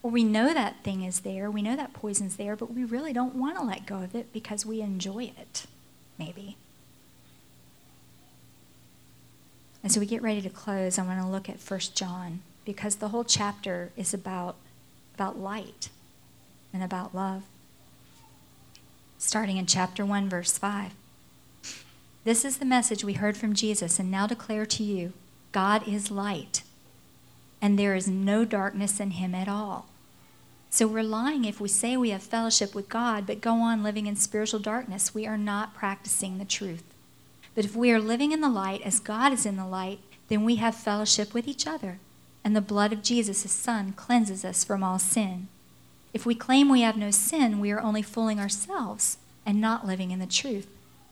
Or 0.02 0.10
we 0.10 0.24
know 0.24 0.54
that 0.54 0.82
thing 0.82 1.02
is 1.02 1.20
there, 1.20 1.50
we 1.50 1.60
know 1.60 1.76
that 1.76 1.92
poison's 1.92 2.36
there, 2.36 2.56
but 2.56 2.72
we 2.72 2.82
really 2.82 3.12
don't 3.12 3.34
want 3.34 3.58
to 3.58 3.62
let 3.62 3.84
go 3.84 3.96
of 3.96 4.14
it 4.14 4.32
because 4.32 4.64
we 4.64 4.80
enjoy 4.80 5.24
it, 5.38 5.66
maybe. 6.18 6.56
And 9.82 9.92
so 9.92 10.00
we 10.00 10.06
get 10.06 10.22
ready 10.22 10.40
to 10.40 10.48
close. 10.48 10.98
I 10.98 11.04
want 11.04 11.20
to 11.20 11.28
look 11.28 11.50
at 11.50 11.58
1 11.58 11.80
John 11.94 12.40
because 12.64 12.96
the 12.96 13.08
whole 13.08 13.24
chapter 13.24 13.90
is 13.98 14.14
about, 14.14 14.56
about 15.14 15.38
light 15.38 15.90
and 16.72 16.82
about 16.82 17.14
love. 17.14 17.42
Starting 19.18 19.58
in 19.58 19.66
chapter 19.66 20.06
1, 20.06 20.30
verse 20.30 20.56
5. 20.56 20.92
This 22.26 22.44
is 22.44 22.56
the 22.56 22.64
message 22.64 23.04
we 23.04 23.12
heard 23.12 23.36
from 23.36 23.54
Jesus 23.54 24.00
and 24.00 24.10
now 24.10 24.26
declare 24.26 24.66
to 24.66 24.82
you 24.82 25.12
God 25.52 25.86
is 25.86 26.10
light, 26.10 26.64
and 27.62 27.78
there 27.78 27.94
is 27.94 28.08
no 28.08 28.44
darkness 28.44 28.98
in 28.98 29.12
him 29.12 29.32
at 29.32 29.46
all. 29.46 29.86
So 30.68 30.88
we're 30.88 31.04
lying 31.04 31.44
if 31.44 31.60
we 31.60 31.68
say 31.68 31.96
we 31.96 32.10
have 32.10 32.24
fellowship 32.24 32.74
with 32.74 32.88
God 32.88 33.28
but 33.28 33.40
go 33.40 33.60
on 33.60 33.84
living 33.84 34.08
in 34.08 34.16
spiritual 34.16 34.58
darkness. 34.58 35.14
We 35.14 35.24
are 35.24 35.38
not 35.38 35.72
practicing 35.72 36.38
the 36.38 36.44
truth. 36.44 36.82
But 37.54 37.64
if 37.64 37.76
we 37.76 37.92
are 37.92 38.00
living 38.00 38.32
in 38.32 38.40
the 38.40 38.48
light 38.48 38.82
as 38.82 38.98
God 38.98 39.32
is 39.32 39.46
in 39.46 39.56
the 39.56 39.64
light, 39.64 40.00
then 40.26 40.44
we 40.44 40.56
have 40.56 40.74
fellowship 40.74 41.32
with 41.32 41.46
each 41.46 41.64
other, 41.64 42.00
and 42.42 42.56
the 42.56 42.60
blood 42.60 42.92
of 42.92 43.04
Jesus, 43.04 43.42
his 43.42 43.52
Son, 43.52 43.92
cleanses 43.92 44.44
us 44.44 44.64
from 44.64 44.82
all 44.82 44.98
sin. 44.98 45.46
If 46.12 46.26
we 46.26 46.34
claim 46.34 46.70
we 46.70 46.80
have 46.80 46.96
no 46.96 47.12
sin, 47.12 47.60
we 47.60 47.70
are 47.70 47.80
only 47.80 48.02
fooling 48.02 48.40
ourselves 48.40 49.18
and 49.46 49.60
not 49.60 49.86
living 49.86 50.10
in 50.10 50.18
the 50.18 50.26
truth. 50.26 50.66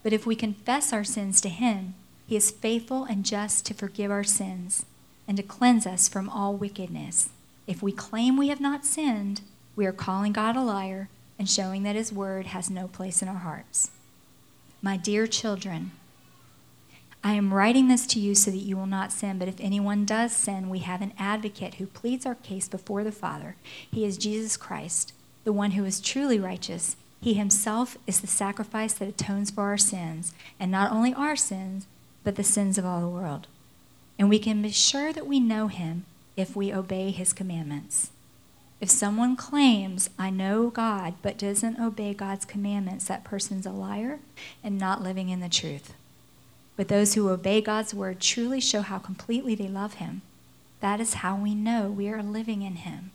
But 0.05 0.13
if 0.13 0.27
we 0.27 0.35
confess 0.35 0.93
our 0.93 1.03
sins 1.03 1.41
to 1.41 1.49
him, 1.49 1.95
he 2.27 2.35
is 2.35 2.51
faithful 2.51 3.05
and 3.05 3.25
just 3.25 3.65
to 3.65 3.73
forgive 3.73 4.11
our 4.11 4.23
sins 4.23 4.85
and 5.27 5.35
to 5.35 5.41
cleanse 5.41 5.87
us 5.87 6.07
from 6.07 6.29
all 6.29 6.55
wickedness. 6.55 7.29
If 7.65 7.81
we 7.81 7.91
claim 7.91 8.37
we 8.37 8.49
have 8.49 8.61
not 8.61 8.85
sinned, 8.85 9.41
we 9.75 9.87
are 9.87 9.91
calling 9.91 10.31
God 10.31 10.55
a 10.55 10.61
liar 10.61 11.09
and 11.39 11.49
showing 11.49 11.81
that 11.81 11.95
his 11.95 12.13
word 12.13 12.45
has 12.45 12.69
no 12.69 12.87
place 12.87 13.23
in 13.23 13.27
our 13.27 13.39
hearts. 13.39 13.89
My 14.79 14.95
dear 14.95 15.25
children, 15.25 15.89
I 17.23 17.33
am 17.33 17.51
writing 17.51 17.87
this 17.87 18.05
to 18.05 18.19
you 18.19 18.35
so 18.35 18.51
that 18.51 18.57
you 18.57 18.77
will 18.77 18.85
not 18.85 19.11
sin, 19.11 19.39
but 19.39 19.47
if 19.47 19.59
anyone 19.59 20.05
does 20.05 20.35
sin, 20.35 20.69
we 20.69 20.79
have 20.79 21.01
an 21.01 21.13
advocate 21.17 21.75
who 21.75 21.87
pleads 21.87 22.27
our 22.27 22.35
case 22.35 22.67
before 22.67 23.03
the 23.03 23.11
Father. 23.11 23.55
He 23.91 24.05
is 24.05 24.19
Jesus 24.19 24.55
Christ, 24.55 25.13
the 25.45 25.51
one 25.51 25.71
who 25.71 25.83
is 25.83 25.99
truly 25.99 26.39
righteous 26.39 26.95
he 27.25 27.33
himself 27.33 27.97
is 28.05 28.21
the 28.21 28.27
sacrifice 28.27 28.93
that 28.93 29.07
atones 29.07 29.49
for 29.49 29.63
our 29.63 29.79
sins, 29.79 30.31
and 30.59 30.69
not 30.69 30.91
only 30.91 31.11
our 31.11 31.35
sins, 31.35 31.87
but 32.23 32.35
the 32.35 32.43
sins 32.43 32.77
of 32.77 32.85
all 32.85 33.01
the 33.01 33.07
world. 33.07 33.47
And 34.19 34.29
we 34.29 34.37
can 34.37 34.61
be 34.61 34.69
sure 34.69 35.11
that 35.11 35.25
we 35.25 35.39
know 35.39 35.65
him 35.65 36.05
if 36.37 36.55
we 36.55 36.71
obey 36.71 37.09
his 37.09 37.33
commandments. 37.33 38.11
If 38.79 38.91
someone 38.91 39.35
claims, 39.35 40.07
I 40.19 40.29
know 40.29 40.69
God, 40.69 41.15
but 41.23 41.39
doesn't 41.39 41.79
obey 41.79 42.13
God's 42.13 42.45
commandments, 42.45 43.05
that 43.05 43.23
person's 43.23 43.65
a 43.65 43.71
liar 43.71 44.19
and 44.63 44.77
not 44.77 45.01
living 45.01 45.29
in 45.29 45.39
the 45.39 45.49
truth. 45.49 45.95
But 46.75 46.89
those 46.89 47.15
who 47.15 47.29
obey 47.29 47.59
God's 47.59 47.95
word 47.95 48.19
truly 48.19 48.59
show 48.59 48.81
how 48.81 48.99
completely 48.99 49.55
they 49.55 49.67
love 49.67 49.95
Him. 49.95 50.21
That 50.79 51.01
is 51.01 51.15
how 51.15 51.37
we 51.37 51.55
know 51.55 51.89
we 51.89 52.07
are 52.07 52.21
living 52.21 52.61
in 52.61 52.75
Him. 52.75 53.09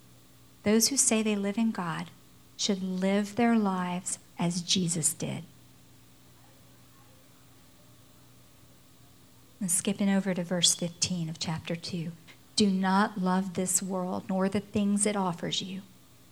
Those 0.63 0.89
who 0.89 0.97
say 0.97 1.23
they 1.23 1.37
live 1.37 1.57
in 1.57 1.71
God 1.71 2.07
should 2.61 2.83
live 2.83 3.35
their 3.35 3.57
lives 3.57 4.19
as 4.37 4.61
Jesus 4.61 5.13
did. 5.13 5.43
And 9.59 9.71
skipping 9.71 10.09
over 10.09 10.35
to 10.35 10.43
verse 10.43 10.75
15 10.75 11.27
of 11.27 11.39
chapter 11.39 11.75
2. 11.75 12.11
Do 12.55 12.67
not 12.67 13.19
love 13.19 13.55
this 13.55 13.81
world, 13.81 14.25
nor 14.29 14.47
the 14.47 14.59
things 14.59 15.07
it 15.07 15.15
offers 15.15 15.63
you. 15.63 15.81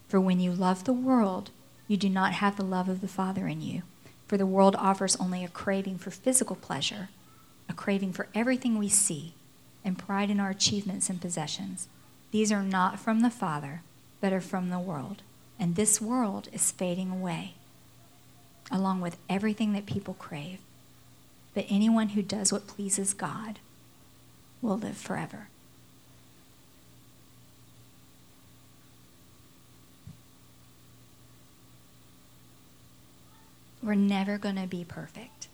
For 0.07 0.19
when 0.19 0.39
you 0.39 0.51
love 0.51 0.83
the 0.83 0.93
world, 0.93 1.49
you 1.87 1.97
do 1.97 2.09
not 2.09 2.33
have 2.33 2.57
the 2.57 2.63
love 2.63 2.89
of 2.89 3.01
the 3.01 3.07
Father 3.07 3.47
in 3.47 3.61
you. 3.61 3.81
For 4.27 4.37
the 4.37 4.45
world 4.45 4.75
offers 4.77 5.15
only 5.15 5.43
a 5.43 5.47
craving 5.47 5.97
for 5.97 6.11
physical 6.11 6.55
pleasure, 6.55 7.09
a 7.67 7.73
craving 7.73 8.13
for 8.13 8.27
everything 8.35 8.77
we 8.77 8.89
see, 8.89 9.33
and 9.83 9.97
pride 9.97 10.29
in 10.29 10.39
our 10.39 10.51
achievements 10.51 11.09
and 11.09 11.19
possessions. 11.19 11.87
These 12.29 12.51
are 12.51 12.61
not 12.61 12.99
from 12.99 13.21
the 13.21 13.31
Father, 13.31 13.81
but 14.21 14.31
are 14.31 14.41
from 14.41 14.69
the 14.69 14.77
world. 14.77 15.23
And 15.59 15.75
this 15.75 15.99
world 15.99 16.47
is 16.53 16.71
fading 16.71 17.11
away, 17.11 17.55
along 18.71 19.01
with 19.01 19.17
everything 19.29 19.73
that 19.73 19.85
people 19.85 20.13
crave. 20.13 20.59
But 21.53 21.65
anyone 21.69 22.09
who 22.09 22.21
does 22.21 22.53
what 22.53 22.67
pleases 22.67 23.13
God 23.13 23.59
will 24.61 24.77
live 24.77 24.95
forever. 24.97 25.49
We're 33.81 33.95
never 33.95 34.37
going 34.37 34.57
to 34.57 34.67
be 34.67 34.85
perfect. 34.85 35.47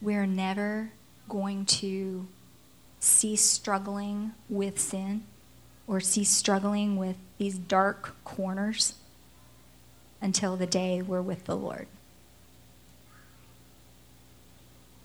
We're 0.00 0.26
never 0.26 0.92
going 1.28 1.66
to 1.66 2.26
cease 3.00 3.44
struggling 3.44 4.32
with 4.48 4.78
sin 4.78 5.24
or 5.88 5.98
cease 5.98 6.30
struggling 6.30 6.96
with 6.96 7.16
these 7.38 7.56
dark 7.56 8.14
corners 8.22 8.94
until 10.20 10.56
the 10.56 10.66
day 10.66 11.00
we're 11.00 11.22
with 11.22 11.46
the 11.46 11.56
Lord. 11.56 11.86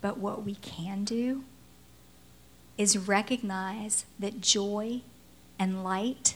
But 0.02 0.18
what 0.18 0.44
we 0.44 0.56
can 0.56 1.06
do 1.06 1.46
is 2.78 2.98
recognize 2.98 4.06
that 4.20 4.42
joy 4.42 5.02
and 5.58 5.84
light 5.84 6.36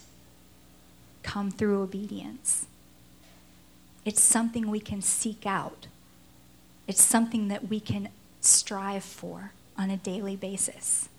come 1.23 1.51
through 1.51 1.81
obedience. 1.81 2.67
It's 4.05 4.21
something 4.21 4.69
we 4.69 4.79
can 4.79 5.01
seek 5.01 5.45
out. 5.45 5.87
It's 6.87 7.01
something 7.01 7.49
that 7.49 7.67
we 7.67 7.81
can 7.81 8.07
strive 8.39 9.03
for 9.03 9.51
on 9.77 9.89
a 9.89 9.97
daily 9.97 10.37
basis. 10.37 11.09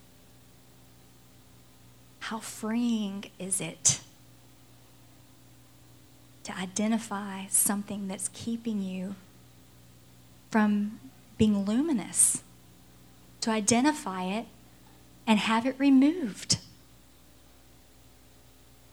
How 2.21 2.39
freeing 2.39 3.31
is 3.39 3.61
it 3.61 4.01
to 6.49 6.57
identify 6.57 7.47
something 7.49 8.09
that's 8.09 8.31
keeping 8.33 8.81
you 8.81 9.15
from 10.51 10.99
being 11.37 11.67
luminous, 11.67 12.43
to 13.43 13.51
identify 13.51 14.25
it 14.25 14.47
and 15.27 15.39
have 15.39 15.67
it 15.67 15.77
removed. 15.79 16.59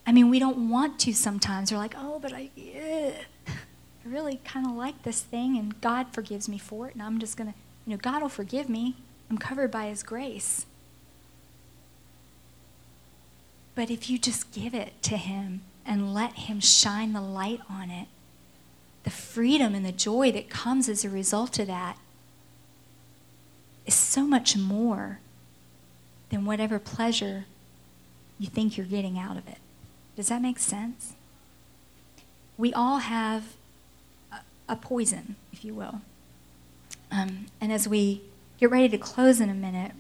I 0.06 0.12
mean, 0.12 0.30
we 0.30 0.38
don't 0.38 0.70
want 0.70 1.00
to 1.00 1.14
sometimes. 1.14 1.72
We're 1.72 1.78
like, 1.78 1.96
oh, 1.98 2.20
but 2.20 2.34
I, 2.34 2.50
ugh, 2.58 3.14
I 3.48 4.08
really 4.08 4.42
kind 4.44 4.68
of 4.68 4.74
like 4.74 5.04
this 5.04 5.22
thing, 5.22 5.58
and 5.58 5.80
God 5.80 6.08
forgives 6.12 6.50
me 6.50 6.58
for 6.58 6.88
it, 6.88 6.94
and 6.94 7.02
I'm 7.02 7.20
just 7.20 7.38
going 7.38 7.52
to, 7.52 7.58
you 7.86 7.92
know, 7.92 7.98
God 7.98 8.22
will 8.22 8.30
forgive 8.30 8.68
me. 8.68 8.98
I'm 9.30 9.38
covered 9.38 9.72
by 9.72 9.88
His 9.88 10.04
grace. 10.04 10.66
But 13.76 13.92
if 13.92 14.10
you 14.10 14.18
just 14.18 14.52
give 14.52 14.74
it 14.74 15.02
to 15.04 15.18
Him 15.18 15.62
and 15.86 16.14
let 16.14 16.34
Him 16.34 16.60
shine 16.60 17.14
the 17.14 17.22
light 17.22 17.62
on 17.70 17.92
it, 17.92 18.08
the 19.04 19.12
freedom 19.12 19.76
and 19.76 19.86
the 19.86 19.92
joy 19.92 20.32
that 20.32 20.50
comes 20.50 20.90
as 20.90 21.06
a 21.06 21.10
result 21.10 21.60
of 21.60 21.68
that 21.68 21.98
is 23.86 23.94
so 23.94 24.26
much 24.26 24.58
more 24.58 25.20
than 26.30 26.46
whatever 26.46 26.80
pleasure 26.80 27.46
you 28.40 28.48
think 28.48 28.78
you're 28.78 28.86
getting 28.86 29.20
out 29.20 29.38
of 29.38 29.48
it. 29.48 29.58
Does 30.16 30.30
that 30.30 30.42
make 30.42 30.60
sense? 30.60 31.14
We 32.58 32.74
all 32.74 32.98
have 33.00 33.54
a, 34.68 34.76
poison, 34.76 35.36
if 35.54 35.64
you 35.64 35.74
will. 35.74 36.02
Um, 37.12 37.46
and 37.62 37.72
as 37.72 37.88
we 37.88 38.22
get 38.58 38.72
ready 38.72 38.90
to 38.90 38.98
close 38.98 39.40
in 39.40 39.50
a 39.50 39.54
minute, 39.54 39.92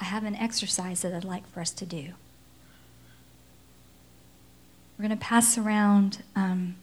I 0.00 0.04
have 0.04 0.24
an 0.24 0.36
exercise 0.36 1.02
that 1.02 1.12
I'd 1.12 1.24
like 1.24 1.48
for 1.50 1.60
us 1.60 1.70
to 1.72 1.86
do. 1.86 2.10
We're 5.02 5.08
going 5.08 5.18
to 5.18 5.24
pass 5.24 5.58
around 5.58 6.22
um, 6.36 6.76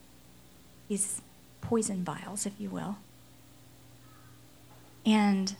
these 0.89 1.21
poison 1.61 2.03
vials, 2.03 2.45
if 2.45 2.51
you 2.59 2.69
will. 2.69 2.97
And 5.05 5.55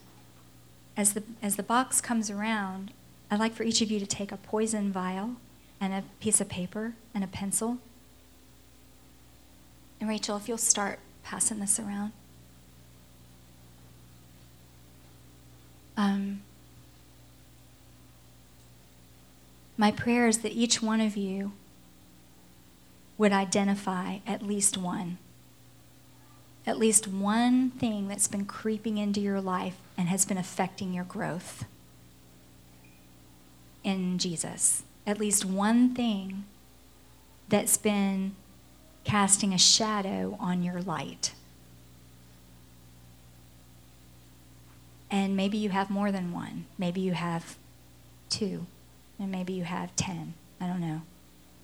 as 0.97 1.13
the, 1.13 1.23
as 1.41 1.55
the 1.55 1.63
box 1.63 2.01
comes 2.01 2.29
around, 2.29 2.91
I'd 3.31 3.39
like 3.39 3.53
for 3.53 3.63
each 3.63 3.81
of 3.81 3.89
you 3.89 3.97
to 4.01 4.05
take 4.05 4.33
a 4.33 4.35
poison 4.35 4.91
vial 4.91 5.37
and 5.79 5.93
a 5.93 6.03
piece 6.19 6.41
of 6.41 6.49
paper 6.49 6.95
and 7.15 7.23
a 7.23 7.27
pencil. 7.27 7.77
And 10.01 10.09
Rachel, 10.09 10.35
if 10.35 10.49
you'll 10.49 10.57
start 10.57 10.99
passing 11.23 11.61
this 11.61 11.79
around. 11.79 12.11
Um, 15.95 16.41
my 19.77 19.91
prayer 19.91 20.27
is 20.27 20.39
that 20.39 20.51
each 20.51 20.81
one 20.81 20.99
of 20.99 21.15
you 21.15 21.53
would 23.19 23.31
identify 23.31 24.17
at 24.25 24.41
least 24.41 24.75
one 24.75 25.19
at 26.69 26.77
least 26.77 27.07
one 27.07 27.71
thing 27.71 28.07
that's 28.07 28.27
been 28.27 28.45
creeping 28.45 28.99
into 28.99 29.19
your 29.19 29.41
life 29.41 29.77
and 29.97 30.07
has 30.07 30.23
been 30.23 30.37
affecting 30.37 30.93
your 30.93 31.03
growth 31.03 31.65
in 33.83 34.19
Jesus. 34.19 34.83
At 35.07 35.19
least 35.19 35.43
one 35.45 35.95
thing 35.95 36.45
that's 37.47 37.77
been 37.77 38.35
casting 39.03 39.51
a 39.51 39.57
shadow 39.57 40.37
on 40.39 40.61
your 40.61 40.81
light. 40.81 41.33
And 45.09 45.35
maybe 45.35 45.57
you 45.57 45.69
have 45.69 45.89
more 45.89 46.11
than 46.11 46.31
one. 46.31 46.65
Maybe 46.77 47.01
you 47.01 47.13
have 47.13 47.57
two. 48.29 48.67
And 49.17 49.31
maybe 49.31 49.53
you 49.53 49.63
have 49.63 49.95
ten. 49.95 50.35
I 50.61 50.67
don't 50.67 50.81
know. 50.81 51.01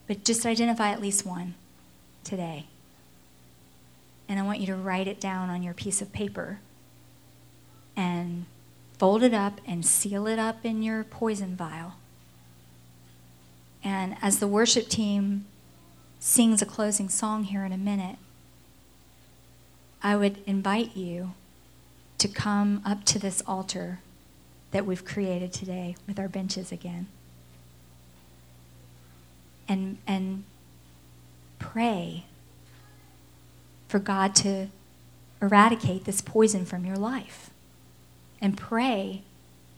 But 0.08 0.24
just 0.24 0.45
identify 0.45 0.89
at 0.91 1.01
least 1.01 1.26
one 1.26 1.56
today 2.24 2.68
and 4.28 4.39
I 4.39 4.43
want 4.43 4.60
you 4.60 4.68
to 4.68 4.76
write 4.76 5.08
it 5.08 5.20
down 5.20 5.49
on 5.49 5.64
your 5.64 5.74
piece 5.74 6.01
of 6.01 6.12
paper 6.12 6.60
and 7.95 8.45
fold 8.97 9.24
it 9.24 9.34
up 9.34 9.62
and 9.68 9.86
seal 9.86 10.28
it 10.28 10.39
up 10.39 10.66
in 10.66 10.82
your 10.82 11.03
poison 11.03 11.56
vial. 11.56 11.95
And 13.84 14.18
as 14.22 14.39
the 14.39 14.47
worship 14.47 14.88
team 14.88 15.45
sings 16.20 16.62
a 16.62 16.66
closing 16.66 17.10
song 17.10 17.43
here 17.43 17.64
in 17.64 17.72
a 17.72 17.78
minute, 17.78 18.18
I 20.01 20.16
would 20.16 20.41
invite 20.47 20.95
you 20.95 21.34
to 22.18 22.28
come 22.28 22.82
up 22.86 23.03
to 23.06 23.20
this 23.20 23.43
altar 23.45 23.99
that 24.72 24.86
we've 24.86 25.06
created 25.06 25.53
today 25.53 25.95
with 26.08 26.20
our 26.20 26.28
benches 26.28 26.72
again. 26.72 27.08
And, 29.68 29.97
and 30.05 30.43
pray 31.59 32.26
for 33.88 33.99
God 33.99 34.36
to 34.36 34.68
eradicate 35.41 36.05
this 36.05 36.22
poison 36.22 36.66
from 36.66 36.86
your 36.86 36.97
life. 36.97 37.49
And 38.41 38.57
pray 38.57 39.24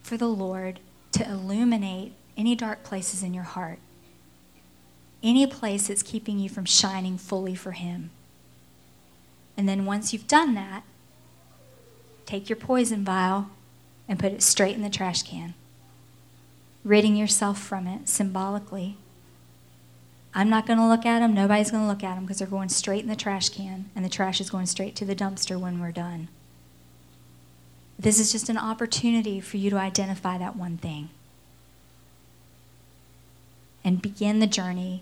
for 0.02 0.18
the 0.18 0.28
Lord 0.28 0.80
to 1.14 1.30
illuminate 1.30 2.14
any 2.36 2.56
dark 2.56 2.84
places 2.84 3.24
in 3.24 3.34
your 3.34 3.44
heart, 3.44 3.80
any 5.24 5.48
place 5.48 5.88
that's 5.88 6.04
keeping 6.04 6.40
you 6.40 6.50
from 6.50 6.66
shining 6.66 7.18
fully 7.18 7.56
for 7.56 7.72
Him. 7.72 8.12
And 9.56 9.68
then 9.68 9.86
once 9.86 10.14
you've 10.14 10.28
done 10.28 10.54
that, 10.54 10.84
take 12.26 12.50
your 12.50 12.58
poison 12.58 13.04
vial 13.04 13.50
and 14.08 14.20
put 14.20 14.32
it 14.32 14.44
straight 14.44 14.76
in 14.76 14.84
the 14.84 14.90
trash 14.90 15.24
can, 15.24 15.56
ridding 16.84 17.16
yourself 17.16 17.60
from 17.60 17.88
it 17.88 18.08
symbolically 18.08 18.98
I'm 20.38 20.52
not 20.52 20.68
going 20.68 20.78
to 20.78 20.88
look 20.88 21.04
at 21.04 21.20
them. 21.20 21.34
Nobody's 21.34 21.72
going 21.72 21.82
to 21.82 21.90
look 21.90 22.04
at 22.04 22.14
them 22.14 22.24
because 22.24 22.38
they're 22.38 22.48
going 22.48 22.70
straight 22.70 23.02
in 23.02 23.10
the 23.10 23.16
trash 23.16 23.50
can, 23.50 23.90
and 23.96 24.06
the 24.06 24.10
trash 24.10 24.40
is 24.40 24.52
going 24.52 24.68
straight 24.68 24.96
to 24.98 25.04
the 25.04 25.16
dumpster 25.16 25.60
when 25.60 25.82
we're 25.82 25.92
done. 25.92 26.28
This 27.98 28.20
is 28.20 28.32
just 28.32 28.48
an 28.48 28.58
opportunity 28.58 29.42
for 29.42 29.58
you 29.58 29.72
to 29.72 29.78
identify 29.78 30.38
that 30.38 30.56
one 30.56 30.78
thing 30.78 31.10
and 33.84 34.00
begin 34.00 34.40
the 34.40 34.46
journey 34.46 35.02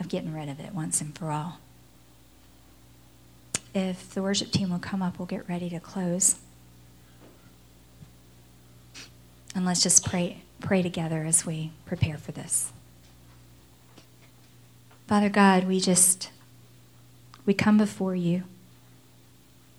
of 0.00 0.08
getting 0.08 0.32
rid 0.32 0.48
of 0.48 0.58
it 0.58 0.72
once 0.72 1.02
and 1.02 1.14
for 1.14 1.30
all. 1.30 1.58
If 3.74 4.14
the 4.14 4.22
worship 4.22 4.52
team 4.52 4.70
will 4.70 4.78
come 4.78 5.02
up, 5.02 5.18
we'll 5.18 5.26
get 5.26 5.46
ready 5.50 5.68
to 5.68 5.80
close. 5.80 6.36
And 9.54 9.66
let's 9.66 9.82
just 9.82 10.06
pray, 10.06 10.38
pray 10.60 10.80
together 10.80 11.24
as 11.24 11.44
we 11.44 11.72
prepare 11.84 12.16
for 12.16 12.32
this. 12.32 12.72
Father 15.12 15.28
God, 15.28 15.64
we 15.64 15.78
just 15.78 16.30
we 17.44 17.52
come 17.52 17.76
before 17.76 18.16
you, 18.16 18.44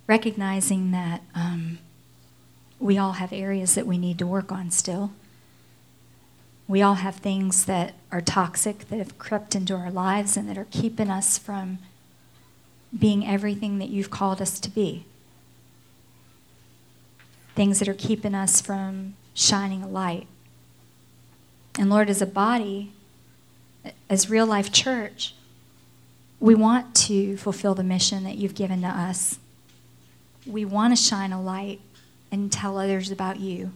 recognizing 0.05 0.91
that 0.91 1.23
um, 1.33 1.79
we 2.79 2.99
all 2.99 3.13
have 3.13 3.33
areas 3.33 3.73
that 3.73 3.87
we 3.87 3.97
need 3.97 4.19
to 4.19 4.27
work 4.27 4.51
on 4.51 4.69
still. 4.69 5.11
We 6.67 6.83
all 6.83 6.93
have 6.93 7.15
things 7.15 7.65
that 7.65 7.95
are 8.11 8.21
toxic 8.21 8.89
that 8.89 8.99
have 8.99 9.17
crept 9.17 9.55
into 9.55 9.73
our 9.73 9.89
lives 9.89 10.37
and 10.37 10.47
that 10.49 10.57
are 10.59 10.67
keeping 10.69 11.09
us 11.09 11.39
from 11.39 11.79
being 12.95 13.25
everything 13.25 13.79
that 13.79 13.89
you've 13.89 14.11
called 14.11 14.39
us 14.39 14.59
to 14.59 14.69
be. 14.69 15.03
Things 17.55 17.79
that 17.79 17.89
are 17.89 17.95
keeping 17.95 18.35
us 18.35 18.61
from 18.61 19.15
shining 19.33 19.81
a 19.81 19.87
light. 19.87 20.27
And 21.79 21.89
Lord, 21.89 22.11
as 22.11 22.21
a 22.21 22.27
body, 22.27 22.91
as 24.09 24.29
real 24.29 24.45
life 24.45 24.71
church, 24.71 25.35
we 26.39 26.55
want 26.55 26.93
to 26.95 27.37
fulfill 27.37 27.73
the 27.73 27.83
mission 27.83 28.23
that 28.23 28.37
you've 28.37 28.55
given 28.55 28.81
to 28.81 28.87
us. 28.87 29.39
We 30.45 30.65
want 30.65 30.95
to 30.95 31.01
shine 31.01 31.31
a 31.31 31.41
light 31.41 31.79
and 32.31 32.51
tell 32.51 32.77
others 32.77 33.11
about 33.11 33.39
you. 33.39 33.71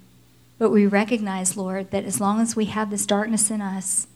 But 0.58 0.72
we 0.72 0.86
recognize, 0.86 1.55
Lord, 1.55 1.91
that 1.91 2.03
as 2.03 2.20
long 2.20 2.41
as 2.41 2.55
we 2.55 2.66
have 2.66 2.89
this 2.89 3.05
darkness 3.05 3.51
in 3.51 3.62
us, 3.62 4.08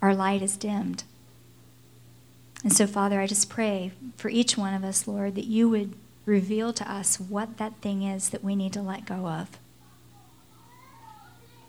our 0.00 0.14
light 0.14 0.42
is 0.42 0.56
dimmed. 0.56 1.04
And 2.62 2.72
so, 2.72 2.86
Father, 2.86 3.20
I 3.20 3.26
just 3.26 3.48
pray 3.48 3.92
for 4.16 4.28
each 4.28 4.56
one 4.56 4.74
of 4.74 4.84
us, 4.84 5.08
Lord, 5.08 5.34
that 5.34 5.46
you 5.46 5.68
would 5.68 5.94
reveal 6.26 6.72
to 6.72 6.90
us 6.90 7.18
what 7.18 7.56
that 7.56 7.76
thing 7.80 8.02
is 8.02 8.30
that 8.30 8.44
we 8.44 8.54
need 8.54 8.72
to 8.74 8.82
let 8.82 9.06
go 9.06 9.26
of. 9.26 9.58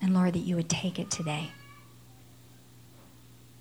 And 0.01 0.13
Lord, 0.13 0.33
that 0.33 0.39
you 0.39 0.55
would 0.55 0.69
take 0.69 0.99
it 0.99 1.09
today. 1.09 1.51